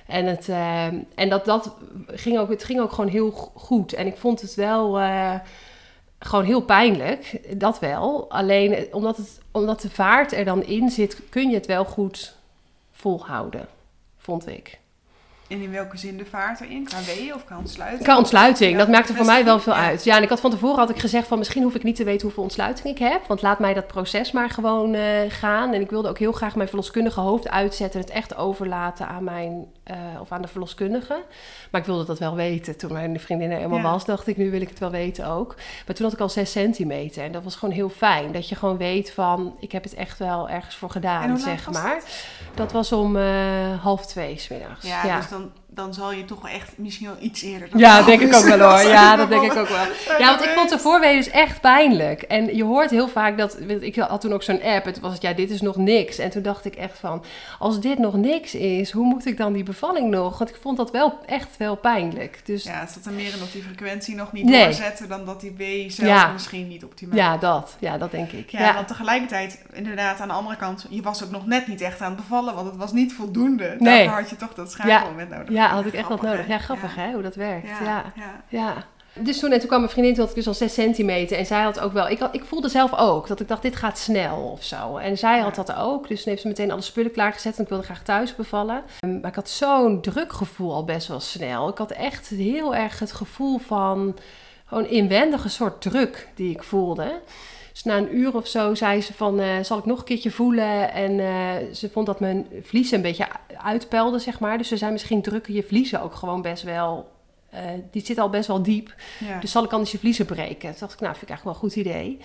En, 0.06 0.26
het, 0.26 0.48
eh, 0.48 0.84
en 1.14 1.28
dat, 1.28 1.44
dat 1.44 1.74
ging 2.06 2.38
ook, 2.38 2.50
het 2.50 2.64
ging 2.64 2.80
ook 2.80 2.92
gewoon 2.92 3.10
heel 3.10 3.30
go- 3.30 3.52
goed. 3.54 3.92
En 3.92 4.06
ik 4.06 4.16
vond 4.16 4.40
het 4.40 4.54
wel 4.54 5.00
gewoon 6.20 6.44
heel 6.44 6.62
pijnlijk, 6.62 7.40
dat 7.60 7.78
wel. 7.78 8.30
Alleen 8.30 8.72
eh, 8.74 8.94
omdat, 8.94 9.16
het, 9.16 9.40
omdat 9.50 9.80
de 9.80 9.90
vaart 9.90 10.32
er 10.32 10.44
dan 10.44 10.62
in 10.64 10.90
zit, 10.90 11.20
kun 11.28 11.48
je 11.48 11.54
het 11.54 11.66
wel 11.66 11.84
goed 11.84 12.36
volhouden, 12.92 13.68
vond 14.18 14.46
ik. 14.46 14.79
En 15.50 15.60
in 15.62 15.70
welke 15.70 15.96
zin 15.98 16.16
de 16.16 16.24
vaart 16.24 16.60
erin? 16.60 16.84
Qua 16.84 16.96
weeën 17.06 17.34
of 17.34 17.44
qua 17.44 17.58
ontsluiting? 17.58 18.02
Qua 18.02 18.16
ontsluiting, 18.18 18.72
Ja, 18.72 18.78
dat 18.78 18.88
maakte 18.88 19.14
voor 19.14 19.26
mij 19.26 19.44
wel 19.44 19.60
veel 19.60 19.72
ja. 19.72 19.78
uit. 19.78 20.04
Ja, 20.04 20.16
en 20.16 20.22
ik 20.22 20.28
had 20.28 20.40
van 20.40 20.50
tevoren 20.50 20.78
had 20.78 20.90
ik 20.90 20.98
gezegd 20.98 21.26
van 21.26 21.38
misschien 21.38 21.62
hoef 21.62 21.74
ik 21.74 21.82
niet 21.82 21.96
te 21.96 22.04
weten 22.04 22.22
hoeveel 22.22 22.42
ontsluiting 22.42 22.88
ik 22.88 22.98
heb. 22.98 23.26
Want 23.26 23.42
laat 23.42 23.58
mij 23.58 23.74
dat 23.74 23.86
proces 23.86 24.32
maar 24.32 24.50
gewoon 24.50 24.94
eh, 24.94 25.02
gaan. 25.28 25.72
En 25.72 25.80
ik 25.80 25.90
wilde 25.90 26.08
ook 26.08 26.18
heel 26.18 26.32
graag 26.32 26.56
mijn 26.56 26.68
verloskundige 26.68 27.20
hoofd 27.20 27.48
uitzetten. 27.48 28.00
en 28.00 28.06
Het 28.06 28.14
echt 28.14 28.36
overlaten 28.36 29.08
aan 29.08 29.24
mijn, 29.24 29.66
eh, 29.84 29.96
of 30.20 30.32
aan 30.32 30.42
de 30.42 30.48
verloskundige. 30.48 31.22
Maar 31.70 31.80
ik 31.80 31.86
wilde 31.86 32.04
dat 32.04 32.18
wel 32.18 32.34
weten. 32.34 32.76
Toen 32.78 32.92
mijn 32.92 33.20
vriendin 33.20 33.50
er 33.50 33.56
helemaal 33.56 33.78
Ja. 33.78 33.90
was, 33.90 34.04
dacht 34.04 34.26
ik 34.26 34.36
nu 34.36 34.50
wil 34.50 34.60
ik 34.60 34.68
het 34.68 34.78
wel 34.78 34.90
weten 34.90 35.26
ook. 35.26 35.54
Maar 35.86 35.94
toen 35.94 36.04
had 36.04 36.14
ik 36.14 36.20
al 36.20 36.28
6 36.28 36.50
centimeter. 36.50 37.24
En 37.24 37.32
dat 37.32 37.44
was 37.44 37.56
gewoon 37.56 37.74
heel 37.74 37.88
fijn. 37.88 38.32
Dat 38.32 38.48
je 38.48 38.54
gewoon 38.54 38.76
weet 38.76 39.12
van 39.12 39.56
ik 39.60 39.72
heb 39.72 39.82
het 39.82 39.94
echt 39.94 40.18
wel 40.18 40.48
ergens 40.48 40.76
voor 40.76 40.90
gedaan, 40.90 41.38
zeg 41.38 41.70
maar. 41.70 42.02
Dat 42.54 42.72
was 42.72 42.92
om 42.92 43.16
eh, 43.16 43.82
half 43.82 44.06
twee 44.06 44.38
smiddags. 44.38 44.86
Ja, 44.86 45.16
dus 45.16 45.28
dan, 45.28 45.39
dan 45.74 45.94
zal 45.94 46.12
je 46.12 46.24
toch 46.24 46.42
wel 46.42 46.50
echt 46.50 46.78
misschien 46.78 47.06
wel 47.06 47.16
iets 47.20 47.42
eerder... 47.42 47.68
Ja, 47.76 47.90
twaalf 47.90 48.06
denk 48.06 48.20
ik 48.20 48.34
ook 48.34 48.44
wel 48.44 48.70
hoor. 48.70 48.80
Ja, 48.98 49.16
dat 49.16 49.28
denk 49.28 49.42
ik 49.42 49.56
ook 49.58 49.68
wel. 49.68 49.84
Ja, 50.18 50.26
want 50.26 50.44
ik 50.44 50.50
vond 50.50 50.70
de 50.70 50.78
voorweeën 50.78 51.16
dus 51.16 51.30
echt 51.30 51.60
pijnlijk. 51.60 52.22
En 52.22 52.56
je 52.56 52.64
hoort 52.64 52.90
heel 52.90 53.08
vaak 53.08 53.38
dat... 53.38 53.58
Ik 53.80 53.96
had 53.96 54.20
toen 54.20 54.32
ook 54.32 54.42
zo'n 54.42 54.62
app. 54.62 54.84
Het 54.84 55.00
was 55.00 55.12
het, 55.12 55.22
ja, 55.22 55.32
dit 55.32 55.50
is 55.50 55.60
nog 55.60 55.76
niks. 55.76 56.18
En 56.18 56.30
toen 56.30 56.42
dacht 56.42 56.64
ik 56.64 56.74
echt 56.74 56.98
van... 56.98 57.24
Als 57.58 57.80
dit 57.80 57.98
nog 57.98 58.14
niks 58.14 58.54
is, 58.54 58.90
hoe 58.90 59.04
moet 59.06 59.26
ik 59.26 59.36
dan 59.36 59.52
die 59.52 59.62
bevalling 59.62 60.10
nog? 60.10 60.38
Want 60.38 60.50
ik 60.50 60.56
vond 60.60 60.76
dat 60.76 60.90
wel 60.90 61.18
echt 61.26 61.56
wel 61.56 61.76
pijnlijk. 61.76 62.40
Dus 62.44 62.64
ja, 62.64 62.72
Ja, 62.72 62.80
het 62.80 62.90
zat 62.90 63.04
er 63.06 63.12
meer 63.12 63.32
in 63.32 63.38
dat 63.38 63.52
die 63.52 63.62
frequentie 63.62 64.14
nog 64.14 64.32
niet 64.32 64.44
Nee. 64.44 64.64
doorzetten 64.64 65.08
dan 65.08 65.24
dat 65.24 65.40
die 65.40 65.50
B 65.52 65.90
zelf 65.90 66.08
Ja. 66.10 66.32
misschien 66.32 66.68
niet 66.68 66.84
optimaal 66.84 67.38
dat. 67.38 67.76
Ja, 67.78 67.98
dat 67.98 68.10
denk 68.10 68.32
ik. 68.32 68.50
Ja, 68.50 68.60
Ja, 68.60 68.74
want 68.74 68.88
tegelijkertijd, 68.88 69.62
inderdaad, 69.72 70.20
aan 70.20 70.28
de 70.28 70.34
andere 70.34 70.56
kant, 70.56 70.86
je 70.90 71.02
was 71.02 71.24
ook 71.24 71.30
nog 71.30 71.46
net 71.46 71.66
niet 71.66 71.80
echt 71.80 72.00
aan 72.00 72.12
het 72.12 72.20
bevallen, 72.20 72.54
want 72.54 72.66
het 72.66 72.76
was 72.76 72.92
niet 72.92 73.12
voldoende. 73.12 73.76
Nee. 73.78 73.98
Daarvoor 74.04 74.20
had 74.20 74.30
je 74.30 74.36
toch 74.36 74.54
dat 74.54 74.70
schakelmoment 74.70 75.30
nodig. 75.30 75.48
ja 75.54 75.69
had 75.74 75.86
ik 75.86 75.94
echt 75.94 76.08
wat 76.08 76.22
nodig. 76.22 76.46
Ja, 76.48 76.58
grappig 76.58 76.94
hè, 76.94 77.12
hoe 77.12 77.22
dat 77.22 77.34
werkt. 77.34 77.68
Ja, 77.84 78.04
ja. 78.48 78.74
Dus 79.12 79.38
toen, 79.38 79.52
en 79.52 79.58
toen 79.58 79.68
kwam 79.68 79.80
mijn 79.80 79.92
vriendin, 79.92 80.14
toen 80.14 80.22
had 80.22 80.30
ik 80.30 80.36
dus 80.36 80.46
al 80.46 80.54
6 80.54 80.74
centimeter. 80.74 81.38
En 81.38 81.46
zij 81.46 81.62
had 81.62 81.80
ook 81.80 81.92
wel, 81.92 82.08
ik, 82.08 82.18
had, 82.18 82.34
ik 82.34 82.44
voelde 82.44 82.68
zelf 82.68 82.94
ook 82.94 83.26
dat 83.26 83.40
ik 83.40 83.48
dacht, 83.48 83.62
dit 83.62 83.76
gaat 83.76 83.98
snel 83.98 84.36
of 84.36 84.64
zo. 84.64 84.96
En 84.96 85.18
zij 85.18 85.40
had 85.40 85.54
dat 85.54 85.74
ook. 85.74 86.08
Dus 86.08 86.22
toen 86.22 86.30
heeft 86.30 86.42
ze 86.42 86.48
meteen 86.48 86.70
alle 86.70 86.80
spullen 86.80 87.12
klaargezet. 87.12 87.56
En 87.56 87.62
ik 87.62 87.68
wilde 87.68 87.84
graag 87.84 88.02
thuis 88.02 88.34
bevallen. 88.36 88.82
Um, 89.04 89.20
Maar 89.20 89.30
ik 89.30 89.36
had 89.36 89.48
zo'n 89.48 90.00
drukgevoel 90.00 90.74
al 90.74 90.84
best 90.84 91.08
wel 91.08 91.20
snel. 91.20 91.68
Ik 91.68 91.78
had 91.78 91.90
echt 91.90 92.28
heel 92.28 92.74
erg 92.74 92.98
het 92.98 93.12
gevoel 93.12 93.58
van 93.58 94.16
gewoon 94.64 94.86
inwendige 94.86 95.48
soort 95.48 95.80
druk 95.80 96.28
die 96.34 96.50
ik 96.50 96.62
voelde. 96.62 97.20
Dus 97.72 97.82
na 97.82 97.96
een 97.96 98.16
uur 98.16 98.36
of 98.36 98.46
zo 98.46 98.74
zei 98.74 99.00
ze 99.00 99.14
van, 99.14 99.40
eh, 99.40 99.48
zal 99.62 99.78
ik 99.78 99.84
nog 99.84 99.98
een 99.98 100.04
keertje 100.04 100.30
voelen? 100.30 100.92
En 100.92 101.20
eh, 101.20 101.74
ze 101.74 101.90
vond 101.90 102.06
dat 102.06 102.20
mijn 102.20 102.46
vliezen 102.62 102.96
een 102.96 103.02
beetje 103.02 103.26
uitpeilde, 103.62 104.18
zeg 104.18 104.40
maar. 104.40 104.58
Dus 104.58 104.68
ze 104.68 104.76
zei, 104.76 104.92
misschien 104.92 105.22
drukken 105.22 105.54
je 105.54 105.62
vliezen 105.62 106.02
ook 106.02 106.14
gewoon 106.14 106.42
best 106.42 106.62
wel... 106.62 107.10
eh, 107.50 107.62
die 107.90 108.04
zit 108.06 108.18
al 108.18 108.30
best 108.30 108.46
wel 108.46 108.62
diep. 108.62 108.94
Ja. 109.18 109.40
Dus 109.40 109.50
zal 109.50 109.64
ik 109.64 109.72
anders 109.72 109.92
je 109.92 109.98
vliezen 109.98 110.26
breken? 110.26 110.70
Toen 110.70 110.80
dacht 110.80 110.92
ik, 110.92 111.00
nou, 111.00 111.14
vind 111.16 111.22
ik 111.22 111.28
eigenlijk 111.28 111.44
wel 111.44 111.52
een 111.54 111.60
goed 111.60 111.76
idee. 111.76 112.18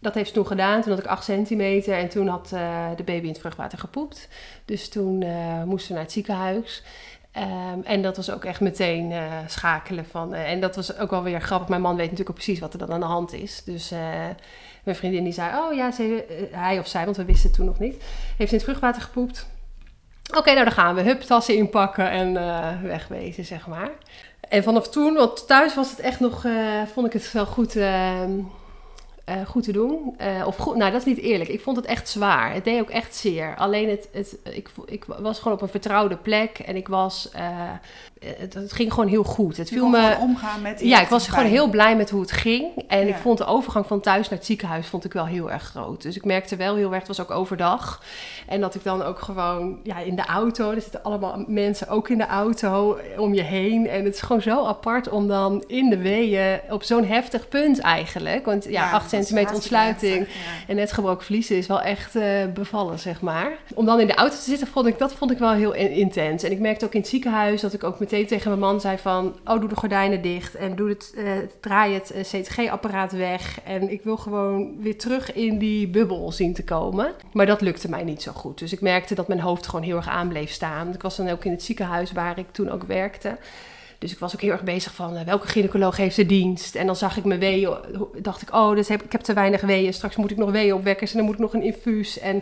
Dat 0.00 0.14
heeft 0.14 0.28
ze 0.28 0.34
toen 0.34 0.46
gedaan. 0.46 0.82
Toen 0.82 0.90
had 0.90 1.00
ik 1.00 1.06
8 1.06 1.24
centimeter 1.24 1.94
en 1.94 2.08
toen 2.08 2.28
had 2.28 2.48
de 2.96 3.02
baby 3.04 3.22
in 3.22 3.28
het 3.28 3.38
vruchtwater 3.38 3.78
gepoept. 3.78 4.28
Dus 4.64 4.88
toen 4.88 5.24
moesten 5.64 5.88
we 5.88 5.94
naar 5.94 6.02
het 6.02 6.12
ziekenhuis. 6.12 6.82
Ehm, 7.32 7.80
en 7.84 8.02
dat 8.02 8.16
was 8.16 8.30
ook 8.30 8.44
echt 8.44 8.60
meteen 8.60 9.12
schakelen 9.46 10.06
van. 10.06 10.34
en 10.34 10.60
dat 10.60 10.76
was 10.76 10.96
ook 10.98 11.10
wel 11.10 11.22
weer 11.22 11.40
grappig. 11.40 11.68
Mijn 11.68 11.80
man 11.80 11.96
weet 11.96 12.10
natuurlijk 12.10 12.30
ook 12.30 12.44
precies 12.44 12.60
wat 12.60 12.72
er 12.72 12.78
dan 12.78 12.92
aan 12.92 13.00
de 13.00 13.06
hand 13.06 13.32
is. 13.32 13.62
Dus 13.64 13.92
mijn 14.82 14.96
vriendin 14.96 15.24
die 15.24 15.32
zei: 15.32 15.58
Oh 15.58 15.74
ja, 15.74 15.90
ze, 15.90 16.24
eh, 16.24 16.58
hij 16.58 16.78
of 16.78 16.86
zij, 16.86 17.04
want 17.04 17.16
we 17.16 17.24
wisten 17.24 17.46
het 17.46 17.56
toen 17.56 17.66
nog 17.66 17.78
niet. 17.78 18.02
Heeft 18.36 18.50
in 18.50 18.56
het 18.56 18.66
vruchtwater 18.66 19.02
gepoept. 19.02 19.46
Oké, 20.36 20.52
nou 20.52 20.64
dan 20.64 20.74
gaan 20.74 20.94
we. 20.94 21.02
Hup, 21.02 21.20
tassen 21.20 21.56
inpakken 21.56 22.10
en 22.10 22.36
eh, 22.36 22.80
wegwezen, 22.82 23.44
zeg 23.44 23.66
maar. 23.66 23.90
En 24.52 24.62
vanaf 24.62 24.88
toen, 24.88 25.14
want 25.14 25.46
thuis 25.46 25.74
was 25.74 25.90
het 25.90 25.98
echt 25.98 26.20
nog, 26.20 26.44
eh, 26.44 26.82
vond 26.92 27.06
ik 27.06 27.12
het 27.12 27.32
wel 27.32 27.46
goed, 27.46 27.76
eh, 27.76 28.22
eh, 28.22 28.30
goed 29.46 29.62
te 29.62 29.72
doen. 29.72 30.16
Of 30.46 30.56
goed, 30.56 30.76
nou 30.76 30.90
dat 30.90 31.00
is 31.00 31.06
niet 31.06 31.24
eerlijk. 31.24 31.50
Ik 31.50 31.60
vond 31.60 31.76
het 31.76 31.86
echt 31.86 32.08
zwaar. 32.08 32.54
Het 32.54 32.64
deed 32.64 32.80
ook 32.80 32.90
echt 32.90 33.14
zeer. 33.14 33.56
Alleen 33.56 33.88
het, 33.88 34.08
het, 34.12 34.38
ik, 34.42 34.68
ik 34.86 35.04
was 35.04 35.38
gewoon 35.38 35.52
op 35.52 35.62
een 35.62 35.68
vertrouwde 35.68 36.16
plek 36.16 36.58
en 36.58 36.76
ik 36.76 36.88
was, 36.88 37.30
het, 38.38 38.54
het 38.54 38.72
ging 38.72 38.92
gewoon 38.92 39.08
heel 39.08 39.22
goed. 39.24 39.56
Het 39.56 39.68
Je 39.68 39.74
viel 39.74 39.88
me, 39.88 40.16
omgaan 40.20 40.62
met 40.62 40.80
ja, 40.80 41.00
ik 41.00 41.08
was 41.08 41.28
gewoon 41.28 41.44
heel 41.44 41.68
blij 41.70 41.96
met 41.96 42.10
hoe 42.10 42.20
het 42.20 42.32
ging. 42.32 42.66
En 42.88 43.08
ik 43.08 43.16
vond 43.16 43.38
de 43.38 43.44
overgang 43.44 43.86
van 43.86 44.00
thuis 44.00 44.28
naar 44.28 44.38
het 44.38 44.46
ziekenhuis 44.46 44.86
vond 44.86 45.04
ik 45.04 45.12
wel 45.12 45.26
heel 45.26 45.50
erg 45.50 45.62
groot. 45.62 46.02
Dus 46.02 46.16
ik 46.16 46.24
merkte 46.24 46.56
wel 46.56 46.76
heel 46.76 46.90
erg, 46.90 46.98
het 47.06 47.16
was 47.16 47.20
ook 47.20 47.30
overdag. 47.30 48.02
En 48.46 48.60
dat 48.60 48.74
ik 48.74 48.84
dan 48.84 49.02
ook 49.02 49.18
gewoon 49.18 49.78
ja, 49.82 49.98
in 49.98 50.16
de 50.16 50.24
auto, 50.26 50.70
er 50.70 50.80
zitten 50.80 51.02
allemaal 51.02 51.44
mensen 51.46 51.88
ook 51.88 52.08
in 52.08 52.18
de 52.18 52.26
auto 52.26 52.98
om 53.16 53.34
je 53.34 53.42
heen. 53.42 53.88
En 53.88 54.04
het 54.04 54.14
is 54.14 54.20
gewoon 54.20 54.42
zo 54.42 54.64
apart 54.66 55.08
om 55.08 55.28
dan 55.28 55.64
in 55.66 55.90
de 55.90 55.98
weeën 55.98 56.60
op 56.70 56.82
zo'n 56.82 57.04
heftig 57.04 57.48
punt 57.48 57.78
eigenlijk. 57.80 58.44
Want 58.44 58.64
ja, 58.68 58.82
8 58.82 58.92
dat 58.92 59.02
is 59.02 59.08
centimeter 59.08 59.54
ontsluiting. 59.54 60.16
heftig, 60.18 60.34
ja. 60.34 60.50
En 60.66 60.76
net 60.76 60.92
gebroken 60.92 61.24
vliezen 61.26 61.56
is 61.56 61.66
wel 61.66 61.80
echt 61.80 62.16
eh, 62.16 62.24
bevallen, 62.54 62.98
zeg 62.98 63.20
maar. 63.20 63.52
Om 63.74 63.84
dan 63.86 64.00
in 64.00 64.06
de 64.06 64.14
auto 64.14 64.36
te 64.36 64.42
zitten, 64.42 64.66
vond 64.66 64.86
ik, 64.86 64.98
dat 64.98 65.12
vond 65.14 65.30
ik 65.30 65.38
wel 65.38 65.52
heel 65.52 65.72
in- 65.72 65.90
intens. 65.92 66.42
En 66.42 66.50
ik 66.50 66.58
merkte 66.58 66.84
ook 66.84 66.92
in 66.94 67.00
het 67.00 67.08
ziekenhuis 67.08 67.60
dat 67.60 67.72
ik 67.72 67.84
ook 67.84 68.00
meteen 68.12 68.28
tegen 68.28 68.48
mijn 68.48 68.60
man 68.60 68.80
zei 68.80 68.98
van... 68.98 69.36
Oh, 69.44 69.60
doe 69.60 69.68
de 69.68 69.76
gordijnen 69.76 70.22
dicht 70.22 70.54
en 70.54 70.76
doe 70.76 70.88
het, 70.88 71.12
eh, 71.16 71.32
draai 71.60 71.94
het 71.94 72.10
eh, 72.10 72.22
CTG-apparaat 72.22 73.12
weg. 73.12 73.60
En 73.64 73.90
ik 73.90 74.02
wil 74.02 74.16
gewoon 74.16 74.82
weer 74.82 74.98
terug 74.98 75.32
in 75.32 75.58
die 75.58 75.88
bubbel 75.88 76.32
zien 76.32 76.54
te 76.54 76.64
komen. 76.64 77.12
Maar 77.32 77.46
dat 77.46 77.60
lukte 77.60 77.88
mij 77.88 78.04
niet 78.04 78.22
zo 78.22 78.32
goed. 78.32 78.58
Dus 78.58 78.72
ik 78.72 78.80
merkte 78.80 79.14
dat 79.14 79.28
mijn 79.28 79.40
hoofd 79.40 79.66
gewoon 79.66 79.84
heel 79.84 79.96
erg 79.96 80.08
aan 80.08 80.28
bleef 80.28 80.50
staan. 80.50 80.94
Ik 80.94 81.02
was 81.02 81.16
dan 81.16 81.28
ook 81.28 81.44
in 81.44 81.50
het 81.50 81.62
ziekenhuis 81.62 82.12
waar 82.12 82.38
ik 82.38 82.52
toen 82.52 82.70
ook 82.70 82.84
werkte. 82.84 83.36
Dus 83.98 84.12
ik 84.12 84.18
was 84.18 84.34
ook 84.34 84.40
heel 84.40 84.50
erg 84.50 84.62
bezig 84.62 84.94
van 84.94 85.16
eh, 85.16 85.24
welke 85.24 85.46
gynaecoloog 85.46 85.96
heeft 85.96 86.16
de 86.16 86.26
dienst. 86.26 86.74
En 86.74 86.86
dan 86.86 86.96
zag 86.96 87.16
ik 87.16 87.24
mijn 87.24 87.40
weeën, 87.40 87.76
dacht 88.22 88.42
ik, 88.42 88.54
oh, 88.54 88.74
dus 88.76 88.88
heb, 88.88 89.02
ik 89.02 89.12
heb 89.12 89.20
te 89.20 89.32
weinig 89.32 89.60
weeën. 89.60 89.94
Straks 89.94 90.16
moet 90.16 90.30
ik 90.30 90.36
nog 90.36 90.50
weeën 90.50 90.74
opwekken 90.74 91.08
en 91.08 91.16
dan 91.16 91.24
moet 91.24 91.34
ik 91.34 91.40
nog 91.40 91.54
een 91.54 91.62
infuus. 91.62 92.18
En 92.18 92.36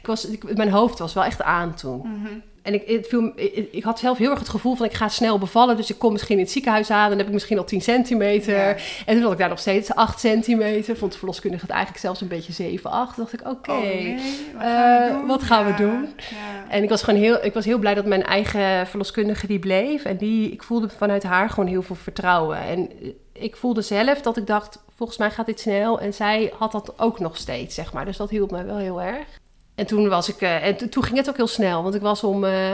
ik 0.00 0.06
was, 0.06 0.28
mijn 0.54 0.70
hoofd 0.70 0.98
was 0.98 1.14
wel 1.14 1.24
echt 1.24 1.42
aan 1.42 1.74
toen. 1.74 1.98
Mhm. 1.98 2.38
En 2.64 2.74
ik, 2.74 2.82
het 2.86 3.06
viel, 3.08 3.32
ik, 3.36 3.68
ik 3.72 3.82
had 3.84 3.98
zelf 3.98 4.18
heel 4.18 4.30
erg 4.30 4.38
het 4.38 4.48
gevoel 4.48 4.74
van 4.74 4.86
ik 4.86 4.92
ga 4.92 5.08
snel 5.08 5.38
bevallen. 5.38 5.76
Dus 5.76 5.90
ik 5.90 5.98
kom 5.98 6.12
misschien 6.12 6.36
in 6.36 6.42
het 6.42 6.52
ziekenhuis 6.52 6.90
aan. 6.90 7.08
Dan 7.08 7.18
heb 7.18 7.26
ik 7.26 7.32
misschien 7.32 7.58
al 7.58 7.64
10 7.64 7.80
centimeter. 7.80 8.54
Ja. 8.56 8.76
En 9.06 9.14
toen 9.14 9.22
had 9.22 9.32
ik 9.32 9.38
daar 9.38 9.48
nog 9.48 9.58
steeds 9.58 9.94
8 9.94 10.20
centimeter. 10.20 10.96
Vond 10.96 11.12
de 11.12 11.18
verloskundige 11.18 11.62
het 11.62 11.70
eigenlijk 11.70 12.02
zelfs 12.04 12.20
een 12.20 12.28
beetje 12.28 12.52
7, 12.52 12.90
8. 12.90 13.16
dacht 13.16 13.32
ik, 13.32 13.40
oké. 13.48 13.70
Oh, 13.70 13.80
nee, 13.80 14.16
wat 14.54 14.62
eh, 14.62 14.66
gaan 14.66 15.06
we 15.06 15.12
doen? 15.18 15.26
wat 15.26 15.42
gaan 15.42 15.64
we 15.64 15.70
Ja, 15.70 15.76
doen? 15.76 16.08
ja. 16.16 16.70
En 16.70 16.82
ik 16.82 16.88
was 16.88 17.02
gewoon 17.02 17.20
heel, 17.20 17.44
ik 17.44 17.54
was 17.54 17.64
heel 17.64 17.78
blij 17.78 17.94
dat 17.94 18.06
mijn 18.06 18.22
eigen 18.24 18.86
verloskundige 18.86 19.46
die 19.46 19.58
bleef. 19.58 20.04
En 20.04 20.16
die, 20.16 20.50
ik 20.50 20.62
voelde 20.62 20.88
vanuit 20.88 21.22
haar 21.22 21.50
gewoon 21.50 21.68
heel 21.68 21.82
veel 21.82 21.96
vertrouwen. 21.96 22.58
En 22.58 22.90
ik 23.32 23.56
voelde 23.56 23.82
zelf 23.82 24.20
dat 24.20 24.36
ik 24.36 24.46
dacht, 24.46 24.78
volgens 24.96 25.18
mij 25.18 25.30
gaat 25.30 25.46
dit 25.46 25.60
snel. 25.60 26.00
En 26.00 26.14
zij 26.14 26.52
had 26.58 26.72
dat 26.72 26.92
ook 26.98 27.18
nog 27.20 27.36
steeds, 27.36 27.74
zeg 27.74 27.92
maar. 27.92 28.04
Dus 28.04 28.16
dat 28.16 28.30
hielp 28.30 28.50
mij 28.50 28.64
wel 28.66 28.76
heel 28.78 29.02
erg. 29.02 29.26
En 29.74 29.86
toen 29.86 30.08
was 30.08 30.28
ik, 30.28 30.40
eh, 30.40 30.66
en 30.66 30.76
to- 30.76 30.88
toen 30.88 31.02
ging 31.04 31.16
het 31.16 31.28
ook 31.28 31.36
heel 31.36 31.46
snel. 31.46 31.82
Want 31.82 31.94
ik 31.94 32.00
was 32.00 32.24
om, 32.24 32.44
eh, 32.44 32.70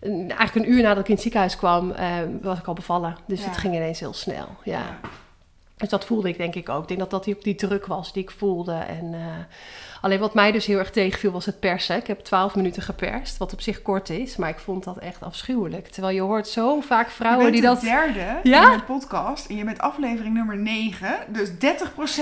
een- 0.00 0.30
eigenlijk 0.36 0.54
een 0.54 0.72
uur 0.72 0.82
nadat 0.82 0.98
ik 0.98 1.06
in 1.08 1.12
het 1.12 1.22
ziekenhuis 1.22 1.56
kwam, 1.56 1.90
eh, 1.90 2.08
was 2.42 2.58
ik 2.58 2.66
al 2.66 2.74
bevallen. 2.74 3.16
Dus 3.26 3.40
Ja. 3.40 3.46
het 3.48 3.56
ging 3.56 3.74
ineens 3.74 4.00
heel 4.00 4.12
snel, 4.14 4.46
ja. 4.64 4.98
Dus 5.78 5.88
dat 5.88 6.04
voelde 6.04 6.28
ik 6.28 6.38
denk 6.38 6.54
ik 6.54 6.68
ook. 6.68 6.82
Ik 6.82 6.88
denk 6.88 7.00
dat 7.00 7.10
dat 7.10 7.24
die, 7.24 7.36
die 7.40 7.54
druk 7.54 7.86
was 7.86 8.12
die 8.12 8.22
ik 8.22 8.30
voelde. 8.30 8.72
En, 8.72 9.12
uh, 9.12 9.20
alleen 10.00 10.18
wat 10.18 10.34
mij 10.34 10.52
dus 10.52 10.66
heel 10.66 10.78
erg 10.78 10.90
tegenviel 10.90 11.30
was 11.30 11.46
het 11.46 11.60
persen. 11.60 11.96
Ik 11.96 12.06
heb 12.06 12.20
twaalf 12.20 12.54
minuten 12.54 12.82
geperst, 12.82 13.36
wat 13.36 13.52
op 13.52 13.60
zich 13.60 13.82
kort 13.82 14.10
is. 14.10 14.36
Maar 14.36 14.48
ik 14.48 14.58
vond 14.58 14.84
dat 14.84 14.98
echt 14.98 15.22
afschuwelijk. 15.22 15.88
Terwijl 15.88 16.14
je 16.14 16.20
hoort 16.20 16.48
zo 16.48 16.80
vaak 16.80 17.10
vrouwen 17.10 17.52
die 17.52 17.60
dat... 17.60 17.80
de 17.80 17.86
derde 17.86 18.40
ja? 18.42 18.72
in 18.72 18.78
de 18.78 18.84
podcast. 18.84 19.46
En 19.46 19.56
je 19.56 19.64
bent 19.64 19.78
aflevering 19.78 20.34
nummer 20.34 20.56
9. 20.56 21.18
Dus 21.28 21.50
30% 21.50 21.54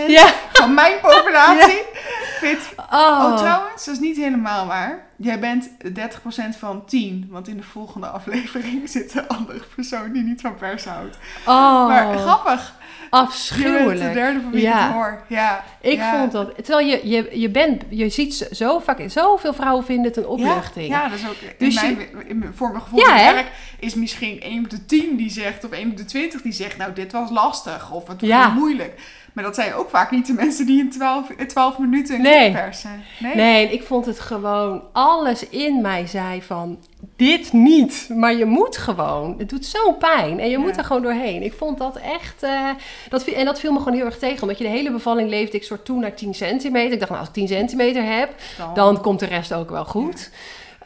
ja. 0.06 0.32
van 0.52 0.74
mijn 0.74 1.00
populatie 1.00 1.82
fit. 2.40 2.74
Oh. 2.76 3.24
oh, 3.24 3.36
trouwens, 3.36 3.84
dat 3.84 3.94
is 3.94 4.00
niet 4.00 4.16
helemaal 4.16 4.66
waar. 4.66 5.06
Jij 5.18 5.38
bent 5.38 5.70
30% 5.84 6.58
van 6.58 6.84
10. 6.84 7.26
Want 7.30 7.48
in 7.48 7.56
de 7.56 7.62
volgende 7.62 8.06
aflevering 8.06 8.88
zit 8.90 9.14
een 9.14 9.28
andere 9.28 9.62
persoon 9.74 10.12
die 10.12 10.22
niet 10.22 10.40
van 10.40 10.56
pers 10.56 10.84
houdt. 10.84 11.18
Oh. 11.46 11.86
Maar 11.86 12.18
grappig. 12.18 12.74
Afschuwelijk. 13.10 13.98
Je 13.98 14.06
de 14.06 14.12
derde 14.12 14.40
van 14.40 14.50
wie 14.50 14.60
ja. 14.60 14.88
ik 14.88 14.94
hoor. 14.94 15.22
Ja. 15.28 15.64
Ik 15.80 16.00
vond 16.00 16.32
dat. 16.32 16.54
Terwijl 16.54 16.86
je, 16.86 17.08
je, 17.08 17.40
je 17.40 17.50
bent, 17.50 17.82
je 17.88 18.08
ziet 18.08 18.48
zo 18.52 18.78
vaak, 18.78 19.02
zoveel 19.06 19.54
vrouwen 19.54 19.84
vinden 19.84 20.04
het 20.04 20.16
een 20.16 20.26
opluchting. 20.26 20.88
Ja, 20.88 21.08
dat 21.08 21.18
is 21.18 21.28
ook. 21.28 21.58
Dus 21.58 21.82
in 21.82 21.96
mijn, 21.96 22.28
in, 22.28 22.50
voor 22.54 22.70
mijn 22.70 22.82
gevoel 22.82 22.98
ja, 22.98 23.14
werk 23.14 23.50
is 23.78 23.94
misschien 23.94 24.40
1 24.40 24.64
op 24.64 24.70
de 24.70 24.86
10 24.86 25.16
die 25.16 25.30
zegt, 25.30 25.64
of 25.64 25.70
1 25.70 25.90
op 25.90 25.96
de 25.96 26.04
20 26.04 26.42
die 26.42 26.52
zegt, 26.52 26.76
nou, 26.76 26.92
dit 26.92 27.12
was 27.12 27.30
lastig 27.30 27.90
of 27.90 28.08
het 28.08 28.20
was 28.20 28.52
moeilijk. 28.52 29.00
Maar 29.36 29.44
dat 29.44 29.54
zijn 29.54 29.74
ook 29.74 29.90
vaak 29.90 30.10
niet 30.10 30.26
de 30.26 30.32
mensen 30.32 30.66
die 30.66 30.80
in 30.80 30.90
12, 30.90 31.26
12 31.46 31.78
minuten 31.78 32.14
een 32.14 32.22
nee. 32.22 32.52
persen. 32.52 33.04
Nee. 33.18 33.34
nee, 33.34 33.72
ik 33.72 33.82
vond 33.82 34.06
het 34.06 34.20
gewoon, 34.20 34.82
alles 34.92 35.48
in 35.48 35.80
mij 35.80 36.06
zei 36.06 36.42
van, 36.42 36.78
dit 37.16 37.52
niet. 37.52 38.08
Maar 38.14 38.34
je 38.34 38.44
moet 38.44 38.76
gewoon. 38.76 39.34
Het 39.38 39.48
doet 39.48 39.66
zo'n 39.66 39.98
pijn. 39.98 40.40
En 40.40 40.50
je 40.50 40.58
moet 40.58 40.76
er 40.76 40.84
gewoon 40.84 41.02
doorheen. 41.02 41.42
Ik 41.42 41.52
vond 41.52 41.78
dat 41.78 41.96
echt. 41.96 42.42
Uh, 42.42 42.70
dat, 43.08 43.24
en 43.24 43.44
dat 43.44 43.60
viel 43.60 43.72
me 43.72 43.78
gewoon 43.78 43.94
heel 43.94 44.04
erg 44.04 44.18
tegen. 44.18 44.42
Omdat 44.42 44.58
je 44.58 44.64
de 44.64 44.70
hele 44.70 44.92
bevalling 44.92 45.28
leefde 45.28 45.56
ik 45.56 45.64
soort 45.64 45.84
toe 45.84 45.98
naar 45.98 46.14
10 46.14 46.34
centimeter. 46.34 46.92
Ik 46.92 46.98
dacht, 46.98 47.10
nou, 47.10 47.20
als 47.20 47.28
ik 47.28 47.34
10 47.34 47.48
centimeter 47.48 48.04
heb, 48.04 48.34
dan, 48.74 49.00
komt 49.00 49.20
de 49.20 49.26
rest 49.26 49.54
ook 49.54 49.70
wel 49.70 49.84
goed. 49.84 50.30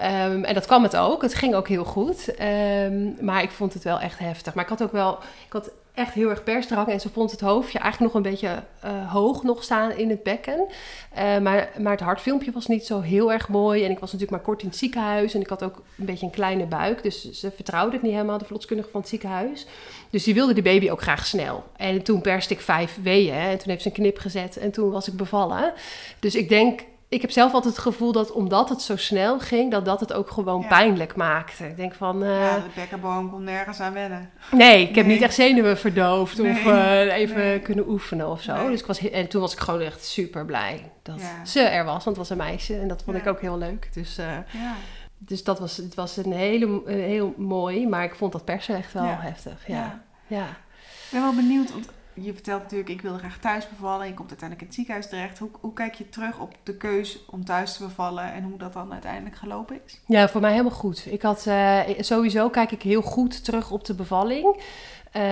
Um, 0.01 0.45
en 0.45 0.55
dat 0.55 0.67
kwam 0.67 0.83
het 0.83 0.97
ook. 0.97 1.23
Het 1.23 1.35
ging 1.35 1.55
ook 1.55 1.69
heel 1.69 1.85
goed. 1.85 2.35
Um, 2.85 3.17
maar 3.21 3.43
ik 3.43 3.51
vond 3.51 3.75
het 3.75 3.83
wel 3.83 4.01
echt 4.01 4.19
heftig. 4.19 4.55
Maar 4.55 4.65
ik 4.65 4.71
had 4.71 4.83
ook 4.83 4.93
wel. 4.93 5.19
Ik 5.47 5.53
had 5.53 5.71
echt 5.95 6.15
heel 6.15 6.31
erg 6.31 6.45
persdrang. 6.45 6.89
En 6.89 7.01
ze 7.01 7.09
vond 7.09 7.31
het 7.31 7.41
hoofdje 7.41 7.79
eigenlijk 7.79 8.13
nog 8.13 8.25
een 8.25 8.31
beetje 8.31 8.63
uh, 8.85 9.13
hoog 9.13 9.43
nog 9.43 9.63
staan 9.63 9.93
in 9.93 10.11
het 10.11 10.23
bekken. 10.23 10.67
Uh, 11.19 11.39
maar, 11.39 11.71
maar 11.79 11.93
het 11.93 12.01
hartfilmpje 12.01 12.53
was 12.53 12.67
niet 12.67 12.87
zo 12.87 13.01
heel 13.01 13.33
erg 13.33 13.49
mooi. 13.49 13.85
En 13.85 13.91
ik 13.91 13.99
was 13.99 14.13
natuurlijk 14.13 14.31
maar 14.31 14.47
kort 14.47 14.63
in 14.63 14.69
het 14.69 14.77
ziekenhuis. 14.77 15.35
En 15.35 15.41
ik 15.41 15.49
had 15.49 15.63
ook 15.63 15.83
een 15.99 16.05
beetje 16.05 16.27
een 16.27 16.33
kleine 16.33 16.67
buik. 16.67 17.03
Dus 17.03 17.31
ze 17.31 17.51
vertrouwde 17.51 17.93
het 17.93 18.03
niet 18.03 18.13
helemaal, 18.13 18.39
de 18.39 18.45
verloskundige 18.45 18.91
van 18.91 19.01
het 19.01 19.09
ziekenhuis. 19.09 19.67
Dus 20.11 20.25
die 20.25 20.35
wilde 20.35 20.55
die 20.55 20.63
baby 20.63 20.91
ook 20.91 21.03
graag 21.03 21.27
snel. 21.27 21.65
En 21.77 22.03
toen 22.03 22.21
perste 22.21 22.55
ik 22.55 22.61
vijf 22.61 22.99
weeën. 23.03 23.35
En 23.35 23.59
toen 23.59 23.71
heeft 23.71 23.83
ze 23.83 23.89
een 23.89 23.95
knip 23.95 24.19
gezet. 24.19 24.57
En 24.57 24.71
toen 24.71 24.91
was 24.91 25.09
ik 25.09 25.17
bevallen. 25.17 25.73
Dus 26.19 26.35
ik 26.35 26.49
denk 26.49 26.81
ik 27.11 27.21
heb 27.21 27.31
zelf 27.31 27.53
altijd 27.53 27.75
het 27.75 27.83
gevoel 27.83 28.13
dat 28.13 28.33
omdat 28.33 28.69
het 28.69 28.83
zo 28.83 28.97
snel 28.97 29.39
ging, 29.39 29.71
dat 29.71 29.85
dat 29.85 30.01
het 30.01 30.13
ook 30.13 30.31
gewoon 30.31 30.67
pijnlijk 30.67 31.17
maakte. 31.17 31.67
Ik 31.67 31.77
denk 31.77 31.95
van... 31.95 32.23
Uh, 32.23 32.41
ja, 32.41 32.57
de 32.57 32.63
bekkenboom 32.75 33.31
kon 33.31 33.45
nergens 33.45 33.81
aan 33.81 33.93
wennen. 33.93 34.31
Nee, 34.51 34.89
ik 34.89 34.95
heb 34.95 35.07
niet 35.07 35.23
echt 35.23 35.35
zenuwen 35.35 35.79
verdoofd 35.79 36.41
of 36.41 36.65
uh, 36.65 37.17
even 37.17 37.63
kunnen 37.63 37.89
oefenen 37.89 38.29
of 38.29 38.43
zo. 38.43 38.69
Dus 38.69 38.81
ik 38.81 38.87
was, 38.87 39.11
en 39.11 39.29
toen 39.29 39.41
was 39.41 39.53
ik 39.53 39.59
gewoon 39.59 39.81
echt 39.81 40.05
super 40.05 40.45
blij 40.45 40.93
dat 41.03 41.21
ze 41.45 41.61
er 41.61 41.85
was, 41.85 42.05
want 42.05 42.17
het 42.17 42.29
was 42.29 42.31
een 42.31 42.45
meisje. 42.45 42.79
En 42.79 42.89
dat 42.89 43.03
vond 43.03 43.17
ik 43.17 43.27
ook 43.27 43.41
heel 43.41 43.59
leuk. 43.59 43.89
Dus, 43.93 44.19
uh, 44.19 44.27
dus 45.19 45.45
dat 45.45 45.59
was, 45.59 45.77
het 45.77 45.95
was 45.95 46.17
een 46.17 46.33
hele, 46.33 46.83
heel 46.87 47.35
mooi, 47.37 47.89
maar 47.89 48.05
ik 48.05 48.15
vond 48.15 48.33
dat 48.33 48.45
persen 48.45 48.77
echt 48.77 48.93
wel 48.93 49.17
heftig. 49.19 49.67
Ja. 49.67 50.03
Ja. 50.27 50.47
Ik 50.83 51.11
ben 51.11 51.21
wel 51.23 51.35
benieuwd, 51.35 51.73
want 51.73 51.89
je 52.23 52.33
vertelt 52.33 52.63
natuurlijk, 52.63 52.91
ik 52.91 53.01
wil 53.01 53.19
graag 53.19 53.39
thuis 53.39 53.69
bevallen. 53.69 54.07
Je 54.07 54.15
komt 54.15 54.29
uiteindelijk 54.29 54.61
in 54.61 54.67
het 54.67 54.77
ziekenhuis 54.77 55.09
terecht. 55.09 55.39
Hoe, 55.39 55.51
hoe 55.61 55.73
kijk 55.73 55.95
je 55.95 56.09
terug 56.09 56.39
op 56.39 56.55
de 56.63 56.77
keus 56.77 57.25
om 57.31 57.45
thuis 57.45 57.77
te 57.77 57.83
bevallen 57.83 58.33
en 58.33 58.43
hoe 58.43 58.59
dat 58.59 58.73
dan 58.73 58.93
uiteindelijk 58.93 59.37
gelopen 59.37 59.81
is? 59.87 60.01
Ja, 60.07 60.29
voor 60.29 60.41
mij 60.41 60.51
helemaal 60.51 60.73
goed. 60.73 61.07
Ik 61.07 61.23
had 61.23 61.45
uh, 61.47 61.81
sowieso 61.99 62.49
kijk 62.49 62.71
ik 62.71 62.83
heel 62.83 63.03
goed 63.03 63.45
terug 63.45 63.71
op 63.71 63.85
de 63.85 63.95
bevalling. 63.95 64.63
Um, 65.17 65.23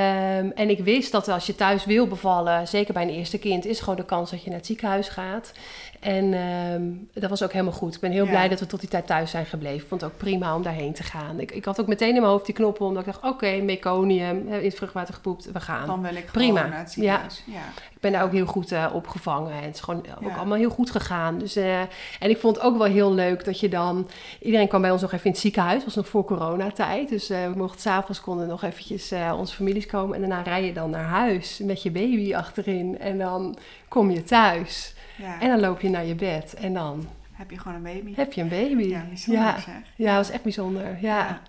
en 0.50 0.70
ik 0.70 0.78
wist 0.78 1.12
dat 1.12 1.28
als 1.28 1.46
je 1.46 1.54
thuis 1.54 1.84
wil 1.84 2.06
bevallen, 2.06 2.68
zeker 2.68 2.94
bij 2.94 3.02
een 3.02 3.08
eerste 3.08 3.38
kind, 3.38 3.64
is 3.64 3.80
gewoon 3.80 3.96
de 3.96 4.04
kans 4.04 4.30
dat 4.30 4.42
je 4.42 4.48
naar 4.48 4.58
het 4.58 4.66
ziekenhuis 4.66 5.08
gaat. 5.08 5.52
En 6.00 6.34
um, 6.34 7.08
dat 7.12 7.30
was 7.30 7.42
ook 7.42 7.52
helemaal 7.52 7.72
goed. 7.72 7.94
Ik 7.94 8.00
ben 8.00 8.10
heel 8.10 8.26
blij 8.26 8.48
dat 8.48 8.60
we 8.60 8.66
tot 8.66 8.80
die 8.80 8.88
tijd 8.88 9.06
thuis 9.06 9.30
zijn 9.30 9.46
gebleven. 9.46 9.80
Ik 9.80 9.88
vond 9.88 10.00
het 10.00 10.10
ook 10.10 10.18
prima 10.18 10.54
om 10.54 10.62
daarheen 10.62 10.92
te 10.92 11.02
gaan. 11.02 11.40
Ik, 11.40 11.52
ik 11.52 11.64
had 11.64 11.80
ook 11.80 11.86
meteen 11.86 12.14
in 12.14 12.20
mijn 12.20 12.32
hoofd 12.32 12.46
die 12.46 12.54
knoppen, 12.54 12.86
omdat 12.86 13.06
ik 13.06 13.12
dacht: 13.12 13.24
oké, 13.24 13.28
okay, 13.28 13.60
meconium, 13.60 14.48
in 14.48 14.64
het 14.64 14.74
vruchtwater 14.74 15.14
gepoept, 15.14 15.52
we 15.52 15.60
gaan. 15.60 15.86
Dan 15.86 16.02
wil 16.02 16.16
ik 16.16 16.26
prima. 16.32 16.66
naar 16.66 16.78
het 16.78 16.92
ziekenhuis. 16.92 17.42
Ja. 17.46 17.52
ja. 17.54 17.64
Ik 17.98 18.04
ben 18.04 18.12
daar 18.12 18.24
ook 18.24 18.32
heel 18.32 18.46
goed 18.46 18.72
uh, 18.72 18.90
opgevangen. 18.92 19.52
En 19.52 19.62
het 19.62 19.74
is 19.74 19.80
gewoon 19.80 20.04
ook 20.24 20.36
allemaal 20.36 20.58
heel 20.58 20.70
goed 20.70 20.90
gegaan. 20.90 21.38
Dus, 21.38 21.56
uh, 21.56 21.80
en 21.80 22.30
ik 22.30 22.38
vond 22.38 22.56
het 22.56 22.64
ook 22.64 22.78
wel 22.78 22.86
heel 22.86 23.14
leuk 23.14 23.44
dat 23.44 23.60
je 23.60 23.68
dan... 23.68 24.08
Iedereen 24.40 24.68
kwam 24.68 24.80
bij 24.80 24.90
ons 24.90 25.02
nog 25.02 25.12
even 25.12 25.24
in 25.24 25.30
het 25.30 25.40
ziekenhuis. 25.40 25.74
Het 25.74 25.84
was 25.84 25.94
nog 25.94 26.08
voor 26.08 26.24
coronatijd. 26.24 27.08
Dus 27.08 27.30
uh, 27.30 27.46
we 27.46 27.58
mochten 27.58 27.80
s'avonds 27.80 28.20
konden 28.20 28.46
nog 28.46 28.62
eventjes 28.62 29.12
onze 29.36 29.54
families 29.54 29.86
komen. 29.86 30.14
En 30.14 30.20
daarna 30.20 30.42
rij 30.42 30.64
je 30.64 30.72
dan 30.72 30.90
naar 30.90 31.04
huis 31.04 31.60
met 31.62 31.82
je 31.82 31.90
baby 31.90 32.34
achterin. 32.34 32.98
En 32.98 33.18
dan 33.18 33.56
kom 33.88 34.10
je 34.10 34.22
thuis. 34.22 34.94
Ja. 35.18 35.40
En 35.40 35.48
dan 35.48 35.60
loop 35.60 35.80
je 35.80 35.88
naar 35.88 36.04
je 36.04 36.14
bed 36.14 36.54
en 36.54 36.74
dan... 36.74 37.06
Heb 37.32 37.50
je 37.50 37.58
gewoon 37.58 37.76
een 37.76 37.82
baby. 37.82 38.14
Heb 38.14 38.32
je 38.32 38.40
een 38.40 38.48
baby. 38.48 38.82
Ja, 38.82 39.04
bijzonder 39.08 39.42
ja. 39.42 39.60
zeg. 39.60 39.82
Ja, 39.96 40.16
dat 40.16 40.26
was 40.26 40.34
echt 40.34 40.42
bijzonder. 40.42 40.98
ja. 41.00 41.40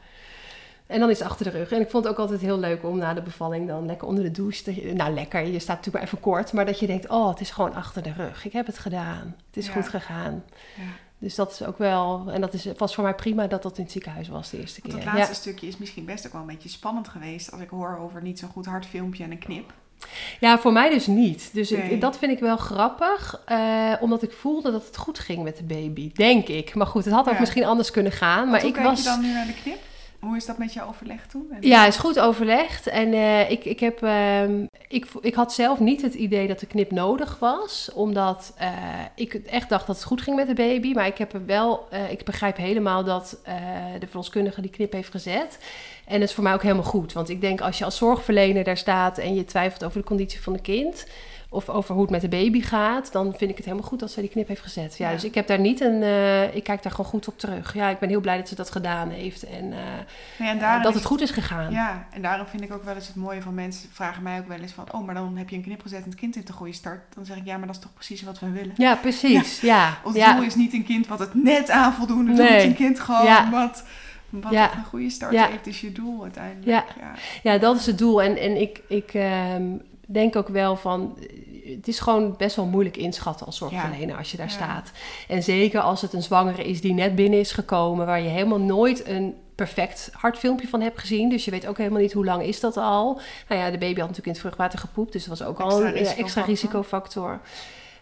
En 0.90 1.00
dan 1.00 1.10
is 1.10 1.20
het 1.20 1.28
achter 1.28 1.46
de 1.46 1.58
rug. 1.58 1.72
En 1.72 1.82
ik 1.82 1.90
vond 1.90 2.04
het 2.04 2.14
ook 2.14 2.20
altijd 2.20 2.42
heel 2.42 2.60
leuk 2.60 2.84
om 2.84 2.98
na 2.98 3.14
de 3.14 3.22
bevalling 3.22 3.68
dan 3.68 3.86
lekker 3.86 4.08
onder 4.08 4.24
de 4.24 4.32
douche 4.32 4.64
te... 4.64 4.92
Nou, 4.96 5.14
lekker. 5.14 5.46
Je 5.46 5.60
staat 5.60 5.76
natuurlijk 5.76 5.94
maar 5.94 6.04
even 6.04 6.20
kort. 6.20 6.54
Maar 6.54 6.66
dat 6.66 6.80
je 6.80 6.88
denkt, 6.88 7.10
oh, 7.10 7.30
het 7.30 7.40
is 7.40 7.52
gewoon 7.52 7.74
achter 7.74 8.04
de 8.04 8.12
rug. 8.12 8.46
Ik 8.46 8.54
heb 8.54 8.66
het 8.66 8.78
gedaan. 8.78 9.36
Het 9.48 9.58
is 9.58 9.68
goed 9.68 9.88
gegaan. 9.88 10.44
Ja. 10.76 10.84
Dus 11.18 11.36
dat 11.36 11.52
is 11.52 11.64
ook 11.64 11.78
wel... 11.78 12.32
En 12.32 12.42
dat 12.42 12.54
is, 12.54 12.68
was 12.78 12.96
voor 12.96 13.04
mij 13.04 13.16
prima 13.16 13.48
dat 13.48 13.64
dat 13.64 13.78
in 13.78 13.84
het 13.84 13.92
ziekenhuis 13.92 14.28
was 14.28 14.50
de 14.50 14.60
eerste 14.60 14.82
keer. 14.82 14.92
Want 14.92 15.04
het 15.04 15.14
laatste 15.14 15.36
stukje 15.36 15.68
is 15.68 15.78
misschien 15.78 16.06
best 16.06 16.26
ook 16.26 16.32
wel 16.32 16.42
een 16.42 16.48
beetje 16.48 16.70
spannend 16.70 17.08
geweest... 17.08 17.52
als 17.52 17.62
ik 17.62 17.70
hoor 17.70 17.98
over 17.98 18.22
niet 18.22 18.40
zo'n 18.40 18.50
goed 18.50 18.66
hard 18.66 18.86
filmpje 18.86 19.24
en 19.24 19.32
een 19.32 19.40
knip. 19.40 19.74
Ja, 20.40 20.60
voor 20.60 20.74
mij 20.74 20.90
dus 20.90 21.08
niet. 21.08 21.50
Dus 21.54 21.74
dat 22.00 22.18
vind 22.18 22.32
ik 22.32 22.40
wel 22.40 22.58
grappig. 22.58 23.42
Uh, 23.52 23.94
omdat 24.00 24.24
ik 24.24 24.32
voelde 24.32 24.72
dat 24.72 24.86
het 24.86 24.98
goed 24.98 25.20
ging 25.20 25.44
met 25.44 25.58
de 25.58 25.64
baby. 25.64 26.12
Denk 26.14 26.48
ik. 26.48 26.76
Maar 26.76 26.88
goed, 26.88 27.06
het 27.06 27.14
had 27.14 27.30
ook 27.30 27.40
misschien 27.40 27.66
anders 27.66 27.92
kunnen 27.92 28.12
gaan. 28.12 28.50
maar 28.50 28.66
ik 28.66 28.76
was... 28.76 28.98
je 28.98 29.10
dan 29.10 29.22
nu 29.22 29.34
naar 29.34 29.46
de 29.46 29.54
knip? 29.62 29.80
Hoe 30.20 30.36
is 30.36 30.46
dat 30.46 30.58
met 30.58 30.74
je 30.74 30.88
overleg 30.88 31.28
toen? 31.28 31.52
Ja, 31.60 31.86
is 31.86 31.98
goed 31.98 32.20
overlegd. 32.20 32.88
En 32.88 33.14
uh, 33.14 33.52
ik, 33.52 33.66
ik, 33.66 33.80
heb, 33.80 34.04
uh, 34.04 34.44
ik, 34.88 35.06
ik 35.22 35.34
had 35.34 35.54
zelf 35.54 35.80
niet 35.80 36.02
het 36.02 36.14
idee 36.14 36.48
dat 36.48 36.60
de 36.60 36.66
knip 36.66 36.92
nodig 36.92 37.40
was. 37.40 37.90
Omdat 37.94 38.54
uh, 38.62 38.68
ik 39.16 39.34
echt 39.34 39.70
dacht 39.70 39.88
dat 39.88 39.96
het 39.96 40.06
goed 40.06 40.22
ging 40.22 40.36
met 40.36 40.48
de 40.48 40.54
baby. 40.54 40.94
Maar 40.94 41.08
ik, 41.08 41.18
heb 41.18 41.34
er 41.34 41.46
wel, 41.46 41.88
eh, 41.90 42.12
ik 42.12 42.24
begrijp 42.24 42.58
helemaal 42.58 43.04
dat 43.04 43.40
de 44.00 44.08
verloskundige 44.08 44.62
die 44.62 44.72
knip 44.72 44.94
heeft 44.94 45.12
gezet. 45.12 45.60
En 46.06 46.20
dat 46.20 46.30
is 46.30 46.36
voor 46.36 46.44
mij 46.44 46.54
ook 46.54 46.64
helemaal 46.64 46.84
goed. 46.84 47.14
Want 47.14 47.30
ik 47.30 47.42
denk 47.42 47.62
als 47.62 47.78
je 47.78 47.86
als 47.86 47.98
zorgverlener 47.98 48.64
daar 48.64 48.78
staat 48.78 49.18
en 49.18 49.36
je 49.36 49.46
twijfelt 49.46 49.84
over 49.84 50.00
de 50.00 50.08
conditie 50.08 50.42
van 50.42 50.54
het 50.54 50.62
kind 50.62 51.06
of 51.52 51.70
over 51.70 51.94
hoe 51.94 52.02
het 52.02 52.12
met 52.12 52.22
de 52.22 52.28
baby 52.28 52.62
gaat, 52.62 53.12
dan 53.12 53.34
vind 53.38 53.52
ik 53.52 53.58
het 53.58 53.66
helemaal 53.66 53.88
goed 53.88 54.00
dat 54.00 54.12
ze 54.12 54.22
die 54.22 54.30
knip 54.30 54.48
heeft 54.48 54.62
gezet. 54.62 54.98
Ja, 54.98 55.12
dus 55.12 55.24
ik 55.24 55.36
heb 55.36 55.48
daar 55.48 55.60
niet 55.60 55.82
een, 55.82 56.02
uh, 56.02 56.56
ik 56.56 56.64
kijk 56.64 56.84
daar 56.84 56.92
gewoon 56.92 57.12
goed 57.12 57.28
op 57.28 57.38
terug. 57.38 57.74
Ja, 57.74 57.90
ik 57.90 58.00
ben 58.00 58.10
heel 58.10 58.20
blij 58.20 58.38
dat 58.38 58.48
ze 58.48 58.56
dat 58.56 58.72
gedaan 58.72 59.10
heeft 59.10 59.44
en, 59.44 59.66
uh, 59.66 59.78
ja, 60.38 60.50
en 60.50 60.58
uh, 60.58 60.84
dat 60.84 60.94
het 60.94 61.06
goed 61.06 61.22
is 61.22 61.32
gegaan. 61.32 61.72
Ja, 61.72 62.08
en 62.12 62.22
daarom 62.22 62.48
vind 62.48 62.64
ik 62.64 62.74
ook 62.74 62.84
wel 62.84 62.96
eens 62.96 63.08
het 63.08 63.16
mooie 63.16 63.42
van 63.42 63.54
mensen 63.54 63.90
vragen 63.92 64.24
mij 64.24 64.40
ook 64.40 64.48
wel 64.48 64.60
eens 64.60 64.72
van, 64.72 64.94
oh, 64.94 65.06
maar 65.06 65.16
dan 65.16 65.38
heb 65.38 65.50
je 65.50 65.56
een 65.56 65.64
knip 65.64 65.82
gezet 65.82 66.04
en 66.04 66.10
het 66.10 66.20
kind 66.20 66.36
heeft 66.36 66.50
een 66.50 66.54
goede 66.54 66.74
start. 66.74 67.16
Dan 67.16 67.26
zeg 67.26 67.38
ik, 67.38 67.46
ja, 67.46 67.58
maar 67.58 67.68
dat 67.68 67.76
is 67.76 67.82
toch 67.82 67.94
precies 67.94 68.22
wat 68.22 68.40
we 68.40 68.50
willen. 68.50 68.74
Ja, 68.78 68.96
precies. 68.96 69.62
Ja. 69.62 69.98
Ons 70.04 70.16
doel 70.16 70.44
is 70.44 70.56
niet 70.56 70.74
een 70.74 70.86
kind 70.86 71.08
wat 71.08 71.20
het 71.20 71.34
net 71.34 71.70
aan 71.70 71.94
voldoende 71.94 72.32
nee. 72.32 72.58
doet, 72.58 72.68
een 72.68 72.76
kind 72.76 73.00
gewoon 73.00 73.52
wat 73.52 73.84
wat 74.30 74.52
ja. 74.52 74.78
een 74.78 74.84
goede 74.84 75.10
start 75.10 75.46
heeft, 75.46 75.68
is 75.68 75.82
je 75.82 75.92
doel 75.92 76.24
uiteindelijk. 76.24 76.68
Ja, 76.68 76.86
ja. 77.00 77.12
ja 77.52 77.58
dat 77.58 77.76
is 77.76 77.86
het 77.86 77.98
doel. 77.98 78.22
En, 78.22 78.38
en 78.38 78.62
ik, 78.62 78.82
ik 78.88 79.14
um, 79.14 79.82
denk 80.12 80.36
ook 80.36 80.48
wel 80.48 80.76
van 80.76 81.18
het 81.76 81.88
is 81.88 82.00
gewoon 82.00 82.36
best 82.38 82.56
wel 82.56 82.66
moeilijk 82.66 82.98
inschatten 82.98 83.46
als 83.46 83.58
zorgverlener 83.58 84.18
als 84.18 84.32
je 84.32 84.38
daar 84.38 84.50
staat. 84.50 84.92
En 85.28 85.44
zeker 85.44 85.80
als 85.80 86.02
het 86.02 86.14
een 86.14 86.24
zwangere 86.24 86.64
is 86.64 86.82
die 86.82 86.94
net 86.94 87.16
binnen 87.16 87.40
is 87.40 87.52
gekomen, 87.52 88.06
waar 88.06 88.22
je 88.22 88.30
helemaal 88.30 88.60
nooit 88.60 89.08
een 89.08 89.36
perfect 89.56 90.10
hartfilmpje 90.14 90.68
van 90.68 90.82
hebt 90.82 91.00
gezien. 91.00 91.30
Dus 91.30 91.46
je 91.46 91.52
weet 91.52 91.68
ook 91.68 91.78
helemaal 91.78 92.02
niet 92.02 92.14
hoe 92.14 92.26
lang 92.26 92.44
is 92.44 92.60
dat 92.60 92.78
al. 92.78 93.22
Nou 93.48 93.62
ja, 93.62 93.72
de 93.72 93.78
baby 93.78 94.00
had 94.00 94.10
natuurlijk 94.10 94.26
in 94.26 94.32
het 94.32 94.42
vruchtwater 94.42 94.80
gepoept, 94.80 95.12
dus 95.12 95.26
dat 95.26 95.40
was 95.40 95.48
ook 95.48 95.60
al 95.60 95.86
een 95.86 95.96
extra 95.96 96.42
risicofactor. 96.42 97.40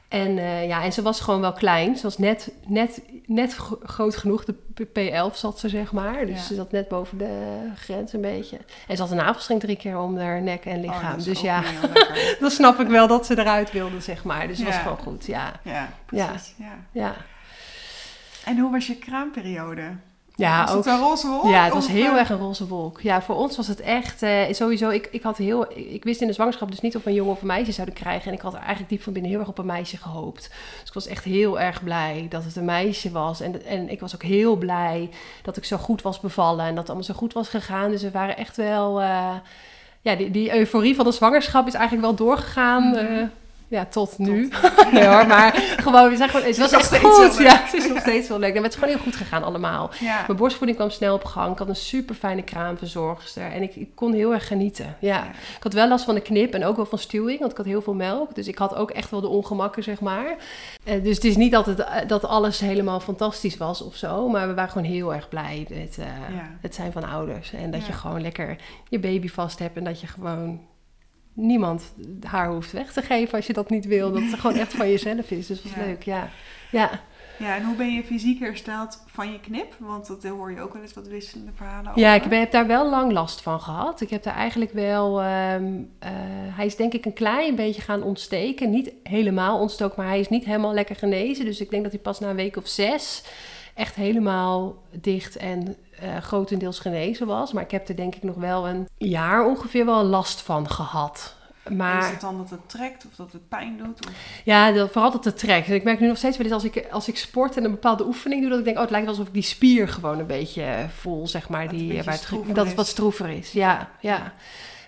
En, 0.08 0.38
uh, 0.38 0.67
ja, 0.67 0.84
en 0.84 0.93
ze 0.93 1.02
was 1.02 1.20
gewoon 1.20 1.41
wel 1.41 1.54
klein. 1.54 1.96
Ze 1.96 2.04
was 2.04 2.17
net, 2.17 2.52
net, 2.65 3.02
net 3.26 3.56
groot 3.84 4.15
genoeg. 4.15 4.43
De 4.46 4.88
P11 4.88 5.36
zat 5.36 5.60
ze, 5.60 5.70
zeg 5.70 5.91
maar. 5.91 6.26
Dus 6.26 6.48
ze 6.48 6.56
zat 6.56 6.72
net 6.72 6.88
boven 6.88 7.17
de 7.17 7.60
grens 7.76 8.13
een 8.13 8.22
beetje. 8.22 8.58
En 8.88 8.96
ze 8.96 9.02
had 9.02 9.12
een 9.12 9.17
navelstreng 9.17 9.60
drie 9.60 9.76
keer 9.76 10.00
om 10.00 10.17
haar 10.17 10.41
nek 10.41 10.65
en 10.65 10.76
oh, 10.76 10.82
lichaam. 10.82 11.24
dus 11.24 11.41
ja, 11.41 11.63
dan 12.39 12.52
snap 12.52 12.80
ik 12.80 12.88
wel 12.88 13.08
dat 13.08 13.26
ze 13.26 13.39
eruit 13.39 13.72
wilde, 13.72 14.00
zeg 14.00 14.24
maar. 14.24 14.48
Dus 14.48 14.58
het 14.58 14.67
was 14.67 14.78
gewoon 14.78 14.98
goed, 14.98 15.26
ja. 15.26 15.60
Ja, 15.63 15.89
precies. 16.06 16.54
Ja. 16.58 16.65
ja. 16.65 17.02
ja. 17.02 17.15
En 18.46 18.58
hoe 18.58 18.72
was 18.72 18.88
je 18.88 18.96
kraamperiode? 18.96 19.96
Ja, 20.38 20.62
was 20.62 20.71
ook. 20.71 20.86
het 20.86 20.93
een 20.93 21.00
roze 21.00 21.28
wolk? 21.28 21.45
Ja, 21.45 21.63
het 21.63 21.73
was 21.73 21.86
Of, 21.86 21.91
heel 21.91 22.12
eh, 22.12 22.19
erg 22.19 22.30
een 22.30 22.38
roze 22.38 22.67
wolk. 22.67 23.02
Ja, 23.02 23.21
voor 23.21 23.36
ons 23.36 23.58
was 23.58 23.67
het 23.67 23.82
echt 23.82 24.21
eh, 24.21 24.41
sowieso. 24.52 24.89
Ik, 24.89 25.08
ik 25.12 25.21
had 25.23 25.38
heel, 25.38 25.65
ik 25.76 26.04
wist 26.04 26.21
in 26.21 26.28
de 26.28 26.34
zwangerschap 26.34 26.69
dus 26.71 26.82
niet 26.82 26.95
of 26.95 27.04
we 27.04 27.10
een 27.10 27.15
jongen 27.15 27.32
of 27.34 27.41
een 27.41 27.47
meisje 27.47 27.71
zouden 27.71 27.95
krijgen. 27.95 28.28
En 28.28 28.34
ik 28.34 28.41
had 28.41 28.54
er 28.54 28.60
eigenlijk 28.60 28.89
diep 28.89 29.02
van 29.02 29.13
binnen 29.13 29.32
heel 29.32 29.39
erg 29.39 29.50
op 29.50 29.58
een 29.58 29.65
meisje 29.65 29.97
gehoopt. 29.97 30.50
Dus 30.80 30.88
ik 30.88 30.93
was 30.93 31.08
echt 31.08 31.23
heel 31.23 31.60
erg 31.60 31.84
blij 31.84 32.26
dat 32.30 32.43
het 32.43 32.56
een 32.56 32.65
meisje 32.65 33.12
was. 33.12 33.41
En, 33.41 33.65
en 33.65 33.89
ik 33.89 34.00
was 34.00 34.15
ook 34.15 34.23
heel 34.23 34.56
blij 34.56 35.10
dat 35.41 35.58
ik 35.58 35.65
zo 35.65 35.78
goed 35.78 36.02
was 36.02 36.19
bevallen 36.19 36.60
en 36.65 36.69
dat 36.69 36.78
het 36.78 36.88
allemaal 36.88 37.08
zo 37.08 37.13
goed 37.13 37.34
was 37.34 37.50
gegaan. 37.50 37.91
Dus 37.91 38.02
we 38.02 38.12
waren 38.12 38.38
echt 38.38 38.58
wel. 38.58 39.02
eh, 39.02 39.36
ja, 40.02 40.15
die, 40.15 40.32
die 40.32 40.56
euforie 40.56 40.95
van 40.95 41.06
de 41.06 41.12
zwangerschap 41.12 41.67
is 41.67 41.73
eigenlijk 41.73 42.06
wel 42.06 42.15
doorgegaan. 42.28 42.95
Eh, 42.95 43.23
ja, 43.67 43.86
tot 43.86 44.17
nu. 44.17 44.49
nee 44.93 45.06
hoor, 45.06 45.27
maar 45.27 45.75
gewoon, 45.77 46.10
we 46.10 46.15
zijn 46.15 46.30
gewoon, 46.30 46.45
het 46.45 46.58
was 46.58 46.71
nog 46.71 46.80
echt 46.80 46.89
steeds 46.89 47.03
goed. 47.03 47.38
Ja, 47.38 47.62
het 47.63 47.73
is 47.73 47.88
nog 47.88 47.99
steeds 47.99 48.27
wel 48.27 48.39
leuk. 48.39 48.56
En 48.56 48.63
het 48.63 48.71
is 48.73 48.80
gewoon 48.80 48.93
heel 48.93 49.03
goed 49.03 49.15
gegaan 49.15 49.43
allemaal. 49.43 49.89
Ja. 49.99 50.23
Mijn 50.27 50.38
borstvoeding 50.39 50.77
kwam 50.77 50.89
snel 50.89 51.15
op 51.15 51.23
gang. 51.23 51.51
Ik 51.51 51.58
had 51.58 51.67
een 51.67 51.75
super 51.75 52.15
fijne 52.15 52.41
kraamverzorgster. 52.41 53.51
En 53.51 53.62
ik, 53.62 53.75
ik 53.75 53.89
kon 53.95 54.13
heel 54.13 54.34
erg 54.34 54.47
genieten. 54.47 54.95
Ja. 54.99 55.15
Ja. 55.17 55.25
Ik 55.58 55.63
had 55.63 55.73
wel 55.73 55.88
last 55.88 56.06
van 56.06 56.15
de 56.15 56.21
knip 56.21 56.53
en 56.53 56.65
ook 56.65 56.75
wel 56.75 56.86
van 56.86 56.97
stuwing. 56.99 57.39
Want 57.39 57.51
ik 57.51 57.58
had 57.58 57.65
heel 57.65 57.82
veel 57.82 57.93
melk. 57.93 58.36
Dus 58.36 58.47
ik 58.47 58.58
had 58.58 58.75
ook 58.75 58.91
echt 58.91 59.12
wel 59.12 59.21
de 59.21 59.27
ongemakken, 59.27 59.84
zeg 59.84 59.99
maar. 59.99 60.36
Eh, 60.84 61.03
dus 61.03 61.15
het 61.15 61.23
is 61.23 61.36
niet 61.36 61.56
altijd 61.56 61.80
eh, 61.80 62.08
dat 62.08 62.25
alles 62.25 62.60
helemaal 62.60 62.99
fantastisch 62.99 63.58
was 63.58 63.82
of 63.82 63.95
zo. 63.95 64.27
Maar 64.30 64.47
we 64.47 64.53
waren 64.53 64.71
gewoon 64.71 64.88
heel 64.88 65.13
erg 65.13 65.30
blij 65.30 65.65
met 65.69 65.97
eh, 65.99 66.06
Ja. 66.36 66.58
het 66.62 66.75
zijn 66.75 66.91
van 66.91 67.03
ouders. 67.10 67.53
En 67.53 67.71
dat 67.71 67.86
je 67.86 67.93
gewoon 67.93 68.21
lekker 68.21 68.56
je 68.89 68.99
baby 68.99 69.27
vast 69.30 69.60
hebt. 69.60 69.77
En 69.77 69.84
dat 69.84 70.01
je 70.01 70.08
gewoon 70.08 70.60
niemand 71.39 71.93
haar 72.23 72.50
hoeft 72.52 72.71
weg 72.71 72.93
te 72.93 73.02
geven 73.02 73.34
als 73.36 73.47
je 73.47 73.54
dat 73.54 73.69
niet 73.69 73.86
wil. 73.86 74.12
Dat 74.12 74.21
het 74.21 74.39
gewoon 74.39 74.56
echt 74.58 74.73
van 74.73 74.89
jezelf 74.89 75.32
is. 75.32 75.47
Dus 75.47 75.62
dat 75.62 75.71
was 75.71 75.82
Ja. 75.82 75.88
leuk, 75.88 76.04
ja. 76.04 76.30
Ja. 76.71 76.89
ja, 77.39 77.56
en 77.56 77.63
hoe 77.65 77.76
ben 77.76 77.93
je 77.93 78.04
fysiek 78.04 78.39
hersteld 78.39 79.04
van 79.08 79.32
je 79.32 79.39
knip? 79.39 79.76
Want 79.80 80.08
dat 80.08 80.23
hoor 80.23 80.52
je 80.52 80.62
ook 80.62 80.73
wel 80.73 80.82
eens 80.82 80.93
wat 80.93 81.08
wisselende 81.08 81.52
verhalen 81.56 81.89
over. 81.89 82.02
Ja, 82.02 82.13
ik 82.13 82.23
ben- 82.23 82.39
heb 82.39 82.52
daar 82.52 82.67
wel 82.67 82.89
lang 82.89 83.12
last 83.12 83.41
van 83.41 83.62
gehad. 83.62 84.02
Ik 84.02 84.10
heb 84.10 84.23
daar 84.23 84.36
eigenlijk 84.36 84.71
wel. 84.73 85.21
ehm, 85.21 85.73
eh, 86.00 86.10
hij 86.56 86.65
is 86.65 86.76
denk 86.76 86.93
ik 86.93 87.06
een 87.06 87.13
klein 87.13 87.56
beetje 87.56 87.82
gaan 87.82 88.04
ontsteken. 88.04 88.69
Niet 88.69 88.91
helemaal 89.04 89.60
ontstoken, 89.60 89.95
maar 89.97 90.08
hij 90.08 90.19
is 90.19 90.30
niet 90.30 90.45
helemaal 90.45 90.73
lekker 90.73 90.95
genezen. 90.95 91.45
Dus 91.45 91.62
ik 91.62 91.69
denk 91.69 91.84
dat 91.84 91.91
hij 91.91 92.02
pas 92.02 92.19
na 92.19 92.30
een 92.30 92.36
week 92.36 92.58
of 92.58 92.67
zes 92.67 93.23
echt 93.76 93.95
helemaal 93.95 94.76
dicht 94.91 95.36
en 95.36 95.76
eh, 95.99 96.17
grotendeels 96.17 96.79
genezen 96.79 97.27
was. 97.27 97.53
Maar 97.53 97.63
ik 97.63 97.71
heb 97.71 97.89
er 97.89 97.95
denk 97.95 98.15
ik 98.15 98.23
nog 98.23 98.36
wel 98.36 98.67
een 98.67 98.88
jaar 98.97 99.45
ongeveer 99.45 99.86
wel 99.86 100.03
last 100.03 100.41
van 100.41 100.69
gehad. 100.69 101.36
Maar 101.69 102.03
Is 102.03 102.10
het 102.10 102.21
dan 102.21 102.38
dat 102.38 102.49
het 102.49 102.69
trekt 102.69 103.05
of 103.05 103.15
dat 103.15 103.31
het 103.31 103.47
pijn 103.49 103.77
doet? 103.77 104.07
Of... 104.07 104.13
ja, 104.43 104.71
dat, 104.71 104.91
vooral 104.91 105.12
dat 105.12 105.25
het 105.25 105.38
trekt. 105.38 105.67
En 105.67 105.73
ik 105.73 105.83
merk 105.83 105.99
nu 105.99 106.07
nog 106.07 106.17
steeds 106.17 106.38
wel 106.38 106.45
eens 106.45 106.55
als 106.55 106.63
ik, 106.63 106.88
als 106.91 107.07
ik 107.07 107.17
sport 107.17 107.57
en 107.57 107.63
een 107.63 107.71
bepaalde 107.71 108.05
oefening 108.05 108.41
doe, 108.41 108.49
dat 108.49 108.60
ik 108.60 108.65
denk, 108.65 108.75
oh, 108.75 108.81
het 108.81 108.91
lijkt 108.91 109.07
alsof 109.07 109.27
ik 109.27 109.33
die 109.33 109.41
spier 109.41 109.88
gewoon 109.88 110.19
een 110.19 110.27
beetje 110.27 110.63
eh, 110.63 110.88
voel, 110.88 111.27
zeg 111.27 111.49
maar. 111.49 111.63
Dat 111.63 111.71
het 111.71 111.79
Die, 111.79 111.97
eh, 111.97 112.05
waar 112.05 112.13
het, 112.13 112.55
dat 112.55 112.65
het 112.65 112.75
wat 112.75 112.88
stroever 112.88 113.29
is, 113.29 113.51
ja. 113.51 113.89
ja. 113.99 114.33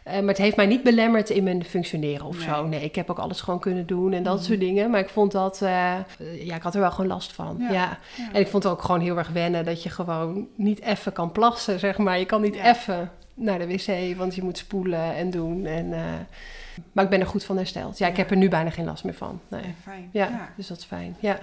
Eh, 0.10 0.20
maar 0.20 0.28
het 0.28 0.38
heeft 0.38 0.56
mij 0.56 0.66
niet 0.66 0.84
belemmerd 0.84 1.30
in 1.30 1.44
mijn 1.44 1.64
functioneren 1.64 2.26
of 2.26 2.38
zo. 2.38 2.68
Nee. 2.68 2.82
Ik 2.84 2.96
heb 2.96 3.10
ook 3.10 3.20
alles 3.20 3.42
gewoon 3.42 3.60
kunnen 3.60 3.86
doen 3.88 4.14
en 4.14 4.24
dat 4.24 4.36
Mhm. 4.36 4.44
soort 4.46 4.60
dingen. 4.60 4.90
Maar 4.90 5.00
ik 5.00 5.10
vond 5.10 5.32
dat, 5.32 5.62
eh, 5.62 5.94
ja, 6.42 6.56
ik 6.56 6.62
had 6.62 6.74
er 6.74 6.80
wel 6.80 6.92
gewoon 6.92 7.08
last 7.10 7.32
van. 7.34 7.56
Ja. 7.60 7.72
Ja. 7.72 7.98
Ja. 8.16 8.30
En 8.34 8.40
ik 8.40 8.48
vond 8.48 8.64
het 8.64 8.72
ook 8.72 8.82
gewoon 8.82 9.02
heel 9.02 9.18
erg 9.18 9.30
wennen 9.30 9.66
dat 9.66 9.84
je 9.84 9.90
gewoon 9.90 10.48
niet 10.56 10.82
even 10.82 11.12
kan 11.14 11.32
plassen, 11.32 11.80
zeg 11.80 11.98
maar. 11.98 12.20
Je 12.20 12.26
kan 12.26 12.42
niet 12.42 12.56
even 12.56 13.12
naar 13.34 13.60
de 13.60 13.68
wc, 13.68 14.18
want 14.18 14.36
je 14.36 14.44
moet 14.44 14.58
spoelen 14.58 15.16
en 15.16 15.30
doen. 15.30 15.66
En, 15.66 15.94
eh, 15.94 16.00
maar 16.92 17.04
ik 17.04 17.10
ben 17.10 17.20
er 17.20 17.28
goed 17.28 17.44
van 17.44 17.58
hersteld. 17.58 17.98
Ja, 17.98 18.08
ik 18.08 18.18
heb 18.18 18.32
er 18.32 18.38
nu 18.38 18.50
bijna 18.50 18.70
geen 18.70 18.86
last 18.86 19.04
meer 19.04 19.14
van. 19.14 19.40
Nee. 19.48 19.62
Ja, 19.62 19.68
fijn. 19.84 20.10
Ja. 20.12 20.50
dus 20.56 20.68
dat 20.68 20.78
is 20.78 20.84
fijn. 20.86 21.16
Ja. 21.20 21.40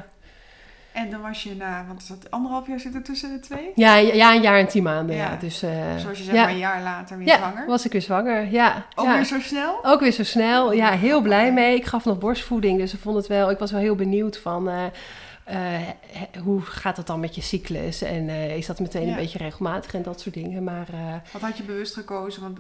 En 0.97 1.11
dan 1.11 1.21
was 1.21 1.43
je 1.43 1.55
na, 1.57 1.85
want 1.87 2.01
er 2.01 2.07
zat 2.07 2.31
anderhalf 2.31 2.67
jaar 2.67 2.81
zitten 2.81 3.03
tussen 3.03 3.33
de 3.33 3.41
twee? 3.41 3.71
Ja, 3.75 3.95
ja, 3.97 4.35
een 4.35 4.43
jaar 4.43 4.59
en 4.59 4.67
tien 4.69 4.83
maanden. 4.83 5.17
Ja. 5.17 5.31
Ja. 5.31 5.37
Dus, 5.41 5.63
eh, 5.63 5.71
Zoals 5.97 6.19
je 6.19 6.25
zegt, 6.25 6.37
ja. 6.37 6.43
maar 6.43 6.53
een 6.53 6.59
jaar 6.59 6.83
later 6.83 7.19
weer 7.19 7.27
ja, 7.27 7.37
zwanger. 7.37 7.67
was 7.67 7.85
ik 7.85 7.93
weer 7.93 8.03
zwanger. 8.03 8.51
Ja. 8.51 8.87
Ook 8.95 9.07
weer 9.15 9.25
zo 9.25 9.41
snel? 9.41 9.79
Ook 9.85 10.01
weer 10.01 10.13
zo 10.13 10.25
snel. 10.25 10.73
Ja, 10.73 10.91
heel 10.91 11.21
blij 11.21 11.53
mee. 11.53 11.77
Ik 11.77 11.85
gaf 11.85 12.05
nog 12.05 12.19
borstvoeding, 12.19 12.79
dus 12.79 12.95
ik 12.95 13.01
vond 13.01 13.17
het 13.17 13.27
wel. 13.27 13.51
Ik 13.51 13.59
was 13.59 13.71
wel 13.71 13.81
heel 13.81 13.95
benieuwd 13.95 14.39
van. 14.39 14.69
eh, 14.69 14.75
eh, 15.47 15.81
hoe 16.43 16.61
gaat 16.61 16.97
het 16.97 17.07
dan 17.07 17.21
met 17.21 17.35
je 17.35 17.41
cyclus? 17.41 18.03
En 18.03 18.29
eh, 18.29 18.57
is 18.57 18.67
dat 18.67 18.81
meteen 18.81 19.03
Ja. 19.07 19.09
een 19.11 19.17
beetje 19.17 19.39
regelmatig 19.39 19.95
en 19.95 20.03
dat 20.03 20.21
soort 20.21 20.35
dingen. 20.35 20.65
Maar 20.65 20.87
eh, 20.93 21.15
Wat 21.33 21.43
had 21.43 21.57
je 21.57 21.63
bewust 21.63 21.95
gekozen 21.95 22.43
want, 22.43 22.59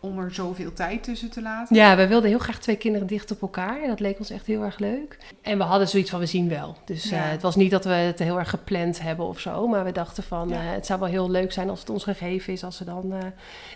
om 0.00 0.18
er 0.18 0.34
zoveel 0.34 0.72
tijd 0.72 1.02
tussen 1.02 1.30
te 1.30 1.42
laten? 1.42 1.76
ja, 1.76 1.96
we 1.96 2.06
wilden 2.06 2.28
heel 2.30 2.38
graag 2.38 2.58
twee 2.58 2.76
kinderen 2.76 3.06
dicht 3.06 3.30
op 3.30 3.42
elkaar. 3.42 3.82
En 3.82 3.88
dat 3.88 4.00
leek 4.00 4.18
ons 4.18 4.30
echt 4.30 4.46
heel 4.46 4.62
erg 4.62 4.78
leuk. 4.78 5.18
En 5.42 5.58
we 5.58 5.64
hadden 5.64 5.88
zoiets 5.88 6.10
van, 6.10 6.20
we 6.20 6.26
zien 6.26 6.48
wel. 6.48 6.76
Dus 6.84 7.04
Ja. 7.10 7.16
het 7.16 7.42
was 7.42 7.56
niet 7.56 7.70
dat 7.70 7.84
we 7.84 7.90
het 7.90 8.18
heel 8.18 8.38
erg 8.38 8.50
gepland 8.50 9.00
hebben 9.02 9.26
of 9.26 9.40
zo. 9.40 9.66
Maar 9.68 9.84
we 9.84 9.92
dachten 9.92 10.22
van, 10.22 10.48
Ja. 10.48 10.56
het 10.60 10.86
zou 10.86 11.00
wel 11.00 11.08
heel 11.08 11.30
leuk 11.30 11.52
zijn 11.52 11.70
als 11.70 11.80
het 11.80 11.90
ons 11.90 12.04
gegeven 12.04 12.52
is. 12.52 12.64
Als 12.64 12.76
ze 12.76 12.84
dan 12.84 13.14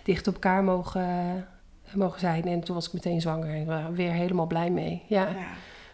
dicht 0.03 0.27
op 0.27 0.33
elkaar 0.33 0.63
mogen, 0.63 1.47
mogen 1.93 2.19
zijn. 2.19 2.43
En 2.47 2.63
toen 2.63 2.75
was 2.75 2.87
ik 2.87 2.93
meteen 2.93 3.21
zwanger. 3.21 3.49
En 3.53 3.59
we 3.59 3.65
waren 3.65 3.93
weer 3.93 4.11
helemaal 4.11 4.47
blij 4.47 4.69
mee. 4.69 5.03
Ja, 5.07 5.27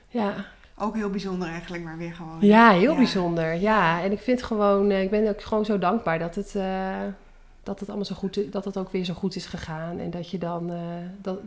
Ja. 0.08 0.34
Ook 0.82 0.96
heel 0.96 1.10
bijzonder 1.10 1.48
eigenlijk, 1.48 1.84
maar 1.84 1.98
weer 1.98 2.14
gewoon. 2.14 2.38
ja 2.40 2.72
heel 2.72 2.92
Ja. 2.92 2.98
bijzonder. 2.98 3.54
Ja, 3.56 4.02
en 4.02 4.12
ik 4.12 4.20
vind 4.20 4.44
gewoon, 4.44 4.90
eh, 4.90 5.02
ik 5.02 5.10
ben 5.10 5.28
ook 5.30 5.42
gewoon 5.42 5.66
zo 5.66 5.78
dankbaar 5.80 6.20
dat 6.20 6.36
het... 6.36 6.56
eh, 6.56 6.96
dat 7.64 7.80
het 7.80 7.88
allemaal 7.90 8.06
zo 8.08 8.16
goed 8.16 8.52
dat 8.52 8.66
het 8.66 8.78
ook 8.78 8.92
weer 8.92 9.04
zo 9.04 9.14
goed 9.14 9.36
is 9.36 9.46
gegaan. 9.46 10.00
En 10.00 10.10
dat 10.10 10.30
je 10.30 10.38
dan 10.38 10.72
eh, 10.72 10.78
dat, 11.22 11.40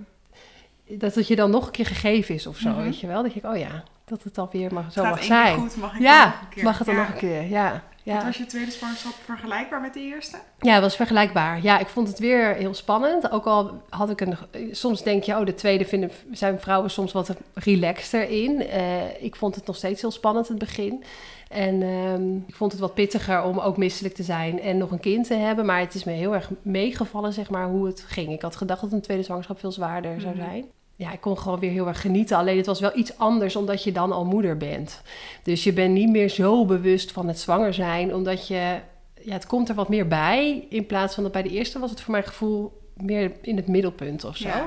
dat 0.88 1.14
het 1.14 1.26
je 1.28 1.36
dan 1.36 1.50
nog 1.50 1.66
een 1.66 1.72
keer 1.72 1.86
gegeven 1.86 2.34
is 2.34 2.46
of 2.46 2.56
zo, 2.56 2.68
Mhm. 2.70 2.82
weet 2.82 3.00
je 3.00 3.06
wel? 3.06 3.22
Dat 3.22 3.32
je, 3.32 3.40
oh 3.48 3.56
ja, 3.56 3.82
dat 4.04 4.22
het 4.22 4.38
alweer 4.38 4.74
mag, 4.74 4.92
zo 4.92 5.02
gaat 5.02 5.10
mag 5.14 5.24
zijn. 5.24 5.58
goed, 5.58 5.76
mag 5.76 5.94
ik 5.94 6.00
Ja, 6.00 6.20
dan 6.24 6.30
nog 6.32 6.40
een 6.42 6.48
keer. 6.48 6.64
mag 6.64 6.78
het 6.78 6.86
dan 6.86 6.96
Ja. 6.96 7.00
nog 7.02 7.10
een 7.12 7.18
keer, 7.18 7.42
ja. 7.48 7.82
Ja. 8.04 8.24
Was 8.24 8.36
je 8.36 8.46
tweede 8.46 8.70
zwangerschap 8.70 9.12
vergelijkbaar 9.24 9.80
met 9.80 9.94
de 9.94 10.00
eerste? 10.00 10.36
ja, 10.60 10.72
het 10.72 10.82
was 10.82 10.96
vergelijkbaar. 10.96 11.62
Ja, 11.62 11.78
ik 11.78 11.86
vond 11.88 12.08
het 12.08 12.18
weer 12.18 12.54
heel 12.54 12.74
spannend. 12.74 13.30
Ook 13.30 13.44
al 13.46 13.82
had 13.88 14.10
ik 14.10 14.20
een... 14.20 14.36
Soms 14.70 15.02
denk 15.02 15.22
je, 15.22 15.38
oh, 15.38 15.46
de 15.46 15.54
tweede 15.54 15.84
vinden, 15.84 16.10
zijn 16.30 16.60
vrouwen 16.60 16.90
soms 16.90 17.12
wat 17.12 17.34
relaxter 17.54 18.28
in. 18.28 18.66
Eh, 18.68 19.22
ik 19.22 19.36
vond 19.36 19.54
het 19.54 19.66
nog 19.66 19.76
steeds 19.76 20.00
heel 20.00 20.10
spannend, 20.10 20.48
het 20.48 20.58
begin. 20.58 21.04
En 21.48 21.82
ehm, 21.82 22.36
ik 22.46 22.54
vond 22.54 22.72
het 22.72 22.80
wat 22.80 22.94
pittiger 22.94 23.42
om 23.42 23.58
ook 23.58 23.76
misselijk 23.76 24.14
te 24.14 24.22
zijn 24.22 24.60
en 24.60 24.78
nog 24.78 24.90
een 24.90 25.00
kind 25.00 25.26
te 25.26 25.34
hebben. 25.34 25.66
Maar 25.66 25.80
het 25.80 25.94
is 25.94 26.04
me 26.04 26.12
heel 26.12 26.34
erg 26.34 26.50
meegevallen, 26.62 27.32
zeg 27.32 27.50
maar, 27.50 27.66
hoe 27.68 27.86
het 27.86 28.04
ging. 28.08 28.32
Ik 28.32 28.42
had 28.42 28.56
gedacht 28.56 28.80
dat 28.80 28.92
een 28.92 29.00
tweede 29.00 29.22
zwangerschap 29.22 29.58
veel 29.58 29.72
zwaarder 29.72 30.20
zou 30.20 30.34
Mhm. 30.36 30.44
zijn. 30.44 30.64
Ja, 31.02 31.12
ik 31.12 31.20
kon 31.20 31.38
gewoon 31.38 31.58
weer 31.58 31.70
heel 31.70 31.86
erg 31.86 32.00
genieten. 32.00 32.36
Alleen 32.36 32.56
het 32.56 32.66
was 32.66 32.80
wel 32.80 32.96
iets 32.96 33.18
anders 33.18 33.56
omdat 33.56 33.84
je 33.84 33.92
dan 33.92 34.12
al 34.12 34.24
moeder 34.24 34.56
bent. 34.56 35.02
Dus 35.42 35.64
je 35.64 35.72
bent 35.72 35.94
niet 35.94 36.10
meer 36.10 36.28
zo 36.28 36.64
bewust 36.64 37.12
van 37.12 37.28
het 37.28 37.38
zwanger 37.38 37.74
zijn, 37.74 38.14
omdat 38.14 38.46
je... 38.46 38.78
Ja, 39.20 39.32
het 39.32 39.46
komt 39.46 39.68
er 39.68 39.74
wat 39.74 39.88
meer 39.88 40.08
bij. 40.08 40.66
In 40.68 40.86
plaats 40.86 41.14
van 41.14 41.22
dat 41.22 41.32
bij 41.32 41.42
de 41.42 41.48
eerste 41.48 41.78
was 41.78 41.90
het 41.90 42.00
voor 42.00 42.12
mijn 42.12 42.24
gevoel 42.24 42.80
meer 42.96 43.32
in 43.40 43.56
het 43.56 43.68
middelpunt 43.68 44.24
of 44.24 44.36
zo. 44.36 44.48
Ja. 44.48 44.66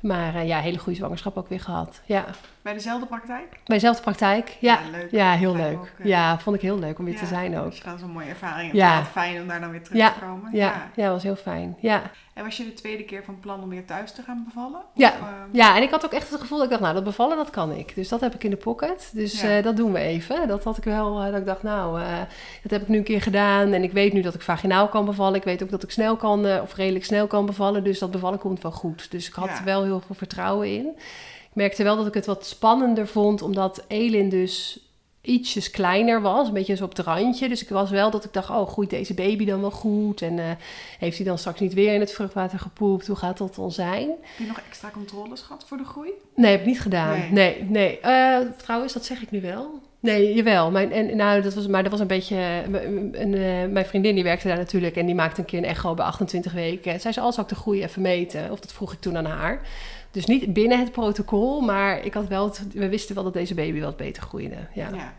Maar 0.00 0.34
eh, 0.34 0.46
ja, 0.46 0.60
hele 0.60 0.78
goede 0.78 0.98
zwangerschap 0.98 1.36
ook 1.36 1.48
weer 1.48 1.60
gehad. 1.60 2.00
Ja. 2.04 2.24
Bij 2.62 2.72
dezelfde 2.72 3.06
praktijk? 3.06 3.48
Bij 3.50 3.76
dezelfde 3.76 4.02
praktijk. 4.02 4.56
Ja, 4.60 4.72
Ja, 4.72 4.90
leuk. 4.98 5.10
ja 5.10 5.32
heel 5.32 5.56
leuk. 5.56 5.76
ook, 5.78 5.88
eh, 5.98 6.06
ja, 6.06 6.38
vond 6.38 6.56
ik 6.56 6.62
heel 6.62 6.78
leuk 6.78 6.98
om 6.98 7.04
weer 7.04 7.16
te 7.18 7.26
zijn 7.26 7.58
ook. 7.58 7.72
Je 7.72 7.82
dan 7.84 7.98
zo'n 7.98 8.10
mooie 8.10 8.28
ervaring 8.28 8.72
Ja. 8.72 9.04
fijn 9.04 9.40
om 9.40 9.48
daar 9.48 9.60
dan 9.60 9.70
weer 9.70 9.82
terug 9.82 10.12
te 10.12 10.20
komen. 10.20 10.50
Ja, 10.56 10.90
ja, 10.96 11.10
was 11.10 11.22
heel 11.22 11.36
fijn. 11.36 11.76
Ja. 11.80 12.02
En 12.34 12.44
was 12.44 12.56
je 12.56 12.64
de 12.64 12.72
tweede 12.72 13.02
keer 13.04 13.24
van 13.24 13.40
plan 13.40 13.62
om 13.62 13.68
weer 13.68 13.84
thuis 13.84 14.12
te 14.12 14.22
gaan 14.22 14.44
bevallen? 14.48 14.80
Ja. 14.94 15.08
Of, 15.08 15.14
eh, 15.20 15.26
ja, 15.52 15.76
en 15.76 15.82
ik 15.82 15.90
had 15.90 16.04
ook 16.04 16.12
echt 16.12 16.30
het 16.30 16.40
gevoel 16.40 16.56
dat 16.56 16.64
ik 16.66 16.70
dacht, 16.72 16.82
nou, 16.82 16.94
dat 16.94 17.04
bevallen, 17.04 17.36
dat 17.36 17.50
kan 17.50 17.72
ik. 17.72 17.94
Dus 17.94 18.08
dat 18.08 18.20
heb 18.20 18.34
ik 18.34 18.44
in 18.44 18.50
de 18.50 18.56
pocket. 18.56 19.10
Dus 19.14 19.42
eh, 19.42 19.62
dat 19.62 19.76
doen 19.76 19.92
we 19.92 19.98
even. 19.98 20.48
Dat 20.48 20.64
had 20.64 20.76
ik 20.76 20.84
wel, 20.84 21.20
eh, 21.22 21.30
dat 21.30 21.40
ik 21.40 21.46
dacht, 21.46 21.62
nou, 21.62 22.00
dat 22.62 22.70
heb 22.70 22.82
ik 22.82 22.88
nu 22.88 22.96
een 22.98 23.04
keer 23.04 23.22
gedaan. 23.22 23.72
En 23.72 23.82
ik 23.82 23.92
weet 23.92 24.12
nu 24.12 24.20
dat 24.20 24.34
ik 24.34 24.42
vaginaal 24.42 24.88
kan 24.88 25.04
bevallen. 25.04 25.34
Ik 25.34 25.44
weet 25.44 25.62
ook 25.62 25.70
dat 25.70 25.82
ik 25.82 25.90
snel 25.90 26.16
kan, 26.16 26.60
of 26.60 26.74
redelijk 26.74 27.04
snel 27.04 27.26
kan 27.26 27.46
bevallen. 27.46 27.84
Dus 27.84 27.98
dat 27.98 28.10
bevallen 28.10 28.38
komt 28.38 28.62
wel 28.62 28.72
goed. 28.72 29.10
Dus 29.10 29.28
ik 29.28 29.34
had 29.34 29.48
er 29.58 29.64
wel 29.64 29.82
heel 29.84 30.00
veel 30.06 30.14
vertrouwen 30.14 30.68
in. 30.74 30.96
Ik 31.50 31.56
merkte 31.56 31.82
wel 31.82 31.96
dat 31.96 32.06
ik 32.06 32.14
het 32.14 32.26
wat 32.26 32.46
spannender 32.46 33.06
vond, 33.06 33.42
omdat 33.42 33.84
Elin 33.88 34.28
dus 34.28 34.80
ietsjes 35.20 35.70
kleiner 35.70 36.20
was, 36.20 36.48
een 36.48 36.54
beetje 36.54 36.76
zo 36.76 36.84
op 36.84 36.96
het 36.96 37.06
randje. 37.06 37.48
Dus 37.48 37.62
ik 37.62 37.68
was 37.68 37.90
wel 37.90 38.10
dat 38.10 38.24
ik 38.24 38.32
dacht, 38.32 38.50
oh, 38.50 38.68
groeit 38.68 38.90
deze 38.90 39.14
baby 39.14 39.44
dan 39.44 39.60
wel 39.60 39.70
goed? 39.70 40.22
En 40.22 40.38
eh, 40.38 40.44
heeft 40.98 41.16
hij 41.16 41.26
dan 41.26 41.38
straks 41.38 41.60
niet 41.60 41.74
weer 41.74 41.94
in 41.94 42.00
het 42.00 42.12
vruchtwater 42.12 42.58
gepoept? 42.58 43.06
Hoe 43.06 43.16
gaat 43.16 43.38
dat 43.38 43.54
dan 43.54 43.72
zijn? 43.72 44.08
Heb 44.08 44.38
je 44.38 44.46
nog 44.46 44.60
extra 44.68 44.90
controles 44.90 45.40
gehad 45.40 45.64
voor 45.66 45.76
de 45.76 45.84
groei? 45.84 46.10
Nee, 46.34 46.50
heb 46.50 46.60
ik 46.60 46.66
niet 46.66 46.80
gedaan. 46.80 47.18
Nee. 47.18 47.30
Nee, 47.30 47.62
nee. 47.62 48.00
Eh, 48.00 48.38
trouwens, 48.56 48.92
dat 48.92 49.04
zeg 49.04 49.22
ik 49.22 49.30
nu 49.30 49.40
wel. 49.40 49.80
Nee, 50.00 50.34
jawel. 50.34 50.70
Mijn, 50.70 50.92
en, 50.92 51.16
nou, 51.16 51.42
dat 51.42 51.54
was, 51.54 51.66
maar 51.66 51.82
dat 51.82 51.92
was 51.92 52.00
een 52.00 52.06
beetje... 52.06 52.36
Een, 52.36 53.20
een, 53.20 53.34
eh, 53.34 53.72
mijn 53.72 53.86
vriendin 53.86 54.14
die 54.14 54.24
werkte 54.24 54.48
daar 54.48 54.56
natuurlijk... 54.56 54.96
en 54.96 55.06
die 55.06 55.14
maakte 55.14 55.40
een 55.40 55.46
keer 55.46 55.58
een 55.58 55.64
echo 55.64 55.94
bij 55.94 56.04
28 56.04 56.52
weken. 56.52 57.00
Zij 57.00 57.12
zei, 57.12 57.26
al 57.26 57.32
zou 57.32 57.46
ik 57.46 57.52
de 57.52 57.60
groei 57.60 57.82
even 57.82 58.02
meten? 58.02 58.50
Of 58.50 58.60
dat 58.60 58.72
vroeg 58.72 58.92
ik 58.92 59.00
toen 59.00 59.16
aan 59.16 59.24
haar. 59.24 59.60
Dus 60.10 60.24
niet 60.26 60.52
binnen 60.52 60.78
het 60.78 60.92
protocol, 60.92 61.60
maar 61.60 62.04
ik 62.04 62.14
had 62.14 62.26
wel 62.28 62.44
het- 62.44 62.72
we 62.72 62.88
wisten 62.88 63.14
wel 63.14 63.24
dat 63.24 63.32
deze 63.32 63.54
baby 63.54 63.80
wat 63.80 63.96
beter 63.96 64.22
groeide. 64.22 64.56
Ja. 64.74 64.88
ja. 64.94 65.14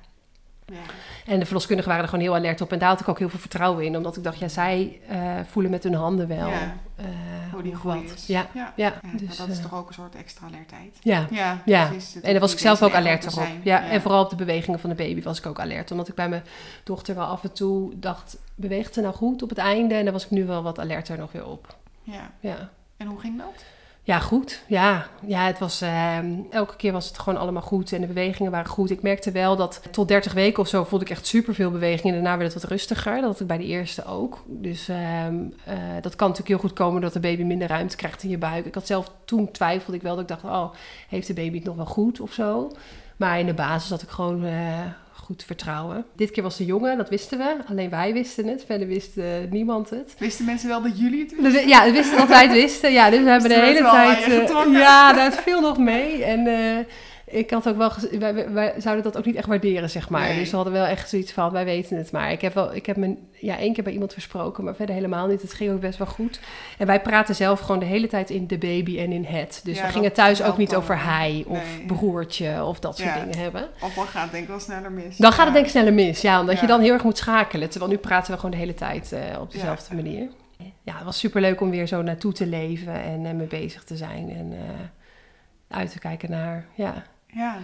Ja. 0.66 0.78
En 1.26 1.40
de 1.40 1.46
verloskundigen 1.46 1.90
waren 1.92 2.06
er 2.06 2.10
gewoon 2.12 2.26
heel 2.26 2.36
alert 2.36 2.62
op. 2.62 2.72
En 2.72 2.80
daar 2.80 2.90
had 2.90 3.00
ik 3.00 3.08
ook 3.08 3.20
heel 3.20 3.30
veel 3.30 3.40
vertrouwen 3.40 3.86
in. 3.86 3.98
Omdat 3.98 4.18
ik 4.18 4.24
dacht, 4.24 4.40
ja, 4.40 4.48
zij 4.48 5.00
eh, 5.08 5.20
voelen 5.50 5.72
met 5.72 5.84
hun 5.84 5.94
handen 5.94 6.28
wel 6.28 6.48
Ja. 6.50 6.76
eh, 6.96 7.06
Hoe 7.52 7.62
die 7.64 7.76
groei 7.76 8.02
wat. 8.04 8.14
is. 8.16 8.28
Ja, 8.28 8.48
Ja. 8.54 8.74
dus, 8.76 9.28
maar 9.28 9.38
dat 9.38 9.48
is 9.48 9.58
eh, 9.58 9.64
toch 9.64 9.74
ook 9.80 9.88
een 9.88 9.94
soort 9.94 10.16
extra 10.16 10.48
alertheid. 10.48 10.98
ja. 11.02 11.28
Ja, 11.32 11.62
Ja, 11.66 11.88
precies. 11.88 12.22
En 12.22 12.32
daar 12.32 12.40
was 12.40 12.52
ik 12.54 12.60
zelf 12.60 12.82
ook 12.84 12.94
alert 12.94 13.38
op. 13.38 13.48
Ja, 13.64 13.90
en 13.90 14.02
vooral 14.02 14.24
op 14.24 14.30
de 14.30 14.36
bewegingen 14.36 14.80
van 14.80 14.90
de 14.90 14.96
baby 14.96 15.22
was 15.24 15.38
ik 15.38 15.46
ook 15.46 15.60
alert. 15.60 15.92
Omdat 15.92 16.08
ik 16.08 16.16
bij 16.16 16.30
mijn 16.30 16.44
dochter 16.84 17.16
wel 17.16 17.26
af 17.26 17.44
en 17.44 17.54
toe 17.54 17.92
dacht, 18.00 18.38
beweegt 18.56 18.94
ze 18.94 19.02
nou 19.02 19.14
goed 19.14 19.42
op 19.44 19.50
het 19.50 19.58
einde? 19.58 19.96
En 19.96 20.04
daar 20.04 20.14
was 20.14 20.24
ik 20.26 20.32
nu 20.32 20.46
wel 20.46 20.64
wat 20.64 20.80
alerter 20.80 21.18
nog 21.18 21.32
weer 21.32 21.46
op. 21.48 21.76
Ja. 22.04 22.32
Ja. 22.40 22.70
En 22.98 23.08
hoe 23.08 23.20
ging 23.20 23.38
dat? 23.38 23.64
Ja, 24.04 24.20
goed. 24.20 24.64
Ja, 24.68 25.08
ja 25.26 25.46
het 25.46 25.60
was, 25.60 25.82
ehm, 25.82 26.40
elke 26.50 26.76
keer 26.76 26.92
was 26.92 27.08
het 27.08 27.20
gewoon 27.20 27.40
allemaal 27.40 27.62
goed 27.62 27.92
en 27.92 28.02
de 28.02 28.08
bewegingen 28.08 28.52
waren 28.52 28.72
goed. 28.72 28.90
Ik 28.90 29.02
merkte 29.02 29.32
wel 29.32 29.56
dat 29.56 29.82
tot 29.92 30.08
30 30.08 30.34
weken 30.34 30.64
of 30.64 30.68
zo 30.68 30.84
voelde 30.84 31.06
ik 31.06 31.12
echt 31.12 31.28
superveel 31.28 31.72
beweging. 31.72 32.08
En 32.08 32.14
daarna 32.14 32.38
werd 32.38 32.54
het 32.54 32.62
wat 32.62 32.72
rustiger. 32.72 33.16
Dat 33.16 33.24
had 33.24 33.40
ik 33.40 33.48
bij 33.48 33.58
de 33.58 33.66
eerste 33.66 34.06
ook. 34.06 34.44
Dus 34.48 34.88
ehm, 34.88 35.36
eh, 35.66 35.76
dat 36.02 36.16
kan 36.16 36.28
natuurlijk 36.28 36.48
heel 36.48 36.70
goed 36.70 36.74
komen 36.74 37.02
dat 37.02 37.14
de 37.14 37.20
baby 37.20 37.44
minder 37.44 37.68
ruimte 37.68 37.96
krijgt 37.96 38.24
in 38.24 38.30
je 38.30 38.38
buik. 38.38 38.66
Ik 38.66 38.74
had 38.74 38.88
zelf 38.88 39.12
toen 39.26 39.52
twijfelde 39.52 39.98
ik 39.98 40.04
wel 40.04 40.16
dat 40.16 40.22
ik 40.22 40.28
dacht, 40.28 40.44
oh, 40.44 40.74
heeft 41.10 41.28
de 41.28 41.34
baby 41.34 41.56
het 41.56 41.66
nog 41.66 41.76
wel 41.76 41.86
goed 41.86 42.20
of 42.20 42.34
zo? 42.34 42.72
Maar 43.18 43.40
in 43.40 43.46
de 43.46 43.54
basis 43.54 43.90
had 43.90 44.02
ik 44.02 44.10
gewoon 44.10 44.46
eh, 44.46 44.80
goed 45.32 45.44
vertrouwen. 45.44 46.06
Dit 46.16 46.32
keer 46.32 46.44
was 46.44 46.58
de 46.58 46.66
jongen, 46.66 46.98
dat 46.98 47.10
wisten 47.10 47.38
we. 47.38 47.56
Alleen 47.70 47.90
wij 47.90 48.14
wisten 48.14 48.48
het. 48.48 48.64
Verder 48.66 48.88
wist 48.88 49.18
eh, 49.18 49.26
niemand 49.50 49.90
het. 49.90 50.16
Wisten 50.18 50.46
mensen 50.46 50.70
wel 50.70 50.82
dat 50.82 51.00
jullie 51.00 51.20
het 51.24 51.42
wisten? 51.42 51.68
Ja, 51.68 51.86
we 51.86 51.92
wisten 51.92 52.18
dat 52.18 52.28
wij 52.28 52.44
het 52.44 52.52
wisten. 52.52 52.92
Ja, 52.92 53.10
dus 53.10 53.24
we 53.24 53.30
hebben 53.30 53.50
de 53.56 53.60
hele 53.60 53.82
tijd... 53.82 54.24
eh, 54.24 54.74
ja, 54.74 55.14
dat 55.14 55.36
viel 55.36 55.62
nog 55.62 55.78
mee. 55.78 56.24
En 56.24 56.48
eh, 56.48 56.86
ik 57.32 57.50
had 57.50 57.68
ook 57.70 57.78
wel... 57.78 57.92
Wij, 58.20 58.52
wij- 58.52 58.74
zouden 58.78 59.04
dat 59.04 59.18
ook 59.18 59.26
niet 59.26 59.36
echt 59.36 59.48
waarderen, 59.48 59.90
zeg 59.90 60.10
maar. 60.10 60.28
Nee. 60.28 60.40
Dus 60.40 60.50
we 60.50 60.56
hadden 60.56 60.74
wel 60.74 60.86
echt 60.86 61.10
zoiets 61.10 61.32
van, 61.32 61.52
wij 61.52 61.66
weten 61.66 61.98
het 61.98 62.12
maar. 62.12 62.32
Ik 62.32 62.42
heb, 62.42 62.54
wel, 62.54 62.76
ik 62.76 62.86
heb 62.86 62.96
me 62.98 63.16
ja, 63.32 63.58
één 63.58 63.74
keer 63.74 63.84
bij 63.84 63.94
iemand 63.94 64.14
versproken, 64.14 64.64
maar 64.64 64.76
verder 64.76 64.96
helemaal 64.96 65.28
niet. 65.28 65.42
Het 65.42 65.54
ging 65.54 65.72
ook 65.72 65.80
best 65.80 65.98
wel 65.98 66.08
goed. 66.08 66.40
En 66.78 66.88
wij 66.88 67.02
praten 67.02 67.36
zelf 67.36 67.60
gewoon 67.60 67.80
de 67.80 67.86
hele 67.86 68.08
tijd 68.08 68.30
in 68.30 68.48
de 68.48 68.58
baby 68.58 69.00
en 69.00 69.12
in 69.12 69.24
het. 69.26 69.62
Dus 69.64 69.78
Ja, 69.78 69.86
we 69.86 69.92
gingen 69.92 70.14
thuis 70.14 70.44
ook 70.44 70.58
niet 70.58 70.76
over 70.76 71.04
hij 71.04 71.44
of 71.48 71.78
Nee. 71.78 71.86
broertje 71.86 72.64
of 72.64 72.80
dat 72.80 72.98
soort 72.98 73.10
Ja. 73.10 73.20
dingen 73.20 73.38
hebben. 73.38 73.68
Of 73.82 73.94
dan 73.94 74.06
gaat 74.08 74.22
het 74.24 74.32
denk 74.32 74.44
ik 74.44 74.50
wel 74.50 74.60
sneller 74.60 74.92
mis. 74.92 75.18
Dan 75.18 75.32
gaat 75.32 75.44
het 75.46 75.54
denk 75.54 75.66
ik 75.66 75.72
sneller 75.72 75.94
mis, 75.94 76.22
ja. 76.22 76.40
Omdat 76.40 76.60
je 76.60 76.68
dan 76.68 76.82
heel 76.82 76.94
erg 76.94 77.04
moet 77.04 77.18
schakelen. 77.18 77.70
Terwijl 77.70 77.92
nu 77.92 77.98
praten 77.98 78.32
we 78.32 78.36
gewoon 78.36 78.52
de 78.52 78.58
hele 78.58 78.74
tijd 78.74 79.12
eh, 79.12 79.40
op 79.40 79.52
dezelfde 79.52 79.96
manier. 79.96 80.28
Ja, 80.84 80.96
het 80.96 81.04
was 81.04 81.20
superleuk 81.20 81.62
om 81.62 81.70
weer 81.70 81.88
zo 81.88 82.02
naartoe 82.02 82.34
te 82.34 82.46
leven 82.48 82.94
en 83.04 83.26
eh, 83.26 83.34
mee 83.34 83.48
bezig 83.48 83.84
te 83.84 83.98
zijn. 83.98 84.30
En 84.30 84.52
eh, 84.54 85.78
uit 85.78 85.92
te 85.92 86.00
kijken 86.00 86.32
naar, 86.32 86.66
ja. 86.76 87.04
Ja. 87.34 87.58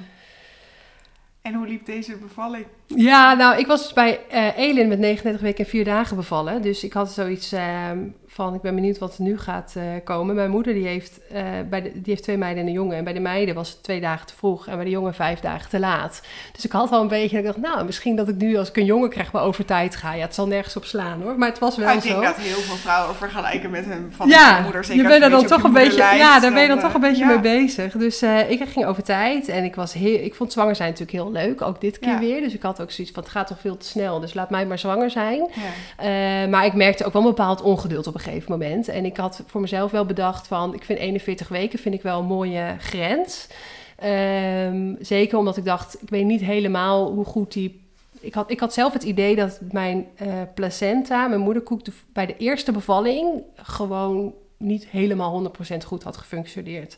En 1.41 1.53
hoe 1.53 1.67
liep 1.67 1.85
deze 1.85 2.17
bevalling? 2.17 2.65
Ja, 2.85 3.33
nou, 3.33 3.57
ik 3.59 3.67
was 3.67 3.93
bij 3.93 4.25
eh 4.29 4.57
Elin 4.57 4.87
met 4.87 4.99
39 4.99 5.41
weken 5.41 5.63
en 5.63 5.69
4 5.69 5.83
dagen 5.85 6.15
bevallen. 6.15 6.61
Dus 6.61 6.83
ik 6.83 6.93
had 6.93 7.11
zoiets 7.11 7.51
ehm, 7.51 8.07
van, 8.37 8.53
ik 8.53 8.61
ben 8.61 8.75
benieuwd 8.75 8.97
wat 8.97 9.17
er 9.17 9.23
nu 9.23 9.37
gaat 9.37 9.73
eh, 9.75 9.83
komen. 10.03 10.35
Mijn 10.35 10.49
moeder 10.49 10.73
die 10.73 10.87
heeft, 10.87 11.19
eh, 11.31 11.43
bij 11.69 11.81
de, 11.81 11.91
die 11.93 12.03
heeft 12.05 12.23
twee 12.23 12.37
meiden 12.37 12.61
en 12.63 12.67
een 12.67 12.75
jongen. 12.75 12.97
En 12.97 13.03
bij 13.03 13.13
de 13.13 13.19
meiden 13.19 13.55
was 13.55 13.69
het 13.69 13.83
twee 13.83 14.01
dagen 14.01 14.27
te 14.27 14.33
vroeg 14.35 14.67
en 14.67 14.75
bij 14.75 14.85
de 14.85 14.91
jongen 14.91 15.13
vijf 15.13 15.39
dagen 15.39 15.69
te 15.69 15.79
laat. 15.79 16.21
Dus 16.51 16.65
ik 16.65 16.71
had 16.71 16.89
wel 16.89 17.01
een 17.01 17.07
beetje, 17.07 17.37
ik 17.37 17.43
dacht, 17.43 17.57
nou, 17.57 17.85
misschien 17.85 18.15
dat 18.15 18.27
ik 18.27 18.35
nu 18.35 18.57
als 18.57 18.69
ik 18.69 18.77
een 18.77 18.85
jongen 18.85 19.09
krijg 19.09 19.31
wel 19.31 19.41
over 19.41 19.65
tijd 19.65 19.95
ga. 19.95 20.13
Ja, 20.13 20.21
het 20.21 20.35
zal 20.35 20.47
nergens 20.47 20.75
op 20.75 20.85
slaan 20.85 21.21
hoor, 21.21 21.37
maar 21.37 21.49
het 21.49 21.59
was 21.59 21.77
wel 21.77 21.85
Maar 21.85 21.95
ik 21.95 22.01
zo. 22.01 22.07
denk 22.07 22.23
dat 22.23 22.35
heel 22.35 22.61
veel 22.61 22.75
vrouwen 22.75 23.15
vergelijken 23.15 23.69
met 23.69 23.85
hun 23.85 24.13
van 24.15 24.27
ja, 24.27 24.53
hun 24.53 24.63
moeder. 24.63 24.83
Zeker 24.83 25.03
je 25.03 25.09
bent 25.09 25.23
er 25.23 25.29
dan 25.29 25.39
beetje 25.39 25.55
toch 25.55 25.63
een 25.63 25.73
je 25.73 25.79
beetje, 25.79 26.17
ja, 26.17 26.39
daar 26.39 26.53
ben 26.53 26.61
je 26.61 26.67
dan 26.67 26.77
eh, 26.77 26.83
toch 26.83 26.93
een 26.93 27.01
beetje 27.01 27.23
ja. 27.23 27.27
mee 27.27 27.39
bezig. 27.39 27.93
Dus 27.93 28.21
eh, 28.21 28.49
ik 28.49 28.63
ging 28.67 28.85
over 28.85 29.03
tijd 29.03 29.47
en 29.47 29.63
ik 29.63 29.75
was 29.75 29.93
heel, 29.93 30.19
ik 30.23 30.35
vond 30.35 30.51
zwanger 30.51 30.75
zijn 30.75 30.89
natuurlijk 30.89 31.17
heel 31.17 31.31
leuk, 31.31 31.61
ook 31.61 31.81
dit 31.81 31.99
keer 31.99 32.09
Ja. 32.09 32.19
weer. 32.19 32.41
Dus 32.41 32.53
ik 32.53 32.61
had 32.61 32.81
ook 32.81 32.91
zoiets 32.91 33.13
van, 33.13 33.23
het 33.23 33.31
gaat 33.31 33.47
toch 33.47 33.59
veel 33.59 33.77
te 33.77 33.85
snel, 33.85 34.19
dus 34.19 34.33
laat 34.33 34.49
mij 34.49 34.65
maar 34.65 34.79
zwanger 34.79 35.09
zijn. 35.09 35.49
Ja. 35.53 36.43
Eh, 36.43 36.49
maar 36.49 36.65
ik 36.65 36.73
merkte 36.73 37.05
ook 37.05 37.13
wel 37.13 37.21
een 37.21 37.27
bepaald 37.27 37.61
ongeduld 37.61 38.07
op 38.07 38.13
een 38.13 38.19
gegeven 38.27 38.51
moment. 38.51 38.87
En 38.87 39.05
ik 39.05 39.17
had 39.17 39.43
voor 39.45 39.61
mezelf 39.61 39.91
wel 39.91 40.05
bedacht 40.05 40.47
van, 40.47 40.73
ik 40.73 40.83
vind 40.83 40.99
41 40.99 41.47
weken 41.47 41.79
vind 41.79 41.95
ik 41.95 42.01
wel 42.01 42.19
een 42.19 42.25
mooie 42.25 42.75
grens. 42.79 43.47
Ehm, 43.95 44.93
zeker 44.99 45.37
omdat 45.37 45.57
ik 45.57 45.65
dacht, 45.65 46.01
ik 46.01 46.09
weet 46.09 46.25
niet 46.25 46.41
helemaal 46.41 47.11
hoe 47.11 47.25
goed 47.25 47.53
die... 47.53 47.85
Ik 48.19 48.33
had, 48.33 48.51
ik 48.51 48.59
had 48.59 48.73
zelf 48.73 48.93
het 48.93 49.03
idee 49.03 49.35
dat 49.35 49.59
mijn 49.71 50.07
eh, 50.15 50.27
placenta, 50.55 51.27
mijn 51.27 51.41
moederkoek, 51.41 51.85
de- 51.85 51.91
bij 52.13 52.25
de 52.25 52.37
eerste 52.37 52.71
bevalling 52.71 53.41
gewoon 53.55 54.33
niet 54.57 54.87
helemaal 54.87 55.51
100% 55.73 55.85
goed 55.85 56.03
had 56.03 56.17
gefunctioneerd. 56.17 56.97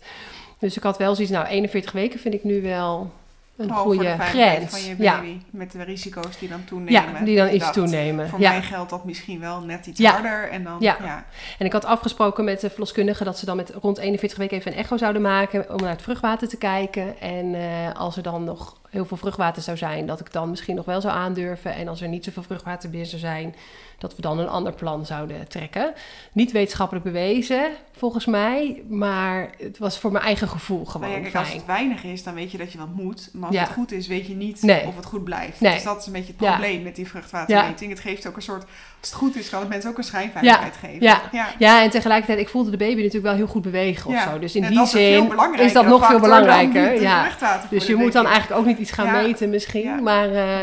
Dus 0.59 0.77
ik 0.77 0.83
had 0.83 0.97
wel 0.97 1.15
zoiets, 1.15 1.33
nou 1.33 1.47
41 1.47 1.91
weken 1.91 2.19
vind 2.19 2.33
ik 2.33 2.43
nu 2.43 2.61
wel 2.61 3.11
een 3.59 3.65
Gewoon 3.67 3.83
voor 3.83 4.03
de 4.03 4.09
goede 4.09 4.23
grens. 4.23 4.69
van 4.69 4.89
je 4.89 4.95
ja. 5.03 5.15
baby. 5.15 5.37
Met 5.49 5.71
de 5.71 5.83
risico's 5.83 6.37
die 6.39 6.49
dan 6.49 6.63
toenemen. 6.63 7.13
ja, 7.13 7.19
die 7.25 7.37
dan 7.37 7.53
iets 7.53 7.71
toenemen. 7.71 8.29
Voor 8.29 8.39
ja. 8.39 8.49
mij 8.51 8.61
geldt 8.61 8.89
dat 8.89 9.05
misschien 9.05 9.39
wel 9.39 9.61
net 9.61 9.85
iets 9.85 9.99
Ja. 9.99 10.11
harder. 10.11 10.49
En 10.49 10.63
dan, 10.63 10.75
Ja. 10.79 10.97
ja. 11.03 11.25
En 11.57 11.65
ik 11.65 11.73
had 11.73 11.85
afgesproken 11.85 12.43
met 12.43 12.59
de 12.61 12.69
verloskundige 12.69 13.23
dat 13.23 13.37
ze 13.37 13.45
dan 13.45 13.55
met 13.55 13.73
rond 13.81 13.97
41 13.97 14.37
weken 14.37 14.57
even 14.57 14.71
een 14.71 14.77
echo 14.77 14.97
zouden 14.97 15.21
maken 15.21 15.65
om 15.73 15.81
naar 15.81 15.89
het 15.89 16.01
vruchtwater 16.01 16.47
te 16.47 16.57
kijken. 16.57 17.19
En 17.19 17.55
eh, 17.55 17.95
als 17.95 18.17
er 18.17 18.23
dan 18.23 18.43
nog 18.43 18.77
heel 18.89 19.05
veel 19.05 19.17
vruchtwater 19.17 19.61
zou 19.61 19.77
zijn, 19.77 20.05
dat 20.05 20.19
ik 20.19 20.31
dan 20.31 20.49
misschien 20.49 20.75
nog 20.75 20.85
wel 20.85 21.01
zou 21.01 21.13
aandurven. 21.13 21.73
En 21.75 21.87
als 21.87 22.01
er 22.01 22.07
niet 22.07 22.23
zoveel 22.23 22.43
vruchtwater 22.43 22.89
meer 22.89 23.05
zou 23.05 23.19
zijn, 23.21 23.55
dat 23.97 24.15
we 24.15 24.21
dan 24.21 24.39
een 24.39 24.47
ander 24.49 24.73
plan 24.73 25.05
zouden 25.05 25.47
trekken. 25.47 25.93
Niet 26.31 26.51
wetenschappelijk 26.51 27.05
bewezen, 27.05 27.63
volgens 27.91 28.25
mij, 28.25 28.83
maar 28.89 29.49
het 29.57 29.77
was 29.77 29.99
voor 29.99 30.11
mijn 30.11 30.23
eigen 30.23 30.47
gevoel 30.47 30.85
gewoon 30.85 31.07
Nou 31.09 31.19
ja, 31.23 31.29
kijk, 31.29 31.45
als 31.45 31.53
het 31.53 31.65
weinig 31.65 32.03
is, 32.03 32.23
dan 32.23 32.33
weet 32.33 32.51
je 32.51 32.57
dat 32.57 32.71
je 32.71 32.77
wat 32.77 32.93
moet. 32.93 33.29
Maar 33.33 33.47
als 33.47 33.55
Ja. 33.55 33.61
het 33.63 33.71
goed 33.71 33.91
is, 33.91 34.07
weet 34.07 34.27
je 34.27 34.35
niet 34.35 34.61
Nee. 34.61 34.85
of 34.87 34.95
het 34.95 35.05
goed 35.05 35.23
blijft. 35.23 35.59
Nee. 35.59 35.73
Dus 35.73 35.83
dat 35.83 35.99
is 35.99 36.05
een 36.05 36.11
beetje 36.13 36.31
het 36.31 36.41
Ja. 36.41 36.49
probleem 36.55 36.83
met 36.83 36.95
die 36.95 37.07
vruchtwatermeting. 37.07 37.91
Het 37.91 37.99
geeft 37.99 38.27
ook 38.27 38.35
een 38.35 38.41
soort... 38.41 38.63
Als 38.99 39.09
het 39.09 39.19
goed 39.19 39.35
is, 39.35 39.49
kan 39.49 39.59
het 39.59 39.69
mensen 39.69 39.89
ook 39.89 39.97
een 39.97 40.03
schijnveiligheid 40.03 40.77
geven. 40.77 41.01
Ja. 41.01 41.21
ja. 41.57 41.83
En 41.83 41.89
tegelijkertijd, 41.89 42.39
ik 42.39 42.49
voelde 42.49 42.71
de 42.71 42.77
baby 42.77 42.95
natuurlijk 42.95 43.23
wel 43.23 43.33
heel 43.35 43.47
goed 43.47 43.61
bewegen 43.61 44.09
of 44.09 44.21
zo. 44.21 44.39
Dus 44.39 44.55
in 44.55 44.67
die 44.67 44.85
zin 44.85 45.31
is 45.57 45.73
dat 45.73 45.85
nog 45.85 46.05
veel 46.07 46.19
belangrijker. 46.19 47.01
Ja. 47.01 47.27
Dus 47.69 47.85
je 47.85 47.95
moet 47.95 48.11
dan 48.13 48.25
eigenlijk 48.25 48.59
ook 48.61 48.67
niet 48.67 48.78
iets 48.79 48.91
gaan 48.91 49.05
Ja. 49.05 49.21
meten 49.21 49.49
misschien. 49.49 49.81
Ja. 49.83 49.95
Maar 50.01 50.31
eh, 50.33 50.57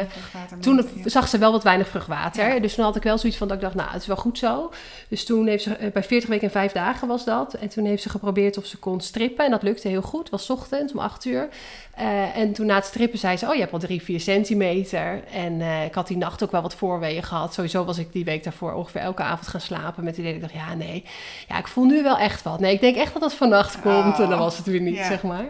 toen 0.60 0.76
ja. 0.76 1.08
zag 1.08 1.28
ze 1.28 1.38
wel 1.38 1.52
wat 1.52 1.62
weinig 1.62 1.88
vruchtwater. 1.88 2.62
Dus 2.62 2.74
toen 2.74 2.84
had 2.84 2.96
ik 2.96 3.02
wel 3.02 3.18
zoiets 3.18 3.38
van 3.38 3.48
dat 3.48 3.56
ik 3.56 3.62
dacht, 3.62 3.74
nou, 3.74 3.90
het 3.90 4.00
is 4.00 4.06
wel 4.06 4.16
goed 4.16 4.38
zo. 4.38 4.72
Dus 5.08 5.24
toen 5.24 5.46
heeft 5.46 5.62
ze, 5.62 5.74
eh, 5.76 5.92
bij 5.92 6.02
40 6.02 6.28
weken 6.28 6.44
en 6.46 6.50
5 6.52 6.72
dagen 6.72 7.08
was 7.08 7.24
dat. 7.24 7.54
En 7.54 7.68
toen 7.68 7.84
heeft 7.84 8.02
ze 8.02 8.08
geprobeerd 8.08 8.58
of 8.58 8.66
ze 8.66 8.78
kon 8.78 9.00
strippen. 9.00 9.44
En 9.44 9.50
dat 9.50 9.62
lukte 9.62 9.88
heel 9.88 10.02
goed. 10.02 10.20
Het 10.20 10.30
was 10.30 10.44
's 10.44 10.50
ochtends 10.50 10.92
om 10.92 10.98
8 10.98 11.24
uur. 11.24 11.48
Eh, 11.94 12.36
en 12.36 12.52
toen 12.52 12.66
na 12.66 12.74
het 12.74 12.84
strippen 12.84 13.18
zei 13.18 13.36
ze, 13.36 13.46
oh, 13.46 13.54
je 13.54 13.60
hebt 13.60 13.72
al 13.72 13.78
3, 13.78 14.02
4 14.02 14.20
centimeter. 14.20 15.22
En 15.32 15.60
ik 15.84 15.94
had 15.94 16.06
die 16.06 16.16
nacht 16.16 16.42
ook 16.42 16.50
wel 16.50 16.62
wat 16.62 16.74
voorweeën 16.74 17.22
gehad. 17.22 17.54
Sowieso 17.54 17.84
was 17.84 17.98
ik 17.98 18.12
die 18.12 18.24
week 18.24 18.44
daarvoor 18.44 18.72
ongeveer 18.72 19.00
elke 19.00 19.22
avond 19.22 19.46
gaan 19.48 19.60
slapen. 19.60 20.04
Met 20.04 20.16
het 20.16 20.24
idee 20.26 20.40
dat 20.40 20.50
ik 20.50 20.56
dacht, 20.56 20.68
ja, 20.68 20.74
nee. 20.74 21.04
Ja, 21.48 21.58
ik 21.58 21.66
voel 21.68 21.84
nu 21.84 22.02
wel 22.02 22.18
echt 22.18 22.42
wat. 22.42 22.60
Nee, 22.60 22.74
ik 22.74 22.80
denk 22.80 22.96
echt 22.96 23.12
dat 23.12 23.22
dat 23.22 23.34
vannacht 23.34 23.80
komt. 23.80 24.18
En 24.18 24.28
dan 24.28 24.38
was 24.38 24.56
het 24.56 24.66
weer 24.66 24.80
niet, 24.80 24.96
zeg 24.96 25.22
maar. 25.22 25.46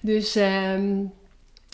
Dus... 0.00 0.36
ehm 0.36 0.92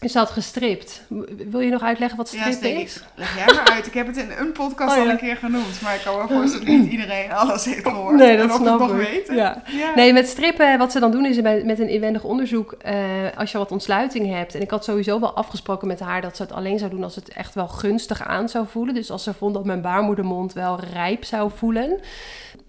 ze 0.09 0.19
had 0.19 0.31
gestript. 0.31 1.03
Wil 1.49 1.61
je 1.61 1.71
nog 1.71 1.83
uitleggen 1.83 2.17
wat 2.19 2.31
Ja, 2.33 2.39
strip 2.41 2.55
steek 2.55 2.79
is? 2.79 3.03
Leg 3.15 3.37
jij 3.37 3.55
maar 3.55 3.71
uit. 3.73 3.87
Ik 3.87 3.95
heb 3.95 4.07
het 4.07 4.17
in 4.17 4.31
een 4.39 4.53
podcast 4.53 4.93
Oh, 4.93 4.99
al 4.99 5.05
ja. 5.05 5.11
een 5.11 5.17
keer 5.19 5.37
genoemd. 5.37 5.81
Maar 5.83 5.95
ik 5.95 6.01
kan 6.05 6.19
me 6.19 6.35
voorstellen 6.35 6.67
dat 6.67 6.77
niet 6.77 6.91
iedereen 6.91 7.33
alles 7.33 7.65
heeft 7.65 7.89
gehoord. 7.89 8.17
Nee, 8.17 8.31
en 8.37 8.37
dat 8.49 8.51
of 8.57 8.67
snap 8.67 8.81
het 8.81 8.89
nog 8.89 8.99
ik. 9.01 9.07
weten. 9.09 9.35
Ja. 9.37 9.63
Ja. 9.67 9.93
Nee, 9.95 10.13
met 10.13 10.29
strippen, 10.29 10.79
wat 10.79 10.93
ze 10.93 11.01
dan 11.01 11.11
doen 11.11 11.25
is 11.27 11.41
met 11.41 11.79
een 11.79 11.89
inwendig 11.89 12.25
onderzoek, 12.25 12.73
eh, 12.73 12.95
als 13.37 13.53
je 13.53 13.59
wat 13.59 13.73
ontsluiting 13.73 14.31
hebt. 14.31 14.55
En 14.55 14.61
ik 14.61 14.71
had 14.71 14.85
sowieso 14.85 15.21
wel 15.21 15.35
afgesproken 15.37 15.89
met 15.89 16.01
haar 16.01 16.21
dat 16.21 16.37
ze 16.37 16.43
het 16.43 16.53
alleen 16.53 16.79
zou 16.79 16.91
doen 16.91 17.05
als 17.05 17.15
het 17.15 17.29
echt 17.29 17.55
wel 17.55 17.69
gunstig 17.69 18.23
aan 18.23 18.49
zou 18.49 18.67
voelen. 18.71 18.95
Dus 18.95 19.11
als 19.11 19.23
ze 19.23 19.35
vond 19.35 19.55
dat 19.55 19.65
mijn 19.65 19.81
baarmoedermond 19.83 20.53
wel 20.53 20.81
rijp 20.93 21.25
zou 21.25 21.51
voelen. 21.55 22.01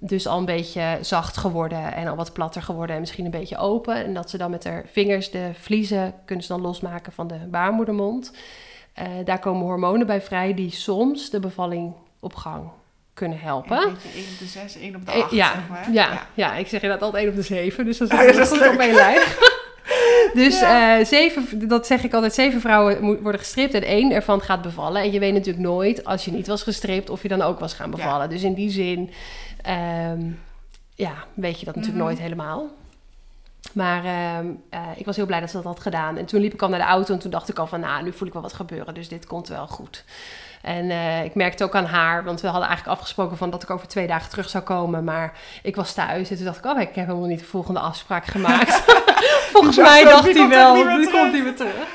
Dus 0.07 0.27
al 0.27 0.37
een 0.37 0.45
beetje 0.45 0.97
zacht 1.01 1.37
geworden 1.37 1.93
en 1.93 2.07
al 2.07 2.15
wat 2.15 2.33
platter 2.33 2.61
geworden 2.61 2.95
en 2.95 3.01
misschien 3.01 3.25
een 3.25 3.31
beetje 3.31 3.57
open. 3.57 3.95
En 3.95 4.13
dat 4.13 4.29
ze 4.29 4.37
dan 4.37 4.51
met 4.51 4.63
haar 4.63 4.83
vingers 4.91 5.31
de 5.31 5.49
vliezen 5.59 6.13
kunnen 6.25 6.45
ze 6.45 6.51
dan 6.53 6.61
losmaken 6.61 7.11
van 7.11 7.27
de 7.27 7.35
baarmoedermond. 7.49 8.31
Eh, 8.93 9.05
daar 9.25 9.39
komen 9.39 9.65
hormonen 9.65 10.07
bij 10.07 10.21
vrij 10.21 10.53
die 10.53 10.71
soms 10.71 11.29
de 11.29 11.39
bevalling 11.39 11.93
op 12.19 12.35
gang 12.35 12.69
kunnen 13.13 13.39
helpen. 13.39 13.77
Een 13.77 13.93
beetje 13.93 14.09
1 14.19 14.23
op 14.33 14.39
de 14.39 14.45
6, 14.45 14.75
1 14.77 14.95
op 14.95 15.05
de 15.05 15.11
Eh, 15.11 15.23
8. 15.23 15.31
ja, 15.31 15.51
zeg 15.53 15.67
maar. 15.69 15.91
ja, 15.91 16.27
ja. 16.33 16.55
ik 16.55 16.67
zeg 16.67 16.81
inderdaad 16.81 17.05
altijd 17.07 17.23
1 17.23 17.31
op 17.31 17.37
de 17.39 17.41
7, 17.45 17.85
dus 17.85 17.97
dat 17.97 18.09
Ja, 18.09 18.21
is 18.21 18.35
dat 18.35 18.45
is 18.45 18.51
goed 18.51 18.59
leuk. 18.59 18.73
op 18.73 18.79
één 18.79 18.93
lijn. 18.93 19.19
dus 20.33 20.61
eh, 20.61 20.93
zeven, 21.05 21.67
dat 21.67 21.87
zeg 21.87 22.03
ik 22.03 22.13
altijd, 22.13 22.33
zeven 22.33 22.61
vrouwen 22.61 23.21
worden 23.21 23.39
gestript 23.41 23.73
en 23.73 23.83
één 23.83 24.11
ervan 24.11 24.41
gaat 24.41 24.61
bevallen. 24.61 25.01
En 25.01 25.11
je 25.11 25.19
weet 25.19 25.33
natuurlijk 25.33 25.65
nooit, 25.65 26.05
als 26.05 26.25
je 26.25 26.31
niet 26.31 26.47
was 26.47 26.63
gestript, 26.63 27.09
of 27.09 27.21
je 27.21 27.27
dan 27.27 27.41
ook 27.41 27.59
was 27.59 27.73
gaan 27.73 27.91
bevallen. 27.91 28.29
Dus 28.29 28.43
in 28.43 28.53
die 28.53 28.69
zin, 28.69 29.09
ehm, 29.65 30.21
ja, 30.95 31.13
weet 31.33 31.59
je 31.59 31.65
dat 31.65 31.75
natuurlijk 31.75 32.03
Mhm. 32.03 32.05
nooit 32.07 32.19
helemaal. 32.19 32.67
Maar 33.73 34.05
ehm, 34.05 34.45
eh, 34.69 34.79
ik 34.95 35.05
was 35.05 35.15
heel 35.15 35.25
blij 35.25 35.39
dat 35.39 35.49
ze 35.49 35.55
dat 35.55 35.65
had 35.65 35.79
gedaan. 35.79 36.17
En 36.17 36.25
toen 36.25 36.41
liep 36.41 36.53
ik 36.53 36.61
al 36.61 36.69
naar 36.69 36.79
de 36.79 36.85
auto 36.85 37.13
en 37.13 37.19
toen 37.19 37.31
dacht 37.31 37.49
ik 37.49 37.59
al 37.59 37.67
van, 37.67 37.79
nou, 37.79 38.03
nu 38.03 38.11
voel 38.13 38.27
ik 38.27 38.33
wel 38.33 38.41
wat 38.41 38.53
gebeuren, 38.53 38.93
dus 38.93 39.07
dit 39.07 39.25
komt 39.25 39.47
wel 39.47 39.67
goed. 39.67 40.03
En 40.61 40.89
eh, 40.89 41.23
ik 41.23 41.35
merkte 41.35 41.63
ook 41.63 41.75
aan 41.75 41.85
haar, 41.85 42.23
want 42.23 42.41
we 42.41 42.47
hadden 42.47 42.67
eigenlijk 42.67 42.97
afgesproken 42.97 43.37
van 43.37 43.49
dat 43.49 43.63
ik 43.63 43.69
over 43.69 43.87
twee 43.87 44.07
dagen 44.07 44.29
terug 44.29 44.49
zou 44.49 44.63
komen. 44.63 45.03
Maar 45.03 45.33
ik 45.63 45.75
was 45.75 45.93
thuis 45.93 46.29
en 46.29 46.35
toen 46.35 46.45
dacht 46.45 46.57
ik, 46.57 46.65
oh, 46.65 46.79
ik 46.79 46.95
heb 46.95 47.07
helemaal 47.07 47.27
niet 47.27 47.39
de 47.39 47.45
volgende 47.45 47.79
afspraak 47.79 48.25
gemaakt. 48.25 48.83
Volgens 49.53 49.77
mij 49.77 50.03
dacht 50.03 50.33
hij 50.33 50.47
wel, 50.47 50.75
echt 50.75 50.83
niet 50.83 50.85
meer 50.85 50.97
nu 50.97 51.09
komt 51.09 51.31
hij 51.31 51.43
weer 51.43 51.55
terug. 51.55 51.87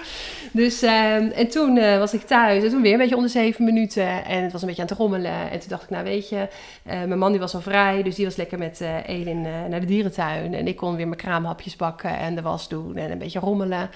Dus, 0.53 0.83
ehm, 0.83 1.31
en 1.31 1.49
toen 1.49 1.77
eh, 1.77 1.99
was 1.99 2.15
ik 2.15 2.23
thuis 2.23 2.63
en 2.65 2.71
toen 2.71 2.83
weer 2.83 2.93
een 2.93 2.99
beetje 2.99 3.17
onder 3.17 3.31
zeven 3.31 3.65
minuten. 3.65 4.25
En 4.25 4.43
het 4.43 4.53
was 4.53 4.61
een 4.61 4.67
beetje 4.67 4.83
aan 4.83 4.89
het 4.89 4.99
rommelen. 4.99 5.51
En 5.51 5.61
toen 5.61 5.69
dacht 5.69 5.83
ik, 5.83 5.91
nou 5.91 6.05
weet 6.05 6.29
je, 6.29 6.49
eh, 6.83 7.03
mijn 7.03 7.19
man 7.19 7.31
die 7.31 7.41
was 7.41 7.55
al 7.55 7.61
vrij. 7.61 8.03
Dus 8.03 8.15
die 8.15 8.25
was 8.25 8.37
lekker 8.37 8.59
met 8.59 8.81
uh, 8.81 9.09
Elin 9.09 9.43
naar 9.43 9.81
de 9.81 9.87
dierentuin. 9.87 10.55
En 10.55 10.67
ik 10.67 10.77
kon 10.77 10.97
weer 10.97 11.09
mijn 11.09 11.21
kraamhapjes 11.21 11.77
bakken 11.77 12.19
en 12.19 12.35
de 12.35 12.43
was 12.43 12.69
doen 12.69 12.97
en 12.97 13.11
een 13.11 13.19
beetje 13.19 13.39
rommelen. 13.39 13.91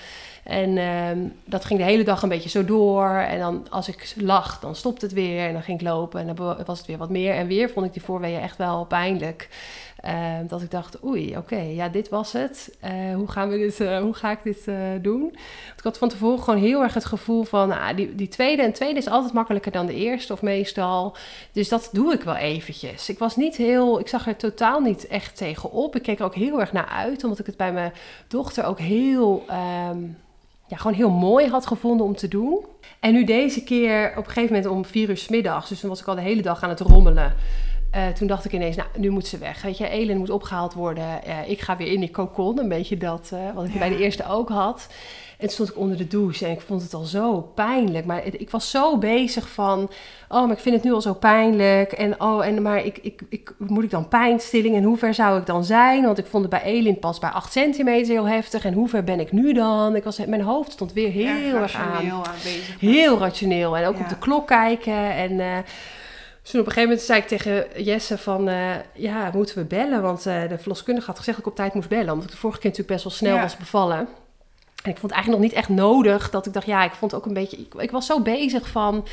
En 0.44 0.78
ehm, 0.78 1.18
dat 1.44 1.64
ging 1.64 1.78
de 1.78 1.86
hele 1.86 2.04
dag 2.04 2.22
een 2.22 2.28
beetje 2.28 2.48
zo 2.48 2.64
door. 2.64 3.08
En 3.08 3.38
dan 3.38 3.66
als 3.70 3.88
ik 3.88 4.14
lag, 4.16 4.60
dan 4.60 4.74
stopte 4.74 5.04
het 5.04 5.14
weer. 5.14 5.46
En 5.46 5.52
dan 5.52 5.62
ging 5.62 5.80
ik 5.80 5.86
lopen 5.86 6.20
en 6.20 6.34
dan 6.34 6.56
was 6.66 6.78
het 6.78 6.86
weer 6.86 6.98
wat 6.98 7.10
meer. 7.10 7.34
En 7.34 7.46
weer 7.46 7.70
vond 7.70 7.86
ik 7.86 7.92
die 7.92 8.02
voorweeën 8.02 8.40
echt 8.40 8.56
wel 8.56 8.84
pijnlijk. 8.84 9.48
Uh, 10.06 10.34
dat 10.48 10.62
ik 10.62 10.70
dacht, 10.70 11.04
oei, 11.04 11.36
oké, 11.36 11.56
ja, 11.56 11.88
dit 11.88 12.08
was 12.08 12.32
het. 12.32 12.76
Uh, 12.84 13.14
hoe, 13.14 13.28
gaan 13.28 13.48
we 13.48 13.58
dit, 13.58 13.80
uh, 13.80 13.98
hoe 13.98 14.14
ga 14.14 14.30
ik 14.30 14.38
dit 14.42 14.66
uh, 14.66 14.76
doen? 15.02 15.28
Ik 15.76 15.82
had 15.82 15.98
van 15.98 16.08
tevoren 16.08 16.42
gewoon 16.42 16.60
heel 16.60 16.82
erg 16.82 16.94
het 16.94 17.04
gevoel 17.04 17.44
van, 17.44 17.72
ah, 17.72 17.96
die, 17.96 18.14
die 18.14 18.28
tweede 18.28 18.62
en 18.62 18.72
tweede 18.72 18.98
is 18.98 19.08
altijd 19.08 19.32
makkelijker 19.32 19.72
dan 19.72 19.86
de 19.86 19.94
eerste, 19.94 20.32
of 20.32 20.42
meestal. 20.42 21.16
Dus 21.52 21.68
dat 21.68 21.88
doe 21.92 22.12
ik 22.12 22.22
wel 22.22 22.36
eventjes. 22.36 23.08
Ik 23.08 23.18
was 23.18 23.36
niet 23.36 23.56
heel, 23.56 24.00
ik 24.00 24.08
zag 24.08 24.26
er 24.26 24.36
totaal 24.36 24.80
niet 24.80 25.06
echt 25.06 25.36
tegenop. 25.36 25.96
Ik 25.96 26.02
keek 26.02 26.18
er 26.18 26.24
ook 26.24 26.34
heel 26.34 26.60
erg 26.60 26.72
naar 26.72 26.88
uit, 26.88 27.24
omdat 27.24 27.38
ik 27.38 27.46
het 27.46 27.56
bij 27.56 27.72
mijn 27.72 27.92
dochter 28.28 28.64
ook 28.64 28.78
heel, 28.78 29.44
um, 29.90 30.16
ja, 30.66 30.76
gewoon 30.76 30.96
heel 30.96 31.10
mooi 31.10 31.48
had 31.48 31.66
gevonden 31.66 32.06
om 32.06 32.16
te 32.16 32.28
doen. 32.28 32.64
En 33.00 33.12
nu 33.12 33.24
deze 33.24 33.64
keer 33.64 34.10
op 34.10 34.26
een 34.26 34.32
gegeven 34.32 34.54
moment 34.54 34.72
om 34.72 34.84
vier 34.84 35.08
uur 35.08 35.16
s 35.16 35.28
middags, 35.28 35.68
dus 35.68 35.80
toen 35.80 35.88
was 35.90 36.00
ik 36.00 36.06
al 36.06 36.14
de 36.14 36.20
hele 36.20 36.42
dag 36.42 36.62
aan 36.62 36.68
het 36.68 36.80
rommelen. 36.80 37.34
Uh, 37.96 38.08
toen 38.08 38.26
dacht 38.26 38.44
ik 38.44 38.52
ineens, 38.52 38.76
nou, 38.76 38.88
nu 38.96 39.10
moet 39.10 39.26
ze 39.26 39.38
weg. 39.38 39.62
Weet 39.62 39.78
je, 39.78 39.88
Elin 39.88 40.18
moet 40.18 40.30
opgehaald 40.30 40.74
worden. 40.74 41.20
Uh, 41.26 41.48
ik 41.48 41.60
ga 41.60 41.76
weer 41.76 41.92
in 41.92 42.00
die 42.00 42.10
cocon, 42.10 42.58
een 42.58 42.68
beetje 42.68 42.96
dat, 42.96 43.30
uh, 43.34 43.54
wat 43.54 43.64
ik 43.64 43.72
ja. 43.72 43.78
bij 43.78 43.88
de 43.88 43.98
eerste 43.98 44.28
ook 44.28 44.48
had. 44.48 44.86
En 45.38 45.46
toen 45.46 45.50
stond 45.50 45.68
ik 45.68 45.76
onder 45.76 45.96
de 45.96 46.06
douche 46.06 46.46
en 46.46 46.52
ik 46.52 46.60
vond 46.60 46.82
het 46.82 46.94
al 46.94 47.02
zo 47.02 47.40
pijnlijk. 47.54 48.04
Maar 48.04 48.24
het, 48.24 48.40
ik 48.40 48.50
was 48.50 48.70
zo 48.70 48.98
bezig 48.98 49.48
van, 49.48 49.90
oh, 50.28 50.42
maar 50.42 50.56
ik 50.56 50.58
vind 50.58 50.74
het 50.74 50.84
nu 50.84 50.92
al 50.92 51.00
zo 51.00 51.14
pijnlijk. 51.14 51.92
En 51.92 52.20
oh, 52.20 52.46
en 52.46 52.62
maar 52.62 52.84
ik, 52.84 52.98
ik, 53.02 53.20
ik, 53.28 53.54
moet 53.58 53.84
ik 53.84 53.90
dan 53.90 54.08
pijnstilling? 54.08 54.76
En 54.76 54.82
hoe 54.82 54.96
ver 54.96 55.14
zou 55.14 55.38
ik 55.38 55.46
dan 55.46 55.64
zijn? 55.64 56.04
Want 56.04 56.18
ik 56.18 56.26
vond 56.26 56.42
het 56.42 56.52
bij 56.52 56.62
Elin 56.62 56.98
pas 56.98 57.18
bij 57.18 57.30
8 57.30 57.52
centimeter 57.52 58.12
heel 58.12 58.28
heftig. 58.28 58.64
En 58.64 58.72
hoe 58.72 58.88
ver 58.88 59.04
ben 59.04 59.20
ik 59.20 59.32
nu 59.32 59.52
dan? 59.52 59.96
Ik 59.96 60.04
was, 60.04 60.24
mijn 60.26 60.42
hoofd 60.42 60.72
stond 60.72 60.92
weer 60.92 61.10
heel 61.10 61.56
erg 61.60 61.74
aan. 61.74 62.04
heel 62.78 63.18
rationeel. 63.18 63.76
En 63.76 63.86
ook 63.86 63.98
op 63.98 64.08
de 64.08 64.18
klok 64.18 64.46
kijken 64.46 65.14
en... 65.14 65.64
Dus 66.44 66.52
toen 66.52 66.62
op 66.62 66.66
een 66.66 66.72
gegeven 66.72 66.96
moment 66.96 67.00
zei 67.00 67.20
ik 67.20 67.26
tegen 67.26 67.84
Jesse 67.84 68.18
van, 68.18 68.48
uh, 68.48 68.74
ja, 68.94 69.30
moeten 69.34 69.56
we 69.56 69.64
bellen? 69.64 70.02
Want 70.02 70.26
uh, 70.26 70.48
de 70.48 70.58
verloskundige 70.58 71.06
had 71.06 71.18
gezegd 71.18 71.36
dat 71.36 71.46
ik 71.46 71.52
op 71.52 71.56
tijd 71.58 71.74
moest 71.74 71.88
bellen. 71.88 72.12
Omdat 72.12 72.24
ik 72.24 72.30
de 72.30 72.36
vorige 72.36 72.60
keer 72.60 72.70
natuurlijk 72.70 73.02
best 73.02 73.08
wel 73.08 73.18
snel 73.18 73.36
ja. 73.36 73.42
was 73.42 73.56
bevallen. 73.56 73.98
En 74.82 74.90
ik 74.90 74.98
vond 74.98 75.02
het 75.02 75.10
eigenlijk 75.10 75.42
nog 75.42 75.50
niet 75.50 75.58
echt 75.58 75.68
nodig 75.68 76.30
dat 76.30 76.46
ik 76.46 76.52
dacht, 76.52 76.66
ja, 76.66 76.84
ik 76.84 76.92
vond 76.92 77.14
ook 77.14 77.26
een 77.26 77.34
beetje... 77.34 77.56
Ik, 77.56 77.74
ik 77.74 77.90
was 77.90 78.06
zo 78.06 78.20
bezig 78.20 78.68
van, 78.68 79.06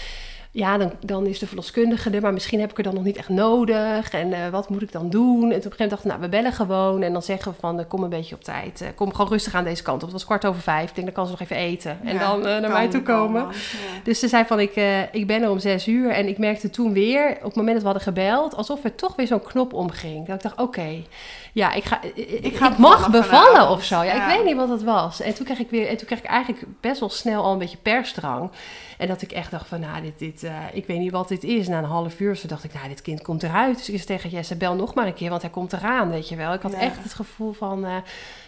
ja, 0.53 0.77
dan, 0.77 0.91
dan 0.99 1.25
is 1.25 1.39
de 1.39 1.47
verloskundige 1.47 2.09
er, 2.09 2.21
maar 2.21 2.33
misschien 2.33 2.59
heb 2.59 2.71
ik 2.71 2.77
er 2.77 2.83
dan 2.83 2.93
nog 2.93 3.03
niet 3.03 3.17
echt 3.17 3.29
nodig. 3.29 4.09
En 4.09 4.27
uh, 4.27 4.47
wat 4.49 4.69
moet 4.69 4.81
ik 4.81 4.91
dan 4.91 5.09
doen? 5.09 5.31
En 5.31 5.39
toen 5.39 5.47
op 5.47 5.53
een 5.53 5.61
gegeven 5.61 5.71
moment 5.71 5.89
dacht 5.89 6.03
ik, 6.03 6.09
nou, 6.09 6.21
we 6.21 6.29
bellen 6.29 6.53
gewoon. 6.53 7.01
En 7.01 7.13
dan 7.13 7.21
zeggen 7.21 7.51
we 7.51 7.57
van, 7.59 7.79
uh, 7.79 7.85
kom 7.87 8.03
een 8.03 8.09
beetje 8.09 8.35
op 8.35 8.43
tijd. 8.43 8.81
Uh, 8.81 8.87
kom 8.95 9.13
gewoon 9.13 9.31
rustig 9.31 9.53
aan 9.53 9.63
deze 9.63 9.83
kant 9.83 9.95
op. 9.95 10.01
Het 10.01 10.11
was 10.11 10.25
kwart 10.25 10.45
over 10.45 10.61
vijf. 10.61 10.89
Ik 10.89 10.95
denk, 10.95 11.07
dan 11.07 11.15
kan 11.15 11.25
ze 11.25 11.31
nog 11.31 11.41
even 11.41 11.55
eten. 11.55 11.99
En 12.03 12.13
ja, 12.13 12.19
dan 12.19 12.41
naar 12.41 12.71
mij 12.71 12.87
toe 12.87 13.01
komen. 13.01 13.41
komen. 13.41 13.55
Ja. 13.57 14.01
Dus 14.03 14.19
ze 14.19 14.27
zei 14.27 14.45
van, 14.45 14.59
ik, 14.59 14.75
ik 15.11 15.27
ben 15.27 15.41
er 15.41 15.49
om 15.49 15.59
zes 15.59 15.87
uur. 15.87 16.09
En 16.09 16.27
ik 16.27 16.37
merkte 16.37 16.69
toen 16.69 16.93
weer, 16.93 17.29
op 17.37 17.43
het 17.43 17.55
moment 17.55 17.73
dat 17.73 17.81
we 17.81 17.89
hadden 17.89 18.03
gebeld... 18.03 18.55
alsof 18.55 18.83
er 18.83 18.95
toch 18.95 19.15
weer 19.15 19.27
zo'n 19.27 19.43
knop 19.43 19.73
omging. 19.73 20.27
Dat 20.27 20.35
ik 20.35 20.41
dacht, 20.41 20.59
oké, 20.59 20.63
okay, 20.63 21.05
ja, 21.53 21.73
ik, 21.73 21.83
ga, 21.83 22.01
ik, 22.13 22.29
ik, 22.29 22.55
ga 22.57 22.71
ik 22.71 22.77
mag 22.77 23.09
bevallen 23.09 23.69
of 23.69 23.83
zo. 23.83 24.01
Ja, 24.03 24.29
ik 24.29 24.37
weet 24.37 24.45
niet 24.45 24.55
wat 24.55 24.69
het 24.69 24.83
was. 24.83 25.21
En 25.21 25.33
toen 25.33 25.45
kreeg 25.45 25.59
ik 25.59 25.69
weer, 25.69 25.87
en 25.87 25.97
toen 25.97 26.05
kreeg 26.05 26.19
ik 26.19 26.25
eigenlijk 26.25 26.65
best 26.81 26.99
wel 26.99 27.09
snel 27.09 27.43
al 27.43 27.51
een 27.51 27.57
beetje 27.57 27.77
persdrang. 27.77 28.51
En 28.97 29.07
dat 29.07 29.21
ik 29.21 29.31
echt 29.31 29.51
dacht 29.51 29.67
van, 29.67 29.79
nou, 29.79 30.01
dit, 30.01 30.19
dit, 30.19 30.43
uh, 30.43 30.51
ik 30.73 30.85
weet 30.85 30.99
niet 30.99 31.11
wat 31.11 31.27
dit 31.27 31.43
is. 31.43 31.67
Na 31.67 31.77
een 31.77 31.83
half 31.83 32.19
uur 32.19 32.35
zo 32.35 32.47
dacht 32.47 32.63
ik, 32.63 32.73
nou, 32.73 32.87
dit 32.87 33.01
kind 33.01 33.21
komt 33.21 33.43
eruit. 33.43 33.77
Dus 33.77 33.89
ik 33.89 33.95
zei 33.95 34.05
tegen 34.05 34.29
Jesse, 34.29 34.55
bel 34.55 34.75
nog 34.75 34.93
maar 34.93 35.07
een 35.07 35.13
keer, 35.13 35.29
want 35.29 35.41
hij 35.41 35.51
komt 35.51 35.73
eraan, 35.73 36.09
weet 36.09 36.29
je 36.29 36.35
wel. 36.35 36.53
Ik 36.53 36.61
had 36.61 36.71
ja. 36.71 36.79
echt 36.79 37.03
het 37.03 37.13
gevoel 37.13 37.53
van 37.53 37.85
uh, 37.85 37.95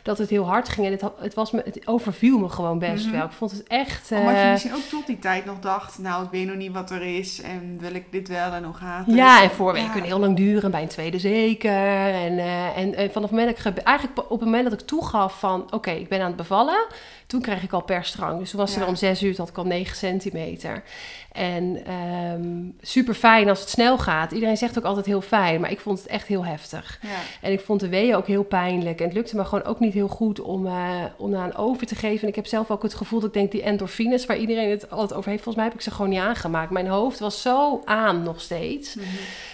dat 0.04 0.18
het 0.18 0.30
heel 0.30 0.46
hard 0.46 0.70
ging. 0.70 0.86
En 0.88 0.92
het, 0.92 1.04
het, 1.20 1.34
was 1.34 1.52
me, 1.52 1.62
het 1.66 1.88
overviel 1.88 2.40
me 2.40 2.50
gewoon 2.50 2.80
best 2.80 3.04
mm 3.04 3.10
-hmm. 3.10 3.20
wel. 3.20 3.28
Ik 3.28 3.34
vond 3.34 3.52
het 3.52 3.64
echt... 3.68 4.12
Uh, 4.12 4.20
Omdat 4.20 4.36
je 4.36 4.48
misschien 4.52 4.74
ook 4.74 4.90
tot 4.90 5.08
die 5.08 5.20
tijd 5.20 5.46
nog 5.46 5.60
dacht, 5.60 6.00
nou, 6.00 6.24
ik 6.24 6.32
weet 6.32 6.48
nog 6.48 6.56
niet 6.56 6.72
wat 6.72 6.92
er 6.92 7.02
is. 7.02 7.42
En 7.42 7.78
wil 7.80 7.94
ik 7.94 8.12
dit 8.12 8.28
wel 8.28 8.52
en 8.52 8.64
hoe 8.64 8.74
gaat 8.74 9.06
het? 9.06 9.16
Ja, 9.16 9.44
en 9.44 9.52
voorweken 9.52 9.86
ja. 9.86 9.92
kunnen 9.92 10.10
heel 10.10 10.20
lang 10.20 10.36
duren, 10.36 10.72
bij 10.72 10.82
een 10.82 10.88
tweede 10.88 11.20
zeker. 11.20 11.72
En, 12.14 12.40
en, 12.76 12.96
en 12.96 13.12
vanaf 13.12 13.30
het 13.30 13.40
moment 13.40 13.64
dat 13.64 13.78
ik, 13.78 13.84
eigenlijk 13.84 14.20
op 14.20 14.40
het 14.40 14.50
moment 14.50 14.70
dat 14.70 14.82
ik 14.82 14.88
toegaf 14.88 15.40
van, 15.40 15.62
oké, 15.62 15.76
okay, 15.76 15.98
ik 15.98 16.10
ben 16.10 16.20
aan 16.20 16.28
het 16.28 16.36
bevallen... 16.36 16.86
Toen 17.34 17.42
kreeg 17.42 17.64
ik 17.64 17.74
al 17.74 17.82
persdrang. 17.82 18.40
Dus 18.40 18.50
toen 18.50 18.60
was 18.60 18.74
ja. 18.74 18.82
er 18.82 18.88
om 18.88 18.96
zes 18.96 19.24
uur, 19.24 19.38
had 19.38 19.50
ik 19.50 19.58
al 19.58 19.66
9 19.66 19.96
centimeter. 19.96 20.84
En 21.32 21.94
um, 21.94 22.76
super 22.82 23.14
fijn 23.14 23.50
als 23.50 23.60
het 23.60 23.70
snel 23.70 23.98
gaat. 23.98 24.32
Iedereen 24.32 24.58
zegt 24.58 24.78
ook 24.78 24.84
altijd 24.84 25.06
heel 25.06 25.22
fijn, 25.22 25.62
maar 25.62 25.72
ik 25.72 25.80
vond 25.80 25.98
het 25.98 26.08
echt 26.08 26.28
heel 26.28 26.46
heftig. 26.46 27.00
Ja. 27.02 27.10
En 27.42 27.52
ik 27.52 27.60
vond 27.60 27.80
de 27.80 27.90
weeën 27.90 28.16
ook 28.16 28.28
heel 28.28 28.44
pijnlijk. 28.44 29.00
En 29.00 29.06
het 29.06 29.14
lukte 29.14 29.36
me 29.36 29.46
gewoon 29.46 29.64
ook 29.64 29.80
niet 29.80 29.94
heel 29.94 30.08
goed 30.08 30.42
om, 30.42 30.66
uh, 30.66 31.04
om 31.18 31.36
aan 31.36 31.56
over 31.56 31.88
te 31.88 31.96
geven. 31.96 32.22
En 32.22 32.28
ik 32.28 32.36
heb 32.36 32.48
zelf 32.48 32.72
ook 32.72 32.84
het 32.84 32.94
gevoel 32.94 33.20
dat 33.20 33.28
ik 33.28 33.34
denk 33.34 33.52
die 33.52 33.64
endorfines, 33.64 34.26
waar 34.26 34.38
iedereen 34.38 34.70
het 34.70 34.90
altijd 34.90 35.14
over 35.14 35.30
heeft, 35.30 35.44
volgens 35.44 35.64
mij 35.64 35.66
heb 35.66 35.74
ik 35.74 35.82
ze 35.82 35.92
gewoon 35.92 36.10
niet 36.10 36.20
aangemaakt. 36.20 36.72
Mijn 36.72 36.88
hoofd 36.88 37.20
was 37.20 37.42
zo 37.42 37.82
aan 37.86 38.24
nog 38.24 38.42
steeds. 38.42 38.96
Mm 38.96 39.04
-hmm. 39.04 39.12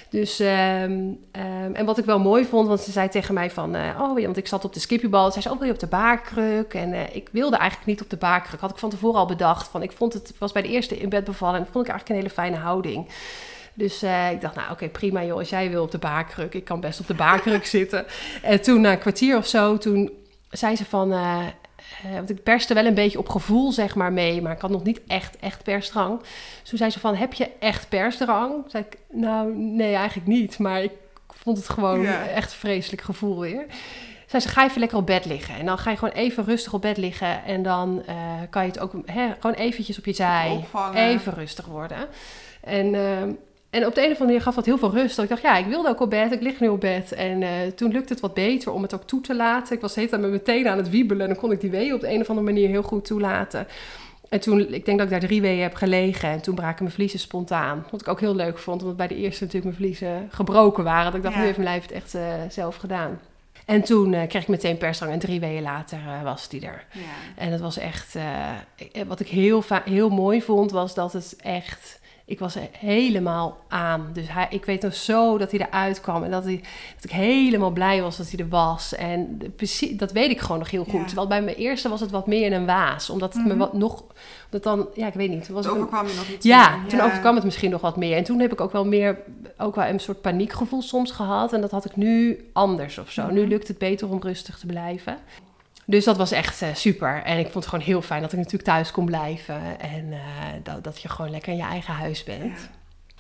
Dus, 0.09 0.39
um, 0.39 0.47
um, 0.47 1.75
en 1.75 1.85
wat 1.85 1.97
ik 1.97 2.05
wel 2.05 2.19
mooi 2.19 2.45
vond, 2.45 2.67
want 2.67 2.79
ze 2.79 2.91
zei 2.91 3.09
tegen 3.09 3.33
mij 3.33 3.51
van, 3.51 3.75
uh, 3.75 3.99
oh, 3.99 4.21
want 4.23 4.37
ik 4.37 4.47
zat 4.47 4.65
op 4.65 4.73
de 4.73 4.79
skippybal. 4.79 5.31
Zij 5.31 5.41
zei, 5.41 5.53
oh, 5.53 5.59
wil 5.59 5.69
je 5.69 5.73
op 5.73 5.79
de 5.79 5.87
baarkruk? 5.87 6.73
En 6.73 6.93
uh, 6.93 7.15
ik 7.15 7.29
wilde 7.31 7.57
eigenlijk 7.57 7.89
niet 7.89 8.01
op 8.01 8.09
de 8.09 8.17
baarkruk. 8.17 8.59
Had 8.59 8.69
ik 8.69 8.77
van 8.77 8.89
tevoren 8.89 9.19
al 9.19 9.25
bedacht. 9.25 9.67
Van, 9.67 9.83
ik 9.83 9.91
vond 9.91 10.13
het, 10.13 10.33
was 10.37 10.51
bij 10.51 10.61
de 10.61 10.67
eerste 10.67 10.97
in 10.97 11.09
bed 11.09 11.23
bevallen 11.23 11.59
en 11.59 11.67
vond 11.71 11.85
ik 11.85 11.91
eigenlijk 11.91 12.09
een 12.09 12.15
hele 12.15 12.41
fijne 12.41 12.57
houding. 12.57 13.07
Dus 13.73 14.03
uh, 14.03 14.31
ik 14.31 14.41
dacht, 14.41 14.55
nou 14.55 14.71
oké, 14.71 14.89
prima 14.89 15.23
joh, 15.23 15.37
als 15.37 15.49
jij 15.49 15.69
wil 15.69 15.83
op 15.83 15.91
de 15.91 15.97
baarkruk. 15.97 16.53
Ik 16.53 16.63
kan 16.63 16.79
best 16.79 16.99
op 16.99 17.07
de 17.07 17.13
baarkruk 17.13 17.65
zitten. 17.77 18.05
En 18.41 18.61
toen 18.61 18.81
na 18.81 18.91
een 18.91 18.99
kwartier 18.99 19.37
of 19.37 19.47
zo, 19.47 19.77
toen 19.77 20.11
zei 20.49 20.75
ze 20.75 20.85
van... 20.85 21.13
Uh, 22.05 22.09
uh, 22.09 22.15
want 22.15 22.29
ik 22.29 22.43
perste 22.43 22.73
wel 22.73 22.85
een 22.85 22.93
beetje 22.93 23.17
op 23.17 23.29
gevoel, 23.29 23.71
zeg 23.71 23.95
maar, 23.95 24.13
mee. 24.13 24.41
Maar 24.41 24.51
ik 24.51 24.61
had 24.61 24.69
nog 24.69 24.83
niet 24.83 25.01
echt, 25.07 25.37
echt 25.39 25.63
persdrang. 25.63 26.19
Dus 26.19 26.69
toen 26.69 26.77
zei 26.77 26.89
ze 26.89 26.99
van, 26.99 27.15
heb 27.15 27.33
je 27.33 27.49
echt 27.59 27.89
persdrang? 27.89 28.51
Toen 28.51 28.69
zei 28.69 28.83
ik, 28.89 28.97
nou, 29.11 29.55
nee, 29.55 29.95
eigenlijk 29.95 30.27
niet. 30.27 30.57
Maar 30.57 30.83
ik 30.83 30.91
vond 31.27 31.57
het 31.57 31.69
gewoon 31.69 32.01
Ja. 32.01 32.25
echt 32.27 32.51
een 32.51 32.57
vreselijk 32.57 33.01
gevoel 33.01 33.39
weer. 33.39 33.65
Zei 34.27 34.41
ze, 34.41 34.47
ga 34.49 34.65
even 34.65 34.79
lekker 34.79 34.97
op 34.97 35.05
bed 35.05 35.25
liggen. 35.25 35.55
En 35.55 35.65
dan 35.65 35.77
ga 35.77 35.89
je 35.89 35.97
gewoon 35.97 36.13
even 36.13 36.45
rustig 36.45 36.73
op 36.73 36.81
bed 36.81 36.97
liggen. 36.97 37.43
En 37.43 37.63
dan 37.63 38.03
uh, 38.09 38.15
kan 38.49 38.61
je 38.61 38.67
het 38.67 38.79
ook 38.79 38.93
hè, 39.05 39.27
gewoon 39.39 39.55
eventjes 39.55 39.97
op 39.97 40.05
je 40.05 40.13
zij. 40.13 40.49
Opvangen. 40.51 41.07
Even 41.07 41.33
rustig 41.33 41.65
worden. 41.65 42.07
En, 42.61 42.93
uh, 42.93 43.23
en 43.69 43.85
op 43.85 43.95
de 43.95 44.01
een 44.01 44.05
of 44.05 44.11
andere 44.11 44.25
manier 44.25 44.41
gaf 44.41 44.55
dat 44.55 44.65
heel 44.65 44.77
veel 44.77 44.91
rust. 44.91 45.15
Dat 45.15 45.23
ik 45.23 45.29
dacht, 45.29 45.41
ja, 45.41 45.57
ik 45.57 45.65
wilde 45.65 45.89
ook 45.89 45.99
op 46.01 46.09
bed. 46.09 46.31
Ik 46.31 46.41
lig 46.41 46.59
nu 46.59 46.67
op 46.67 46.79
bed. 46.79 47.11
En 47.11 47.41
uh, 47.41 47.49
toen 47.75 47.91
lukte 47.91 48.13
het 48.13 48.21
wat 48.21 48.33
beter 48.33 48.71
om 48.71 48.81
het 48.81 48.93
ook 48.93 49.03
toe 49.03 49.21
te 49.21 49.35
laten. 49.35 49.75
Ik 49.75 49.81
was 49.81 49.93
de 49.93 49.99
hele 49.99 50.11
tijd 50.11 50.21
met 50.21 50.31
mijn 50.31 50.43
tenen 50.43 50.71
aan 50.71 50.77
het 50.77 50.89
wiebelen. 50.89 51.21
En 51.21 51.27
dan 51.33 51.41
kon 51.41 51.51
ik 51.51 51.61
die 51.61 51.69
weeën 51.69 51.93
op 51.93 52.01
de 52.01 52.11
een 52.11 52.21
of 52.21 52.29
andere 52.29 52.47
manier 52.47 52.67
heel 52.67 52.83
goed 52.83 53.05
toelaten. 53.05 53.67
En 54.29 54.39
toen, 54.39 54.73
ik 54.73 54.85
denk 54.85 54.97
dat 54.97 55.07
ik 55.07 55.09
daar 55.09 55.29
drie 55.29 55.41
weeën 55.41 55.61
heb 55.61 55.73
gelegen. 55.75 56.29
En 56.29 56.41
toen 56.41 56.55
braken 56.55 56.83
mijn 56.83 56.95
vliezen 56.95 57.19
spontaan. 57.19 57.85
Wat 57.91 58.01
ik 58.01 58.07
ook 58.07 58.19
heel 58.19 58.35
leuk 58.35 58.57
vond. 58.57 58.81
Omdat 58.81 58.97
bij 58.97 59.07
de 59.07 59.15
eerste 59.15 59.43
natuurlijk 59.43 59.77
mijn 59.77 59.87
vliezen 59.87 60.27
gebroken 60.31 60.83
waren. 60.83 61.05
Dat 61.05 61.15
ik 61.15 61.21
dacht, 61.21 61.33
Ja. 61.33 61.39
nu 61.39 61.45
heeft 61.45 61.57
mijn 61.57 61.69
lijf 61.69 61.81
het 61.81 61.91
echt 61.91 62.15
uh, 62.15 62.21
zelf 62.49 62.75
gedaan. 62.75 63.19
En 63.65 63.81
toen 63.83 64.13
uh, 64.13 64.27
kreeg 64.27 64.41
ik 64.41 64.47
meteen 64.47 64.77
persdrang. 64.77 65.11
En 65.11 65.19
drie 65.19 65.39
weken 65.39 65.61
later 65.61 65.97
uh, 66.07 66.23
was 66.23 66.49
die 66.49 66.61
er. 66.65 66.85
Ja. 66.91 67.01
En 67.35 67.51
het 67.51 67.61
was 67.61 67.77
echt... 67.77 68.15
Wat 69.07 69.19
ik 69.19 69.27
heel, 69.27 69.63
heel 69.83 70.09
mooi 70.09 70.41
vond, 70.41 70.71
was 70.71 70.93
dat 70.93 71.13
het 71.13 71.35
echt... 71.41 71.98
Ik 72.29 72.39
was 72.39 72.55
er 72.55 72.67
helemaal 72.77 73.57
aan. 73.67 74.09
Dus 74.13 74.25
hij, 74.33 74.47
ik 74.49 74.65
weet 74.65 74.81
nog 74.81 74.95
zo 74.95 75.37
dat 75.37 75.51
hij 75.51 75.59
eruit 75.59 76.01
kwam. 76.01 76.23
En 76.23 76.31
dat, 76.31 76.43
hij, 76.43 76.61
dat 76.95 77.03
ik 77.03 77.11
helemaal 77.11 77.71
blij 77.71 78.01
was 78.01 78.17
dat 78.17 78.29
hij 78.31 78.39
er 78.39 78.47
was. 78.49 78.95
En 78.95 79.37
de, 79.37 79.49
precies, 79.49 79.97
dat 79.97 80.11
weet 80.11 80.29
ik 80.31 80.39
gewoon 80.39 80.59
nog 80.59 80.71
heel 80.71 80.83
goed. 80.83 80.99
Ja. 80.99 81.05
Terwijl 81.05 81.27
bij 81.27 81.41
mijn 81.41 81.55
eerste 81.55 81.89
was 81.89 81.99
het 81.99 82.11
wat 82.11 82.27
meer 82.27 82.45
in 82.45 82.53
een 82.53 82.65
waas. 82.65 83.09
Omdat 83.09 83.33
het 83.33 83.41
Mhm. 83.45 83.51
me 83.51 83.57
wat 83.57 83.73
nog... 83.73 84.03
Dat 84.49 84.63
dan, 84.63 84.87
ja, 84.93 85.07
ik 85.07 85.13
weet 85.13 85.29
niet. 85.29 85.47
Was 85.47 85.65
Toen 85.65 85.75
ik 85.75 85.77
een- 85.81 85.85
overkwam 85.87 86.07
je 86.07 86.15
nog 86.15 86.27
iets 86.29 86.45
ja, 86.45 86.77
meer. 86.77 86.89
toen 86.89 87.01
overkwam 87.01 87.35
het 87.35 87.43
misschien 87.43 87.69
nog 87.71 87.81
wat 87.81 87.97
meer. 87.97 88.17
En 88.17 88.23
toen 88.23 88.39
heb 88.39 88.51
ik 88.51 88.61
ook 88.61 88.71
wel 88.71 88.85
meer, 88.85 89.17
ook 89.57 89.75
wel 89.75 89.85
een 89.85 89.99
soort 89.99 90.21
paniekgevoel 90.21 90.81
soms 90.81 91.11
gehad. 91.11 91.53
En 91.53 91.61
dat 91.61 91.71
had 91.71 91.85
ik 91.85 91.95
nu 91.95 92.45
anders 92.53 92.97
of 92.97 93.11
zo. 93.11 93.23
Mhm. 93.23 93.33
Nu 93.33 93.47
lukt 93.47 93.67
het 93.67 93.77
beter 93.77 94.09
om 94.09 94.19
rustig 94.21 94.57
te 94.59 94.65
blijven. 94.65 95.17
Dus 95.89 96.03
dat 96.03 96.17
was 96.17 96.31
echt 96.31 96.61
eh, 96.61 96.69
super. 96.73 97.21
En 97.23 97.37
ik 97.37 97.43
vond 97.43 97.53
het 97.53 97.67
gewoon 97.67 97.85
heel 97.85 98.01
fijn 98.01 98.21
dat 98.21 98.31
ik 98.31 98.37
natuurlijk 98.37 98.63
thuis 98.63 98.91
kon 98.91 99.05
blijven. 99.05 99.79
En 99.79 100.11
eh, 100.11 100.19
dat, 100.63 100.83
dat 100.83 101.01
je 101.01 101.09
gewoon 101.09 101.31
lekker 101.31 101.51
in 101.51 101.57
je 101.57 101.63
eigen 101.63 101.93
huis 101.93 102.23
bent. 102.23 102.69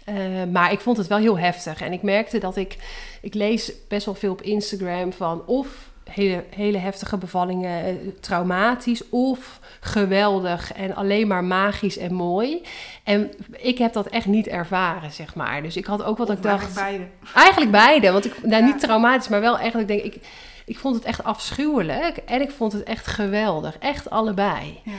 Uh, 0.09 0.43
maar 0.51 0.71
ik 0.71 0.79
vond 0.79 0.97
het 0.97 1.07
wel 1.07 1.17
heel 1.17 1.39
heftig. 1.39 1.81
En 1.81 1.91
ik 1.91 2.01
merkte 2.01 2.37
dat 2.37 2.55
ik... 2.55 2.77
Ik 3.21 3.33
lees 3.33 3.71
best 3.87 4.05
wel 4.05 4.15
veel 4.15 4.31
op 4.31 4.41
Instagram 4.41 5.13
van... 5.13 5.45
of 5.45 5.67
hele, 6.09 6.43
hele 6.55 6.77
heftige 6.77 7.17
bevallingen, 7.17 7.85
eh, 7.85 7.93
traumatisch... 8.19 9.09
of 9.09 9.59
geweldig 9.79 10.73
en 10.73 10.95
alleen 10.95 11.27
maar 11.27 11.43
magisch 11.43 11.97
en 11.97 12.13
mooi. 12.13 12.61
En 13.03 13.31
ik 13.57 13.77
heb 13.77 13.93
dat 13.93 14.07
echt 14.07 14.25
niet 14.25 14.47
ervaren, 14.47 15.11
zeg 15.11 15.35
maar. 15.35 15.61
Dus 15.61 15.77
ik 15.77 15.85
had 15.85 16.03
ook 16.03 16.17
wat 16.17 16.29
Of 16.29 16.35
ik 16.35 16.43
dacht... 16.43 16.75
Beide. 16.75 17.03
Eigenlijk 17.35 17.71
beide. 17.71 18.11
Want 18.11 18.25
ik, 18.25 18.43
nou, 18.43 18.63
Ja. 18.63 18.69
niet 18.71 18.79
traumatisch, 18.79 19.27
maar 19.27 19.41
wel 19.41 19.57
eigenlijk 19.57 19.87
denk 19.87 20.01
ik... 20.01 20.21
Ik 20.69 20.79
vond 20.79 20.95
het 20.95 21.03
echt 21.03 21.23
afschuwelijk 21.23 22.17
en 22.17 22.41
ik 22.41 22.51
vond 22.51 22.71
het 22.71 22.83
echt 22.83 23.07
geweldig. 23.07 23.77
Echt 23.77 24.09
allebei. 24.09 24.79
Ja. 24.83 24.91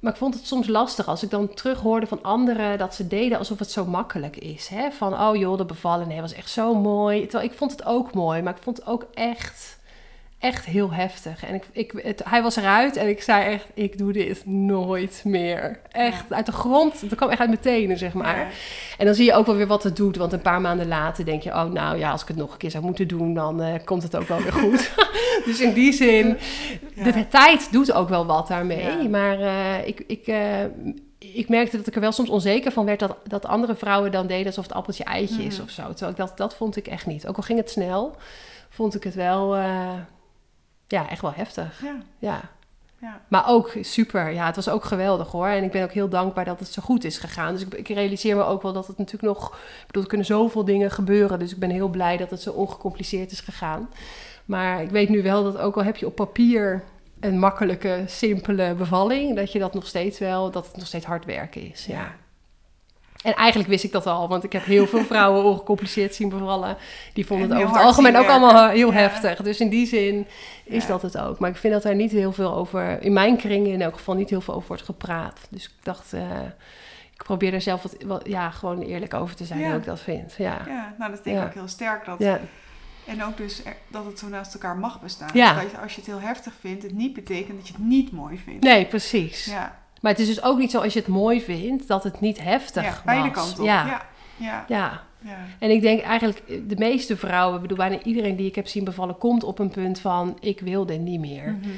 maar 0.00 0.12
ik 0.12 0.18
vond 0.18 0.34
het 0.34 0.46
soms 0.46 0.66
lastig 0.66 1.08
als 1.08 1.22
ik 1.22 1.30
dan 1.30 1.54
terug 1.54 1.80
hoorde 1.80 2.06
van 2.06 2.22
anderen 2.22 2.78
dat 2.78 2.94
ze 2.94 3.06
deden 3.06 3.38
alsof 3.38 3.58
het 3.58 3.70
zo 3.70 3.84
makkelijk 3.84 4.36
is. 4.36 4.68
Hè? 4.68 4.90
Van, 4.90 5.20
oh 5.20 5.36
joh, 5.36 5.56
de 5.56 5.64
bevallen, 5.64 6.08
nee, 6.08 6.20
was 6.20 6.32
echt 6.32 6.50
zo 6.50 6.74
mooi. 6.74 7.22
Terwijl 7.22 7.50
ik 7.50 7.56
vond 7.56 7.70
het 7.70 7.84
ook 7.84 8.14
mooi, 8.14 8.42
maar 8.42 8.56
ik 8.56 8.62
vond 8.62 8.76
het 8.76 8.86
ook 8.86 9.06
echt 9.14 9.77
echt 10.38 10.64
heel 10.64 10.92
heftig. 10.92 11.44
En 11.44 11.54
ik, 11.54 11.64
ik, 11.72 11.92
het, 12.02 12.22
hij 12.24 12.42
was 12.42 12.56
eruit 12.56 12.96
en 12.96 13.08
ik 13.08 13.22
zei 13.22 13.52
echt, 13.52 13.66
ik 13.74 13.98
doe 13.98 14.12
dit 14.12 14.46
nooit 14.46 15.20
meer. 15.24 15.80
Echt, 15.90 16.32
uit 16.32 16.46
de 16.46 16.52
grond, 16.52 17.00
dat 17.00 17.18
kwam 17.18 17.30
echt 17.30 17.40
uit 17.40 17.48
mijn 17.48 17.60
tenen, 17.60 17.98
zeg 17.98 18.12
maar. 18.12 18.52
En 18.98 19.06
dan 19.06 19.14
zie 19.14 19.24
je 19.24 19.34
ook 19.34 19.46
wel 19.46 19.56
weer 19.56 19.66
wat 19.66 19.82
het 19.82 19.96
doet. 19.96 20.16
Want 20.16 20.32
een 20.32 20.40
paar 20.40 20.60
maanden 20.60 20.88
later 20.88 21.24
denk 21.24 21.42
je, 21.42 21.50
oh 21.50 21.64
nou 21.64 21.98
ja, 21.98 22.10
als 22.10 22.22
ik 22.22 22.28
het 22.28 22.36
nog 22.36 22.52
een 22.52 22.58
keer 22.58 22.70
zou 22.70 22.84
moeten 22.84 23.08
doen, 23.08 23.34
dan 23.34 23.62
uh, 23.62 23.74
komt 23.84 24.02
het 24.02 24.16
ook 24.16 24.28
wel 24.28 24.42
weer 24.42 24.52
goed. 24.52 24.90
dus 25.44 25.60
in 25.60 25.72
die 25.72 25.92
zin, 25.92 26.36
de 26.94 27.28
tijd 27.28 27.72
doet 27.72 27.92
ook 27.92 28.08
wel 28.08 28.26
wat 28.26 28.48
daarmee. 28.48 29.08
Maar 29.08 29.40
uh, 29.40 29.86
ik... 29.86 30.04
ik 30.06 30.26
uh, 30.26 30.36
ik 31.18 31.48
merkte 31.48 31.76
dat 31.76 31.86
ik 31.86 31.94
er 31.94 32.00
wel 32.00 32.12
soms 32.12 32.28
onzeker 32.28 32.72
van 32.72 32.84
werd 32.84 32.98
dat, 32.98 33.16
dat 33.24 33.46
andere 33.46 33.74
vrouwen 33.74 34.12
dan 34.12 34.26
deden 34.26 34.46
alsof 34.46 34.64
het 34.64 34.72
appeltje 34.72 35.04
eitje 35.04 35.42
is 35.42 35.58
mm. 35.58 35.64
of 35.64 35.70
zo. 35.70 35.82
Terwijl 35.82 36.10
ik 36.10 36.16
dat, 36.16 36.36
dat 36.36 36.54
vond 36.54 36.76
ik 36.76 36.86
echt 36.86 37.06
niet. 37.06 37.26
Ook 37.26 37.36
al 37.36 37.42
ging 37.42 37.58
het 37.58 37.70
snel, 37.70 38.16
vond 38.68 38.94
ik 38.94 39.04
het 39.04 39.14
wel, 39.14 39.56
uh, 39.56 39.92
ja, 40.88 41.08
echt 41.08 41.22
wel 41.22 41.32
heftig. 41.34 41.80
Ja. 41.82 41.96
ja. 42.18 42.40
ja. 42.98 43.20
Maar 43.28 43.48
ook 43.48 43.72
super. 43.80 44.30
Ja, 44.30 44.46
het 44.46 44.56
was 44.56 44.68
ook 44.68 44.84
geweldig 44.84 45.30
hoor. 45.30 45.46
En 45.46 45.64
ik 45.64 45.70
ben 45.70 45.82
ook 45.82 45.92
heel 45.92 46.08
dankbaar 46.08 46.44
dat 46.44 46.58
het 46.58 46.68
zo 46.68 46.82
goed 46.82 47.04
is 47.04 47.18
gegaan. 47.18 47.52
Dus 47.52 47.62
ik, 47.62 47.74
ik 47.74 47.88
realiseer 47.88 48.36
me 48.36 48.42
ook 48.42 48.62
wel 48.62 48.72
dat 48.72 48.86
het 48.86 48.98
natuurlijk 48.98 49.34
nog... 49.34 49.54
Ik 49.56 49.86
bedoel, 49.86 50.02
er 50.02 50.08
kunnen 50.08 50.26
zoveel 50.26 50.64
dingen 50.64 50.90
gebeuren. 50.90 51.38
Dus 51.38 51.52
ik 51.52 51.58
ben 51.58 51.70
heel 51.70 51.88
blij 51.88 52.16
dat 52.16 52.30
het 52.30 52.42
zo 52.42 52.50
ongecompliceerd 52.50 53.30
is 53.30 53.40
gegaan. 53.40 53.88
Maar 54.44 54.82
ik 54.82 54.90
weet 54.90 55.08
nu 55.08 55.22
wel 55.22 55.44
dat 55.44 55.58
ook 55.58 55.76
al 55.76 55.84
heb 55.84 55.96
je 55.96 56.06
op 56.06 56.14
papier 56.14 56.84
een 57.20 57.38
makkelijke, 57.38 58.04
simpele 58.06 58.74
bevalling... 58.74 59.36
dat 59.36 59.52
je 59.52 59.58
dat 59.58 59.74
nog 59.74 59.86
steeds 59.86 60.18
wel... 60.18 60.50
dat 60.50 60.66
het 60.66 60.76
nog 60.76 60.86
steeds 60.86 61.04
hard 61.04 61.24
werken 61.24 61.70
is. 61.70 61.86
ja. 61.86 62.14
En 63.22 63.34
eigenlijk 63.34 63.68
wist 63.68 63.84
ik 63.84 63.92
dat 63.92 64.06
al, 64.06 64.28
want 64.28 64.44
ik 64.44 64.52
heb 64.52 64.64
heel 64.64 64.86
veel 64.86 65.04
vrouwen 65.14 65.44
ongecompliceerd 65.44 66.14
zien 66.14 66.28
bevallen. 66.28 66.76
Die 67.12 67.26
vonden 67.26 67.50
het 67.50 67.58
over 67.58 67.76
het 67.76 67.84
algemeen 67.84 68.16
ook 68.16 68.26
allemaal 68.26 68.68
heel 68.68 68.92
heftig. 68.92 69.42
Dus 69.42 69.60
in 69.60 69.68
die 69.68 69.86
zin 69.86 70.26
is 70.64 70.86
dat 70.86 71.02
het 71.02 71.18
ook. 71.18 71.38
Maar 71.38 71.50
ik 71.50 71.56
vind 71.56 71.72
dat 71.72 71.84
er 71.84 71.94
niet 71.94 72.10
heel 72.10 72.32
veel 72.32 72.54
over, 72.54 73.02
in 73.02 73.12
mijn 73.12 73.36
kringen 73.36 73.72
in 73.72 73.82
elk 73.82 73.94
geval, 73.94 74.14
niet 74.14 74.30
heel 74.30 74.40
veel 74.40 74.54
over 74.54 74.68
wordt 74.68 74.82
gepraat. 74.82 75.46
Dus 75.50 75.64
ik 75.64 75.72
dacht, 75.82 76.14
uh, 76.14 76.22
ik 77.12 77.22
probeer 77.24 77.54
er 77.54 77.60
zelf 77.60 77.84
wat, 78.06 78.22
ja, 78.26 78.50
gewoon 78.50 78.82
eerlijk 78.82 79.14
over 79.14 79.36
te 79.36 79.44
zijn 79.44 79.64
hoe 79.64 79.76
ik 79.76 79.84
dat 79.84 80.00
vind. 80.00 80.34
Ja, 80.38 80.60
ja 80.66 80.94
nou 80.98 81.10
dat 81.10 81.24
denk 81.24 81.38
ik 81.38 81.44
ook 81.44 81.54
heel 81.54 81.68
sterk. 81.68 82.04
Dat, 82.04 82.18
En 83.06 83.24
ook 83.24 83.36
dus 83.36 83.62
dat 83.88 84.04
het 84.04 84.18
zo 84.18 84.28
naast 84.28 84.54
elkaar 84.54 84.76
mag 84.76 85.00
bestaan. 85.00 85.30
Ja. 85.32 85.54
Dat 85.54 85.70
je, 85.70 85.78
als 85.78 85.94
je 85.94 86.00
het 86.00 86.10
heel 86.10 86.20
heftig 86.20 86.52
vindt, 86.60 86.82
het 86.82 86.92
niet 86.92 87.12
betekent 87.12 87.58
dat 87.58 87.68
je 87.68 87.72
het 87.72 87.82
niet 87.82 88.12
mooi 88.12 88.38
vindt. 88.38 88.64
Nee, 88.64 88.86
precies. 88.86 89.44
Ja. 89.44 89.78
Maar 90.00 90.12
het 90.12 90.20
is 90.20 90.26
dus 90.26 90.42
ook 90.42 90.58
niet 90.58 90.70
zo 90.70 90.80
als 90.80 90.92
je 90.92 90.98
het 90.98 91.08
mooi 91.08 91.40
vindt, 91.40 91.88
dat 91.88 92.04
het 92.04 92.20
niet 92.20 92.42
heftig 92.42 92.82
ja, 92.82 93.02
beide 93.04 93.30
kanten 93.30 93.58
op. 93.58 93.66
Ja. 93.66 93.86
Ja. 93.86 94.64
ja. 94.68 95.02
ja. 95.18 95.38
En 95.58 95.70
ik 95.70 95.80
denk 95.80 96.00
eigenlijk, 96.00 96.42
de 96.68 96.76
meeste 96.76 97.16
vrouwen, 97.16 97.60
bedoel, 97.60 97.76
bijna 97.76 98.02
iedereen 98.02 98.36
die 98.36 98.46
ik 98.46 98.54
heb 98.54 98.66
zien 98.66 98.84
bevallen, 98.84 99.18
komt 99.18 99.44
op 99.44 99.58
een 99.58 99.70
punt 99.70 100.00
van, 100.00 100.36
ik 100.40 100.60
wil 100.60 100.86
dit 100.86 101.00
niet 101.00 101.20
meer. 101.20 101.52
Mhm. 101.52 101.68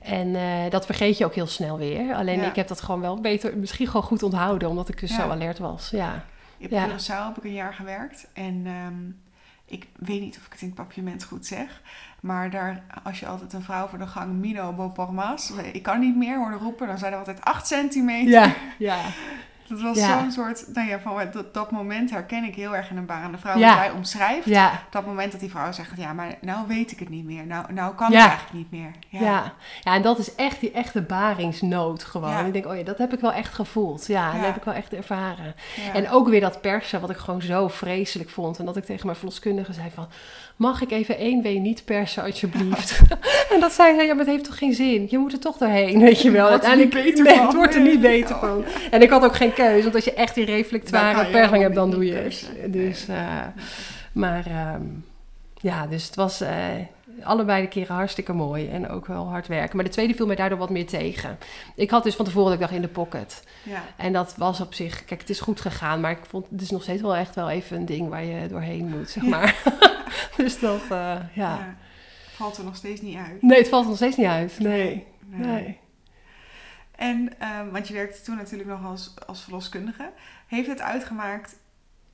En 0.00 0.28
uh, 0.28 0.70
dat 0.70 0.86
vergeet 0.86 1.18
je 1.18 1.24
ook 1.24 1.34
heel 1.34 1.46
snel 1.46 1.78
weer. 1.78 2.14
Alleen 2.14 2.42
ik 2.42 2.56
heb 2.56 2.68
dat 2.68 2.80
gewoon 2.80 3.00
wel 3.00 3.20
beter, 3.20 3.56
misschien 3.56 3.86
gewoon 3.86 4.02
goed 4.02 4.22
onthouden, 4.22 4.68
omdat 4.68 4.88
ik 4.88 5.00
dus 5.00 5.14
zo 5.14 5.22
alert 5.22 5.58
was. 5.58 5.90
Ja. 5.90 6.24
In 6.58 6.68
ja. 6.70 6.88
Curaçao 6.88 7.26
heb 7.26 7.36
ik 7.36 7.44
een 7.44 7.52
jaar 7.52 7.74
gewerkt 7.74 8.28
en 8.32 8.66
um, 8.66 9.20
ik 9.70 9.86
weet 9.96 10.20
niet 10.20 10.36
of 10.36 10.46
ik 10.46 10.52
het 10.52 10.60
in 10.60 10.66
het 10.66 10.76
papierment 10.76 11.24
goed 11.24 11.46
zeg. 11.46 11.82
Maar 12.20 12.50
daar, 12.50 12.82
als 13.02 13.20
je 13.20 13.26
altijd 13.26 13.52
een 13.52 13.62
vrouw 13.62 13.86
voor 13.86 13.98
de 13.98 14.06
gang 14.06 14.32
Mino 14.32 14.72
Boparmas, 14.72 15.52
ik 15.72 15.82
kan 15.82 16.00
niet 16.00 16.16
meer 16.16 16.36
hoorde 16.38 16.56
roepen, 16.56 16.86
dan 16.86 16.98
zijn 16.98 17.12
er 17.12 17.18
altijd 17.18 17.40
8 17.40 17.66
centimeter. 17.66 18.56
Ja. 18.78 19.00
Dat 19.70 19.80
was 19.80 19.98
zo'n 19.98 20.32
soort, 20.32 20.64
nou 20.72 20.88
ja, 20.88 21.00
van 21.00 21.28
dat, 21.32 21.54
dat 21.54 21.70
moment 21.70 22.10
herken 22.10 22.44
ik 22.44 22.54
heel 22.54 22.76
erg 22.76 22.90
in 22.90 22.96
een 22.96 23.06
barende 23.06 23.38
vrouw. 23.38 23.58
Ja. 23.58 23.68
Wat 23.68 23.84
jij 23.84 23.90
omschrijft. 23.90 24.46
Ja. 24.46 24.82
Dat 24.90 25.06
moment 25.06 25.32
dat 25.32 25.40
die 25.40 25.50
vrouw 25.50 25.72
zegt, 25.72 25.96
ja, 25.96 26.12
maar 26.12 26.34
nou 26.40 26.66
weet 26.66 26.92
ik 26.92 26.98
het 26.98 27.08
niet 27.08 27.24
meer. 27.24 27.46
Nou, 27.46 27.72
nou 27.72 27.94
kan 27.94 28.12
ik 28.12 28.18
eigenlijk 28.18 28.52
niet 28.52 28.70
meer. 28.70 28.92
Ja. 29.08 29.20
ja. 29.20 29.52
Ja. 29.82 29.94
en 29.94 30.02
dat 30.02 30.18
is 30.18 30.34
echt 30.34 30.60
die 30.60 30.70
echte 30.70 31.02
baringsnood 31.02 32.04
gewoon. 32.04 32.46
Ik 32.46 32.52
denk, 32.52 32.66
oh 32.66 32.76
ja, 32.76 32.82
dat 32.82 32.98
heb 32.98 33.12
ik 33.12 33.20
wel 33.20 33.32
echt 33.32 33.54
gevoeld. 33.54 34.06
Ja, 34.06 34.32
dat 34.32 34.40
heb 34.40 34.56
ik 34.56 34.64
wel 34.64 34.74
echt 34.74 34.92
ervaren. 34.92 35.54
En 35.92 36.10
ook 36.10 36.28
weer 36.28 36.40
dat 36.40 36.60
persen, 36.60 37.00
wat 37.00 37.10
ik 37.10 37.16
gewoon 37.16 37.42
zo 37.42 37.68
vreselijk 37.68 38.30
vond. 38.30 38.58
En 38.58 38.64
dat 38.64 38.76
ik 38.76 38.84
tegen 38.84 39.06
mijn 39.06 39.18
verloskundige 39.18 39.72
zei 39.72 39.90
van, 39.94 40.08
mag 40.60 40.82
ik 40.82 40.90
even 40.90 41.18
één 41.18 41.42
wee 41.42 41.58
niet 41.58 41.84
persen 41.84 42.22
alsjeblieft? 42.22 43.00
en 43.52 43.60
dat 43.60 43.72
zei 43.72 43.98
ze, 43.98 44.04
ja, 44.04 44.14
maar 44.14 44.24
het 44.24 44.34
heeft 44.34 44.44
toch 44.44 44.58
geen 44.58 44.74
zin? 44.74 45.06
Je 45.10 45.18
moet 45.18 45.32
er 45.32 45.38
toch 45.38 45.56
doorheen, 45.56 46.00
weet 46.00 46.22
je 46.22 46.30
wel. 46.30 46.48
Uiteindelijk, 46.48 46.94
nee, 46.94 47.40
het 47.40 47.54
wordt 47.54 47.74
er 47.74 47.80
niet 47.80 48.00
beter 48.00 48.36
van. 48.36 48.64
En 48.90 49.02
ik 49.02 49.10
had 49.10 49.24
ook 49.24 49.36
geen 49.36 49.52
keuze, 49.52 49.82
want 49.82 49.94
als 49.94 50.04
je 50.04 50.14
echt 50.14 50.34
die 50.34 50.44
reflectoire 50.44 51.26
persing 51.26 51.62
hebt, 51.62 51.74
dan 51.74 51.90
doe 51.90 52.06
je 52.06 52.14
het. 52.14 52.50
Dus, 52.66 53.06
uh, 53.08 53.16
maar 54.12 54.46
ehm, 54.46 54.82
ja, 55.54 55.86
dus 55.86 56.06
het 56.06 56.14
was... 56.14 56.42
Uh, 56.42 56.48
allebei 57.24 57.62
de 57.62 57.68
keren 57.68 57.94
hartstikke 57.94 58.32
mooi 58.32 58.68
en 58.68 58.88
ook 58.88 59.06
wel 59.06 59.28
hard 59.28 59.46
werken. 59.46 59.76
Maar 59.76 59.84
de 59.84 59.90
tweede 59.90 60.14
viel 60.14 60.26
mij 60.26 60.36
daardoor 60.36 60.58
wat 60.58 60.70
meer 60.70 60.86
tegen. 60.86 61.38
Ik 61.74 61.90
had 61.90 62.02
dus 62.02 62.14
van 62.14 62.24
tevoren 62.24 62.44
dat 62.44 62.54
ik 62.54 62.60
dacht 62.60 62.74
in 62.74 62.82
de 62.82 62.88
pocket. 62.88 63.44
Ja. 63.62 63.82
En 63.96 64.12
dat 64.12 64.36
was 64.36 64.60
op 64.60 64.74
zich, 64.74 65.04
kijk, 65.04 65.20
het 65.20 65.30
is 65.30 65.40
goed 65.40 65.60
gegaan, 65.60 66.00
maar 66.00 66.10
ik 66.10 66.24
vond 66.28 66.46
het 66.50 66.62
is 66.62 66.70
nog 66.70 66.82
steeds 66.82 67.02
wel 67.02 67.16
echt 67.16 67.34
wel 67.34 67.50
even 67.50 67.76
een 67.76 67.86
ding 67.86 68.08
waar 68.08 68.24
je 68.24 68.48
doorheen 68.48 68.88
moet, 68.88 69.10
zeg 69.10 69.22
maar. 69.22 69.62
dus 70.36 70.60
dat, 70.60 70.82
uh, 70.82 70.88
ja. 70.88 71.24
ja. 71.34 71.76
Valt 72.30 72.56
er 72.56 72.64
nog 72.64 72.76
steeds 72.76 73.00
niet 73.00 73.16
uit. 73.16 73.42
Nee, 73.42 73.58
het 73.58 73.68
valt 73.68 73.82
er 73.82 73.88
nog 73.88 73.98
steeds 73.98 74.16
niet 74.16 74.26
uit. 74.26 74.58
Nee. 74.58 75.06
nee. 75.26 75.78
En, 77.00 77.32
uh, 77.42 77.72
want 77.72 77.88
je 77.88 77.94
werkte 77.94 78.22
toen 78.22 78.36
natuurlijk 78.36 78.68
nog 78.68 78.84
als, 78.84 79.14
als 79.26 79.42
verloskundige. 79.42 80.10
Heeft 80.46 80.68
het 80.68 80.80
uitgemaakt 80.80 81.56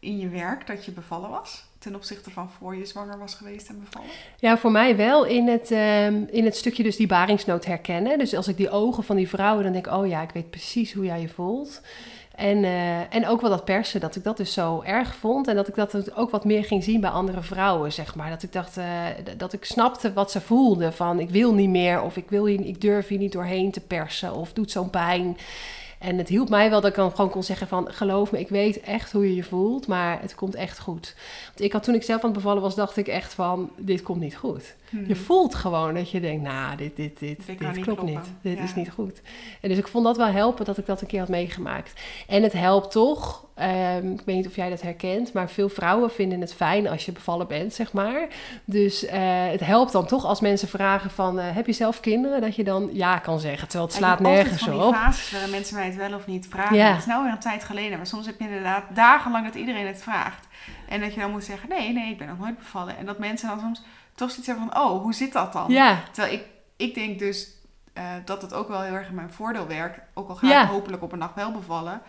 in 0.00 0.18
je 0.18 0.28
werk 0.28 0.66
dat 0.66 0.84
je 0.84 0.92
bevallen 0.92 1.30
was? 1.30 1.64
Ten 1.86 1.94
opzichte 1.94 2.30
van 2.30 2.50
voor 2.50 2.76
je 2.76 2.84
zwanger 2.84 3.18
was 3.18 3.34
geweest 3.34 3.68
en 3.68 3.80
bevallen? 3.80 4.08
Ja, 4.38 4.58
voor 4.58 4.70
mij 4.70 4.96
wel 4.96 5.24
in 5.24 5.48
het, 5.48 5.70
um, 5.70 6.26
in 6.30 6.44
het 6.44 6.56
stukje 6.56 6.82
dus 6.82 6.96
die 6.96 7.06
baringsnood 7.06 7.64
herkennen. 7.64 8.18
Dus 8.18 8.34
als 8.34 8.48
ik 8.48 8.56
die 8.56 8.70
ogen 8.70 9.04
van 9.04 9.16
die 9.16 9.28
vrouwen, 9.28 9.64
dan 9.64 9.72
denk 9.72 9.86
ik, 9.86 9.92
oh 9.92 10.06
ja, 10.06 10.22
ik 10.22 10.30
weet 10.30 10.50
precies 10.50 10.92
hoe 10.92 11.04
jij 11.04 11.20
je 11.20 11.28
voelt. 11.28 11.80
En, 12.34 12.58
uh, 12.58 13.14
en 13.14 13.26
ook 13.26 13.40
wel 13.40 13.50
dat 13.50 13.64
persen, 13.64 14.00
dat 14.00 14.16
ik 14.16 14.24
dat 14.24 14.36
dus 14.36 14.52
zo 14.52 14.82
erg 14.82 15.14
vond. 15.14 15.48
En 15.48 15.54
dat 15.54 15.68
ik 15.68 15.74
dat 15.74 16.16
ook 16.16 16.30
wat 16.30 16.44
meer 16.44 16.64
ging 16.64 16.84
zien 16.84 17.00
bij 17.00 17.10
andere 17.10 17.42
vrouwen, 17.42 17.92
zeg 17.92 18.14
maar. 18.14 18.30
Dat 18.30 18.42
ik 18.42 18.52
dacht, 18.52 18.78
uh, 18.78 18.84
dat 19.36 19.52
ik 19.52 19.64
snapte 19.64 20.12
wat 20.12 20.30
ze 20.30 20.40
voelden. 20.40 20.92
Van 20.92 21.20
ik 21.20 21.30
wil 21.30 21.54
niet 21.54 21.70
meer, 21.70 22.02
of 22.02 22.16
ik, 22.16 22.28
wil 22.28 22.46
hier, 22.46 22.60
ik 22.60 22.80
durf 22.80 23.08
hier 23.08 23.18
niet 23.18 23.32
doorheen 23.32 23.70
te 23.70 23.80
persen, 23.80 24.34
of 24.34 24.52
doet 24.52 24.70
zo'n 24.70 24.90
pijn. 24.90 25.36
En 25.98 26.18
het 26.18 26.28
hielp 26.28 26.48
mij 26.48 26.70
wel 26.70 26.80
dat 26.80 26.90
ik 26.90 26.96
dan 26.96 27.10
gewoon 27.10 27.30
kon 27.30 27.42
zeggen 27.42 27.68
van... 27.68 27.92
geloof 27.92 28.32
me, 28.32 28.40
ik 28.40 28.48
weet 28.48 28.80
echt 28.80 29.12
hoe 29.12 29.28
je 29.28 29.34
je 29.34 29.42
voelt, 29.42 29.86
maar 29.86 30.20
het 30.20 30.34
komt 30.34 30.54
echt 30.54 30.78
goed. 30.78 31.14
Want 31.46 31.60
ik 31.60 31.72
had 31.72 31.82
toen 31.82 31.94
ik 31.94 32.02
zelf 32.02 32.20
aan 32.20 32.28
het 32.30 32.38
bevallen 32.38 32.62
was, 32.62 32.74
dacht 32.74 32.96
ik 32.96 33.08
echt 33.08 33.34
van... 33.34 33.70
dit 33.76 34.02
komt 34.02 34.20
niet 34.20 34.36
goed. 34.36 34.74
Je 34.90 34.98
mhm. 34.98 35.14
voelt 35.14 35.54
gewoon 35.54 35.94
dat 35.94 36.10
je 36.10 36.20
denkt, 36.20 36.42
nou, 36.42 36.76
dit, 36.76 36.96
dit, 36.96 37.18
dit, 37.18 37.46
dit, 37.46 37.80
klopt 37.80 38.02
niet. 38.02 38.32
Dit 38.42 38.58
is 38.58 38.74
niet 38.74 38.90
goed. 38.90 39.20
En 39.60 39.68
dus 39.68 39.78
ik 39.78 39.88
vond 39.88 40.04
dat 40.04 40.16
wel 40.16 40.26
helpen 40.26 40.64
dat 40.64 40.78
ik 40.78 40.86
dat 40.86 41.00
een 41.00 41.06
keer 41.06 41.20
had 41.20 41.28
meegemaakt. 41.28 42.00
En 42.26 42.42
het 42.42 42.52
helpt 42.52 42.90
toch, 42.90 43.46
um, 43.58 44.12
ik 44.12 44.22
weet 44.24 44.36
niet 44.36 44.46
of 44.46 44.56
jij 44.56 44.70
dat 44.70 44.82
herkent... 44.82 45.32
maar 45.32 45.50
veel 45.50 45.68
vrouwen 45.68 46.10
vinden 46.10 46.40
het 46.40 46.54
fijn 46.54 46.88
als 46.88 47.04
je 47.04 47.12
bevallen 47.12 47.46
bent, 47.46 47.74
zeg 47.74 47.92
maar. 47.92 48.26
Dus 48.64 49.04
uh, 49.04 49.10
het 49.50 49.60
helpt 49.60 49.92
dan 49.92 50.06
toch 50.06 50.24
als 50.24 50.40
mensen 50.40 50.68
vragen 50.68 51.10
van... 51.10 51.38
Uh, 51.38 51.44
heb 51.54 51.66
je 51.66 51.72
zelf 51.72 52.00
kinderen? 52.00 52.40
Dat 52.40 52.56
je 52.56 52.64
dan 52.64 52.90
ja 52.92 53.18
kan 53.18 53.40
zeggen, 53.40 53.68
terwijl 53.68 53.88
het 53.88 53.98
slaat 53.98 54.20
nergens 54.20 54.68
op. 54.68 54.94
Fases 54.94 55.30
waarin 55.30 55.50
mensen 55.50 55.76
mij 55.76 55.86
het 55.86 55.96
wel 55.96 56.14
of 56.14 56.26
niet 56.26 56.46
vragen. 56.50 56.76
Ja. 56.76 56.88
Het 56.88 56.98
is 56.98 57.06
nou 57.06 57.22
weer 57.22 57.32
een 57.32 57.38
tijd 57.38 57.64
geleden, 57.64 57.96
maar 57.96 58.06
soms 58.06 58.26
heb 58.26 58.38
je 58.38 58.46
inderdaad 58.46 58.84
dagenlang 58.94 59.46
dat 59.46 59.54
iedereen 59.54 59.86
het 59.86 60.02
vraagt. 60.02 60.46
En 60.88 61.00
dat 61.00 61.14
je 61.14 61.20
dan 61.20 61.30
moet 61.30 61.44
zeggen, 61.44 61.68
nee, 61.68 61.92
nee, 61.92 62.10
ik 62.10 62.18
ben 62.18 62.28
nog 62.28 62.38
nooit 62.38 62.58
bevallen. 62.58 62.96
En 62.96 63.06
dat 63.06 63.18
mensen 63.18 63.48
dan 63.48 63.60
soms 63.60 63.82
toch 64.16 64.30
zoiets 64.30 64.46
hebben 64.46 64.68
van, 64.72 64.82
oh, 64.82 65.02
hoe 65.02 65.14
zit 65.14 65.32
dat 65.32 65.52
dan? 65.52 65.70
Ja. 65.70 66.02
Terwijl 66.12 66.34
ik, 66.34 66.44
ik 66.76 66.94
denk 66.94 67.18
dus 67.18 67.48
uh, 67.98 68.04
dat 68.24 68.42
het 68.42 68.54
ook 68.54 68.68
wel 68.68 68.80
heel 68.80 68.94
erg 68.94 69.08
in 69.08 69.14
mijn 69.14 69.32
voordeel 69.32 69.66
werkt. 69.66 70.00
Ook 70.14 70.28
al 70.28 70.34
ga 70.34 70.62
ik 70.62 70.68
hopelijk 70.68 71.02
op 71.02 71.12
een 71.12 71.18
dag 71.18 71.34
wel 71.34 71.52
bevallen. 71.52 72.00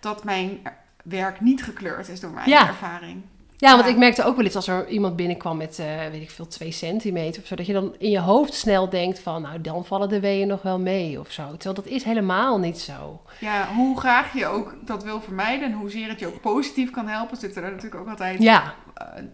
Dat 0.00 0.24
mijn 0.24 0.60
werk 1.04 1.40
niet 1.40 1.62
gekleurd 1.62 2.08
is 2.08 2.20
door 2.20 2.30
mijn 2.30 2.48
ja. 2.48 2.68
ervaring. 2.68 3.22
Ja, 3.58 3.76
want 3.76 3.88
ik 3.88 3.96
merkte 3.96 4.24
ook 4.24 4.36
wel 4.36 4.44
eens 4.44 4.56
als 4.56 4.68
er 4.68 4.88
iemand 4.88 5.16
binnenkwam 5.16 5.56
met, 5.56 5.78
uh, 5.78 5.86
weet 6.10 6.22
ik 6.22 6.30
veel, 6.30 6.46
twee 6.46 6.70
centimeter 6.70 7.42
of 7.42 7.48
zo, 7.48 7.54
dat 7.54 7.66
je 7.66 7.72
dan 7.72 7.94
in 7.98 8.10
je 8.10 8.20
hoofd 8.20 8.54
snel 8.54 8.88
denkt 8.88 9.20
van, 9.20 9.42
nou, 9.42 9.60
dan 9.60 9.84
vallen 9.84 10.08
de 10.08 10.20
weeën 10.20 10.48
nog 10.48 10.62
wel 10.62 10.78
mee 10.78 11.20
of 11.20 11.30
zo. 11.30 11.46
Terwijl 11.50 11.74
dat 11.74 11.86
is 11.86 12.04
helemaal 12.04 12.58
niet 12.58 12.78
zo. 12.78 13.22
Ja, 13.40 13.68
hoe 13.74 13.98
graag 13.98 14.32
je 14.32 14.46
ook 14.46 14.74
dat 14.80 15.02
wil 15.02 15.20
vermijden 15.20 15.68
en 15.68 15.72
hoezeer 15.72 16.08
het 16.08 16.20
je 16.20 16.26
ook 16.26 16.40
positief 16.40 16.90
kan 16.90 17.08
helpen, 17.08 17.36
zitten 17.36 17.62
er 17.62 17.70
natuurlijk 17.70 18.00
ook 18.00 18.08
altijd. 18.08 18.42
Ja. 18.42 18.74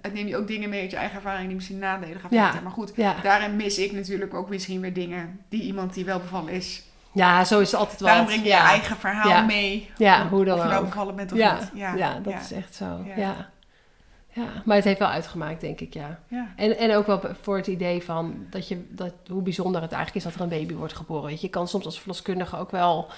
Het 0.02 0.12
neem 0.12 0.26
je 0.26 0.36
ook 0.36 0.46
dingen 0.46 0.68
mee 0.68 0.80
uit 0.80 0.90
je 0.90 0.96
eigen 0.96 1.16
ervaring 1.16 1.46
die 1.46 1.54
misschien 1.54 1.78
nadelen 1.78 2.20
gaan 2.20 2.30
ja. 2.30 2.60
Maar 2.62 2.72
goed, 2.72 2.92
ja. 2.96 3.14
daarin 3.22 3.56
mis 3.56 3.78
ik 3.78 3.92
natuurlijk 3.92 4.34
ook 4.34 4.48
misschien 4.48 4.80
weer 4.80 4.92
dingen 4.92 5.40
die 5.48 5.62
iemand 5.62 5.94
die 5.94 6.04
wel 6.04 6.20
bevallen 6.20 6.52
is 6.52 6.82
ja, 7.12 7.44
zo 7.44 7.60
is 7.60 7.70
het 7.70 7.80
altijd 7.80 8.00
wel. 8.00 8.08
Daarom 8.08 8.26
breng 8.26 8.42
je 8.42 8.48
je 8.48 8.54
eigen 8.54 8.96
verhaal 8.96 9.44
mee. 9.44 9.90
Ja, 9.96 10.28
hoe 10.28 10.44
dan 10.44 10.58
of 10.58 10.64
je 10.64 10.70
nou 10.70 10.84
bevallen 10.84 11.16
bent 11.16 11.32
of 11.32 11.38
ja. 11.38 11.54
niet. 11.54 11.70
Ja, 11.74 11.94
ja 11.94 12.18
dat 12.20 12.34
is 12.40 12.52
echt 12.52 12.74
zo. 12.74 13.04
Ja. 13.16 13.50
ja, 14.28 14.44
maar 14.64 14.76
het 14.76 14.84
heeft 14.84 14.98
wel 14.98 15.08
uitgemaakt, 15.08 15.60
denk 15.60 15.80
ik, 15.80 15.94
ja. 15.94 16.18
Ja. 16.28 16.52
En, 16.56 16.78
en 16.78 16.96
ook 16.96 17.06
wel 17.06 17.20
voor 17.42 17.56
het 17.56 17.66
idee 17.66 18.02
van 18.02 18.46
dat 18.50 18.68
je, 18.68 18.86
dat, 18.88 19.12
hoe 19.26 19.42
bijzonder 19.42 19.82
het 19.82 19.92
eigenlijk 19.92 20.26
is 20.26 20.32
dat 20.32 20.40
er 20.40 20.52
een 20.52 20.58
baby 20.58 20.74
wordt 20.74 20.96
geboren. 20.96 21.24
Weet 21.24 21.40
je, 21.40 21.46
je 21.46 21.52
kan 21.52 21.68
soms 21.68 21.84
als 21.84 21.98
verloskundige 21.98 22.56
ook 22.56 22.70
wel 22.70 23.10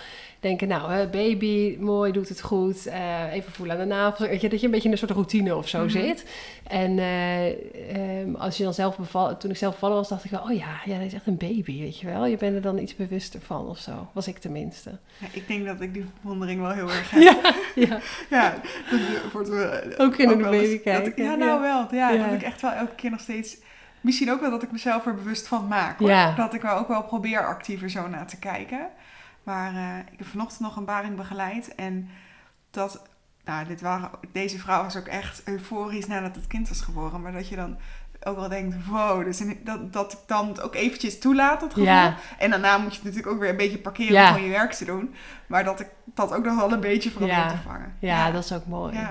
denken, 0.44 0.68
nou, 0.68 0.92
hè, 0.92 1.06
baby, 1.08 1.76
mooi, 1.80 2.12
doet 2.12 2.28
het 2.28 2.40
goed. 2.40 2.86
eh, 2.86 3.32
even 3.32 3.52
voelen 3.52 3.74
aan 3.76 3.88
de 3.88 3.94
navel. 3.94 4.26
Weet 4.28 4.40
je, 4.40 4.48
dat 4.48 4.58
je 4.60 4.66
een 4.66 4.72
beetje 4.72 4.86
in 4.86 4.92
een 4.92 4.98
soort 4.98 5.10
routine 5.10 5.56
of 5.56 5.68
zo 5.68 5.78
Mhm. 5.78 5.88
zit. 5.88 6.24
En 6.66 6.98
eh, 6.98 7.48
ehm, 8.20 8.34
als 8.34 8.56
je 8.56 8.64
dan 8.64 8.74
zelf 8.74 8.96
beval, 8.96 9.36
toen 9.36 9.50
ik 9.50 9.56
zelf 9.56 9.72
bevallen 9.72 9.96
was, 9.96 10.08
dacht 10.08 10.24
ik 10.24 10.30
wel, 10.30 10.40
oh 10.42 10.56
ja, 10.56 10.80
ja, 10.84 10.96
dat 10.98 11.06
is 11.06 11.12
echt 11.14 11.26
een 11.26 11.36
baby, 11.36 11.80
weet 11.80 11.98
je 12.00 12.06
wel. 12.06 12.26
Je 12.26 12.36
bent 12.36 12.54
er 12.54 12.62
dan 12.62 12.78
iets 12.78 12.96
bewuster 12.96 13.40
van 13.40 13.66
of 13.68 13.78
zo. 13.78 14.08
Was 14.12 14.28
ik 14.28 14.38
tenminste. 14.38 14.90
Ja, 15.18 15.26
ik 15.32 15.48
denk 15.48 15.66
dat 15.66 15.80
ik 15.80 15.94
die 15.94 16.04
verwondering 16.20 16.60
wel 16.60 16.70
heel 16.70 16.88
erg 16.90 17.10
heb. 17.14 17.22
Ja, 17.22 17.52
ja. 17.74 17.98
Ja, 18.30 18.54
dat 18.90 19.32
wordt 19.32 19.48
wel- 19.48 19.72
Ook 19.98 20.16
in 20.16 20.28
een 20.30 20.42
wel 20.42 20.52
eens 20.52 20.62
baby 20.62 20.74
ik- 21.10 21.16
ja, 21.16 21.24
ja. 21.24 21.34
nou 21.34 21.60
wel. 21.60 21.86
Ja, 21.90 22.10
Ja. 22.10 22.24
dat 22.24 22.34
ik 22.34 22.42
echt 22.42 22.60
wel 22.60 22.70
elke 22.72 22.94
keer 22.94 23.10
nog 23.10 23.20
steeds... 23.20 23.56
Misschien 24.00 24.30
ook 24.32 24.40
wel 24.40 24.50
dat 24.50 24.62
ik 24.62 24.72
mezelf 24.72 25.06
er 25.06 25.14
bewust 25.14 25.48
van 25.48 25.66
maak. 25.68 25.98
Hoor. 25.98 26.08
Ja. 26.08 26.34
Dat 26.34 26.54
ik 26.54 26.62
er 26.64 26.70
ook 26.72 26.88
wel 26.88 27.02
probeer 27.02 27.46
actiever 27.46 27.90
zo 27.90 28.08
naar 28.08 28.26
te 28.26 28.38
kijken. 28.38 28.86
Maar 29.44 29.74
eh, 29.74 29.98
ik 30.12 30.18
heb 30.18 30.26
vanochtend 30.26 30.60
nog 30.60 30.76
een 30.76 30.84
baring 30.84 31.16
begeleid. 31.16 31.74
En 31.74 32.08
dat... 32.70 33.02
Nou, 33.44 33.66
dit 33.66 33.80
waren, 33.80 34.10
deze 34.32 34.58
vrouw 34.58 34.82
was 34.82 34.96
ook 34.96 35.06
echt 35.06 35.42
euforisch 35.44 36.06
nadat 36.06 36.36
het 36.36 36.46
kind 36.46 36.68
was 36.68 36.80
geboren. 36.80 37.20
Maar 37.22 37.32
dat 37.32 37.48
je 37.48 37.56
dan 37.56 37.76
ook 38.22 38.36
wel 38.36 38.48
denkt, 38.48 38.86
wow. 38.86 39.24
Dus 39.24 39.42
dat, 39.64 39.92
dat 39.92 40.12
ik 40.12 40.18
dan 40.26 40.48
het 40.48 40.60
ook 40.60 40.74
eventjes 40.74 41.18
toelaat, 41.18 41.60
dat 41.60 41.72
gevoel. 41.72 41.88
Ja. 41.88 42.16
En 42.38 42.50
daarna 42.50 42.78
moet 42.78 42.94
je 42.94 43.00
natuurlijk 43.02 43.32
ook 43.32 43.40
weer 43.40 43.50
een 43.50 43.56
beetje 43.56 43.78
parkeren 43.78 44.12
Ja. 44.12 44.36
om 44.36 44.42
je 44.42 44.50
werk 44.50 44.72
te 44.72 44.84
doen. 44.84 45.14
Maar 45.46 45.64
dat 45.64 45.80
ik 45.80 45.88
dat 46.04 46.32
ook 46.32 46.44
nog 46.44 46.56
wel 46.56 46.72
een 46.72 46.80
beetje 46.80 47.10
probeer 47.10 47.28
Ja. 47.28 47.48
te 47.48 47.56
vangen. 47.56 47.96
Ja, 47.98 48.30
dat 48.30 48.44
is 48.44 48.52
ook 48.52 48.66
mooi. 48.66 48.94
Ja, 48.94 49.10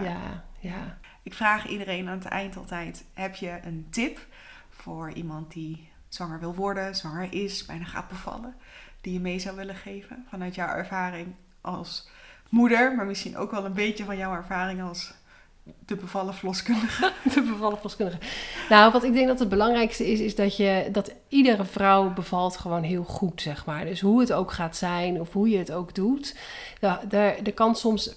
ja. 0.59 0.97
Ik 1.23 1.33
vraag 1.33 1.67
iedereen 1.67 2.07
aan 2.07 2.17
het 2.17 2.25
eind 2.25 2.57
altijd: 2.57 3.05
heb 3.13 3.35
je 3.35 3.59
een 3.63 3.87
tip 3.89 4.19
voor 4.69 5.11
iemand 5.11 5.51
die 5.51 5.91
zwanger 6.13 6.39
wil 6.39 6.55
worden, 6.55 6.95
zwanger 6.95 7.33
is, 7.33 7.65
bijna 7.65 7.85
gaat 7.85 8.07
bevallen, 8.07 8.55
die 9.01 9.13
je 9.13 9.19
mee 9.19 9.39
zou 9.39 9.55
willen 9.55 9.75
geven 9.75 10.25
vanuit 10.29 10.55
jouw 10.55 10.75
ervaring 10.75 11.35
als 11.61 12.09
moeder, 12.49 12.95
maar 12.95 13.05
misschien 13.05 13.37
ook 13.37 13.51
wel 13.51 13.65
een 13.65 13.73
beetje 13.73 14.05
van 14.05 14.17
jouw 14.17 14.35
ervaring 14.35 14.81
als 14.81 15.13
de 15.85 15.95
bevallen 15.95 16.33
verloskundige? 16.33 17.11
De 17.33 17.41
bevallen. 17.41 18.19
Nou, 18.69 18.91
wat 18.91 19.03
ik 19.03 19.13
denk 19.13 19.27
dat 19.27 19.39
het 19.39 19.49
belangrijkste 19.49 20.11
is, 20.11 20.19
is 20.19 20.35
dat, 20.35 20.57
je, 20.57 20.89
dat 20.91 21.13
iedere 21.27 21.65
vrouw 21.65 22.13
bevalt 22.13 22.57
gewoon 22.57 22.83
heel 22.83 23.03
goed, 23.03 23.41
zeg 23.41 23.65
maar. 23.65 23.85
Dus 23.85 24.01
hoe 24.01 24.19
het 24.19 24.33
ook 24.33 24.51
gaat 24.51 24.75
zijn 24.75 25.19
of 25.19 25.33
hoe 25.33 25.49
je 25.49 25.57
het 25.57 25.71
ook 25.71 25.95
doet. 25.95 26.35
Er 27.09 27.53
kan 27.53 27.75
soms, 27.75 28.15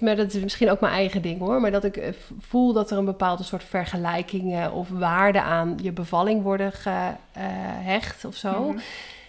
maar 0.00 0.16
dat 0.16 0.34
is 0.34 0.42
misschien 0.42 0.70
ook 0.70 0.80
mijn 0.80 0.92
eigen 0.92 1.22
ding 1.22 1.38
hoor, 1.38 1.60
maar 1.60 1.70
dat 1.70 1.84
ik 1.84 1.96
eh, 1.96 2.12
voel 2.40 2.72
dat 2.72 2.90
er 2.90 2.98
een 2.98 3.04
bepaalde 3.04 3.42
soort 3.42 3.64
vergelijkingen 3.64 4.72
of 4.72 4.88
waarden 4.88 5.42
aan 5.42 5.78
je 5.82 5.92
bevalling 5.92 6.42
worden 6.42 6.72
gehecht 6.72 8.24
of 8.24 8.34
zo. 8.34 8.68
Mhm. 8.68 8.78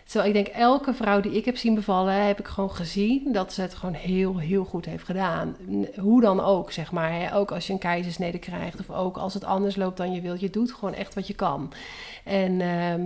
Terwijl 0.09 0.35
ik 0.35 0.43
denk, 0.43 0.55
elke 0.55 0.93
vrouw 0.93 1.19
die 1.19 1.31
ik 1.31 1.45
heb 1.45 1.57
zien 1.57 1.75
bevallen, 1.75 2.25
heb 2.25 2.39
ik 2.39 2.47
gewoon 2.47 2.71
gezien 2.71 3.31
dat 3.31 3.53
ze 3.53 3.61
het 3.61 3.73
gewoon 3.73 3.93
heel, 3.93 4.37
heel 4.37 4.63
goed 4.63 4.85
heeft 4.85 5.05
gedaan. 5.05 5.55
Hoe 5.99 6.21
dan 6.21 6.39
ook, 6.39 6.71
zeg 6.71 6.91
maar. 6.91 7.11
Hè? 7.11 7.35
Ook 7.35 7.51
als 7.51 7.67
je 7.67 7.73
een 7.73 7.79
keizersnede 7.79 8.37
krijgt 8.37 8.79
of 8.79 8.89
ook 8.89 9.17
als 9.17 9.33
het 9.33 9.43
anders 9.43 9.75
loopt 9.75 9.97
dan 9.97 10.13
je 10.13 10.21
wilt. 10.21 10.39
Je 10.39 10.49
doet 10.49 10.71
gewoon 10.71 10.93
echt 10.93 11.13
wat 11.13 11.27
je 11.27 11.33
kan. 11.33 11.71
En 12.23 12.61
ehm, 12.61 13.01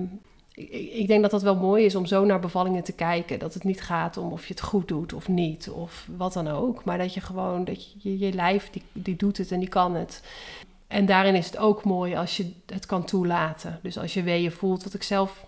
ik, 0.54 0.70
ik 0.94 1.08
denk 1.08 1.22
dat 1.22 1.32
dat 1.32 1.42
wel 1.42 1.56
mooi 1.56 1.86
is 1.86 1.96
om 1.96 2.06
zo 2.06 2.26
naar 2.26 2.40
bevallingen 2.40 2.84
te 2.84 2.94
kijken. 2.94 3.40
Dat 3.40 3.54
het 3.54 3.64
niet 3.64 3.82
gaat 3.82 4.18
om 4.18 4.32
of 4.32 4.48
je 4.48 4.54
het 4.54 4.64
goed 4.64 4.88
doet 4.88 5.14
of 5.14 5.28
niet, 5.28 5.70
of 5.70 6.08
wat 6.18 6.34
dan 6.34 6.48
ook. 6.48 6.84
Maar 6.84 6.98
dat 6.98 7.14
je 7.14 7.22
gewoon, 7.22 7.66
dat 7.66 7.92
je, 8.04 8.20
je 8.20 8.34
lijf, 8.34 8.70
die, 8.70 8.84
die 8.92 9.16
doet 9.16 9.38
het 9.38 9.52
en 9.52 9.60
die 9.60 9.70
kan 9.70 9.96
het. 9.96 10.24
En 10.88 11.06
daarin 11.06 11.36
is 11.36 11.46
het 11.46 11.58
ook 11.58 11.84
mooi 11.84 12.16
als 12.16 12.38
je 12.38 12.52
het 12.66 12.86
kan 12.86 13.06
toelaten. 13.06 13.80
Dus 13.82 13.98
als 13.98 14.14
je 14.14 14.24
weeën 14.24 14.52
voelt, 14.52 14.84
wat 14.84 14.94
ik 14.94 15.04
zelf 15.04 15.46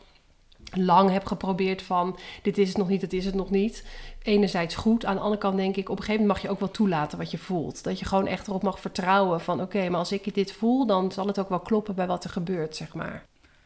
lang 0.73 1.11
heb 1.11 1.25
geprobeerd 1.25 1.81
van 1.81 2.17
dit 2.41 2.57
is 2.57 2.67
het 2.67 2.77
nog 2.77 2.87
niet, 2.87 3.01
dit 3.01 3.13
is 3.13 3.25
het 3.25 3.35
nog 3.35 3.49
niet. 3.49 3.85
Enerzijds 4.23 4.75
goed, 4.75 5.05
aan 5.05 5.15
de 5.15 5.21
andere 5.21 5.41
kant 5.41 5.57
denk 5.57 5.75
ik 5.75 5.89
op 5.89 5.97
een 5.97 6.03
gegeven 6.03 6.21
moment 6.21 6.37
mag 6.37 6.41
je 6.41 6.53
ook 6.53 6.59
wel 6.59 6.71
toelaten 6.71 7.17
wat 7.17 7.31
je 7.31 7.37
voelt. 7.37 7.83
Dat 7.83 7.99
je 7.99 8.05
gewoon 8.05 8.27
echt 8.27 8.47
erop 8.47 8.63
mag 8.63 8.79
vertrouwen 8.79 9.41
van 9.41 9.61
oké, 9.61 9.89
maar 9.89 9.99
als 9.99 10.11
ik 10.11 10.33
dit 10.33 10.51
voel, 10.51 10.85
dan 10.85 11.11
zal 11.11 11.27
het 11.27 11.39
ook 11.39 11.49
wel 11.49 11.59
kloppen 11.59 11.95
bij 11.95 12.07
wat 12.07 12.23
er 12.23 12.29
gebeurt, 12.29 12.75
zeg 12.75 12.93
maar. 12.93 13.25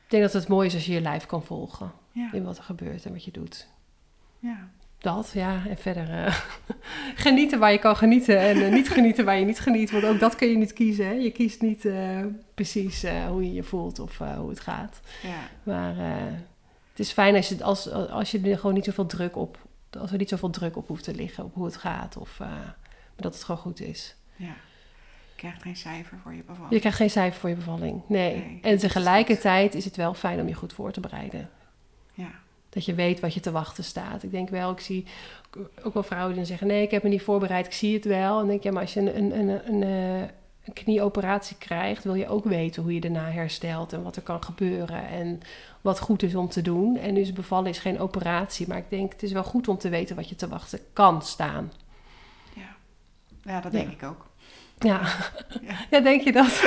Ik 0.10 0.16
denk 0.16 0.32
dat 0.32 0.42
het 0.42 0.48
mooi 0.50 0.68
is 0.68 0.74
als 0.74 0.86
je 0.86 0.94
je 0.94 1.02
lijf 1.02 1.26
kan 1.26 1.44
volgen 1.44 1.92
Ja, 2.12 2.30
in 2.34 2.44
wat 2.44 2.58
er 2.58 2.64
gebeurt 2.64 3.06
en 3.06 3.12
wat 3.12 3.24
je 3.24 3.32
doet. 3.32 3.68
ja. 4.40 4.70
Dat, 4.98 5.32
ja. 5.34 5.62
En 5.68 5.78
verder 5.78 6.10
eh, 6.26 6.36
genieten 7.26 7.60
waar 7.60 7.72
je 7.72 7.78
kan 7.78 7.96
genieten 7.96 8.40
en 8.40 8.66
eh, 8.66 8.72
niet 8.72 8.90
genieten 8.90 9.26
waar 9.26 9.40
je 9.40 9.46
niet 9.46 9.60
geniet. 9.60 9.92
Want 9.92 10.04
ook 10.06 10.20
dat 10.20 10.36
kun 10.36 10.48
je 10.48 10.58
niet 10.58 10.74
kiezen. 10.74 11.06
Hè? 11.06 11.12
Je 11.12 11.32
kiest 11.32 11.62
niet 11.62 11.86
eh, 11.86 12.20
precies 12.54 13.06
hoe 13.28 13.44
je 13.44 13.54
je 13.54 13.64
voelt 13.64 14.00
of 14.00 14.18
hoe 14.18 14.50
het 14.50 14.60
gaat. 14.60 15.00
ja. 15.24 15.40
Maar 15.64 15.96
het 16.90 17.00
is 17.00 17.12
fijn 17.12 17.36
als 17.36 17.50
je, 17.50 17.64
als, 17.64 17.92
als 17.92 18.32
je 18.32 18.42
er 18.42 18.58
gewoon 18.58 18.74
niet 18.74 18.86
zoveel 18.86 19.06
druk 19.06 19.36
op... 19.36 19.58
Als 20.00 20.12
er 20.12 20.18
niet 20.18 20.30
zoveel 20.30 20.50
druk 20.50 20.78
op 20.78 20.88
hoeft 20.88 21.04
te 21.04 21.16
liggen 21.16 21.44
op 21.44 21.54
hoe 21.54 21.66
het 21.66 21.78
gaat. 21.78 22.18
Of 22.18 22.42
dat 23.16 23.34
het 23.34 23.44
gewoon 23.44 23.62
goed 23.62 23.82
is. 23.82 24.16
ja. 24.36 24.56
Je 25.42 25.46
krijgt 25.48 25.62
geen 25.62 25.76
cijfer 25.76 26.18
voor 26.24 26.34
je 26.34 26.44
bevalling. 26.44 26.74
Je 26.74 26.80
krijgt 26.80 26.98
geen 26.98 27.10
cijfer 27.10 27.40
voor 27.40 27.50
je 27.50 27.56
bevalling. 27.56 28.02
Nee. 28.08 28.36
Nee, 28.36 28.60
en 28.62 28.78
tegelijkertijd 28.78 29.76
is 29.76 29.86
het 29.86 29.96
wel 29.96 30.14
fijn 30.14 30.40
om 30.40 30.48
je 30.48 30.54
goed 30.54 30.74
voor 30.74 30.92
te 30.92 31.00
bereiden. 31.00 31.50
Ja, 32.14 32.30
Dat 32.70 32.86
je 32.86 32.94
weet 32.94 33.20
wat 33.20 33.34
je 33.34 33.40
te 33.40 33.52
wachten 33.52 33.84
staat. 33.84 34.24
Ik 34.24 34.32
denk 34.32 34.50
wel, 34.50 34.72
ik 34.72 34.80
zie 34.80 35.06
ook 35.84 35.94
wel 35.94 36.04
vrouwen 36.04 36.28
die 36.30 36.38
dan 36.38 36.46
zeggen: 36.50 36.68
Nee, 36.68 36.82
ik 36.84 36.92
heb 36.92 37.04
me 37.04 37.10
niet 37.10 37.22
voorbereid, 37.22 37.66
ik 37.66 37.74
zie 37.74 37.94
het 37.94 38.06
wel. 38.06 38.32
En 38.32 38.38
dan 38.38 38.48
denk 38.48 38.58
ik, 38.58 38.64
ja, 38.64 38.72
maar 38.72 38.82
als 38.82 38.94
je 38.94 39.00
een, 39.00 39.18
een, 39.18 39.40
een, 39.50 39.74
een, 39.74 39.84
eh, 39.84 40.30
een 40.64 40.74
knieoperatie 40.74 41.58
krijgt, 41.58 42.04
wil 42.04 42.14
je 42.14 42.28
ook 42.28 42.46
weten 42.46 42.84
hoe 42.84 42.94
je 42.94 43.00
daarna 43.00 43.32
herstelt 43.32 43.94
en 43.94 44.04
wat 44.04 44.16
er 44.16 44.22
kan 44.22 44.44
gebeuren 44.44 45.08
en 45.08 45.40
wat 45.82 46.00
goed 46.00 46.24
is 46.24 46.36
om 46.36 46.50
te 46.50 46.62
doen. 46.62 46.98
En 46.98 47.14
dus 47.14 47.34
bevallen 47.34 47.70
is 47.70 47.80
geen 47.80 48.00
operatie, 48.00 48.68
maar 48.68 48.78
ik 48.78 48.90
denk 48.90 49.12
het 49.12 49.24
is 49.24 49.32
wel 49.32 49.44
goed 49.44 49.68
om 49.68 49.78
te 49.78 49.90
weten 49.90 50.16
wat 50.16 50.30
je 50.30 50.36
te 50.36 50.48
wachten 50.48 50.80
kan 50.94 51.22
staan. 51.22 51.72
ja. 52.56 52.76
ja 53.44 53.62
dat 53.62 53.72
Ja. 53.72 53.80
denk 53.80 53.92
ik 53.92 54.04
ook. 54.04 54.28
Ja, 54.80 55.00
Ja. 55.62 55.74
ja 55.90 56.00
denk 56.00 56.22
je 56.22 56.32
dat? 56.32 56.66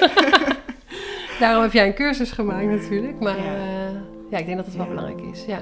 Daarom 1.40 1.62
heb 1.62 1.72
jij 1.72 1.86
een 1.86 1.94
cursus 1.94 2.30
gemaakt 2.30 2.66
natuurlijk. 2.66 3.20
Maar 3.20 3.36
Ja. 3.36 3.44
ja, 3.52 3.90
ja 4.30 4.38
ik 4.38 4.44
denk 4.44 4.56
dat 4.56 4.66
het 4.66 4.76
wel 4.76 4.86
belangrijk 4.86 5.20
is. 5.20 5.44
Ja. 5.44 5.60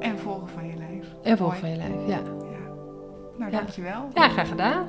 En 0.00 0.18
volgen 0.18 0.48
van 0.48 0.66
je 0.66 0.76
lijf. 0.76 1.06
En 1.22 1.36
volg 1.36 1.48
Mooi. 1.50 1.60
van 1.60 1.70
je 1.70 1.76
lijf. 1.76 2.06
Ja. 2.06 2.16
Ja. 2.16 2.58
Nou, 3.38 3.50
Ja. 3.50 3.56
dankjewel. 3.58 4.08
ja, 4.14 4.28
graag 4.28 4.48
gedaan. 4.48 4.86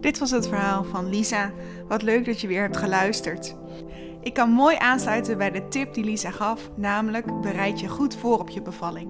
Dit 0.00 0.18
was 0.18 0.30
het 0.30 0.48
verhaal 0.48 0.84
van 0.84 1.08
Lisa. 1.08 1.50
Wat 1.88 2.02
leuk 2.02 2.24
dat 2.24 2.40
je 2.40 2.46
weer 2.46 2.60
hebt 2.62 2.76
geluisterd. 2.76 3.56
Ik 4.20 4.34
kan 4.34 4.50
mooi 4.50 4.76
aansluiten 4.78 5.38
bij 5.38 5.50
de 5.50 5.68
tip 5.68 5.94
die 5.94 6.04
Lisa 6.04 6.30
gaf, 6.30 6.70
namelijk 6.74 7.40
bereid 7.40 7.80
je 7.80 7.88
goed 7.88 8.16
voor 8.16 8.38
op 8.38 8.48
je 8.48 8.62
bevalling. 8.62 9.08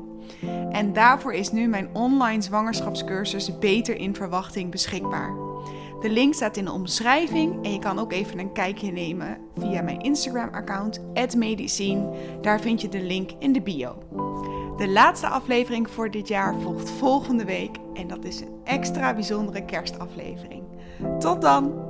En 0.70 0.92
daarvoor 0.92 1.32
is 1.32 1.52
nu 1.52 1.66
mijn 1.66 1.88
online 1.92 2.42
zwangerschapscursus 2.42 3.58
Beter 3.58 3.96
in 3.96 4.14
Verwachting 4.14 4.70
beschikbaar. 4.70 5.34
De 6.00 6.10
link 6.10 6.34
staat 6.34 6.56
in 6.56 6.64
de 6.64 6.72
omschrijving 6.72 7.64
en 7.64 7.72
je 7.72 7.78
kan 7.78 7.98
ook 7.98 8.12
even 8.12 8.38
een 8.38 8.52
kijkje 8.52 8.92
nemen 8.92 9.38
via 9.58 9.82
mijn 9.82 10.00
Instagram-account 10.00 11.00
@medicine. 11.36 12.08
Daar 12.40 12.60
vind 12.60 12.80
je 12.80 12.88
de 12.88 13.02
link 13.02 13.30
in 13.38 13.52
de 13.52 13.62
bio. 13.62 14.02
De 14.76 14.88
laatste 14.88 15.26
aflevering 15.26 15.90
voor 15.90 16.10
dit 16.10 16.28
jaar 16.28 16.54
volgt 16.60 16.90
volgende 16.90 17.44
week 17.44 17.76
en 17.94 18.08
dat 18.08 18.24
is 18.24 18.40
een 18.40 18.60
extra 18.64 19.14
bijzondere 19.14 19.64
kerstaflevering. 19.64 20.62
Tot 21.18 21.42
dan! 21.42 21.89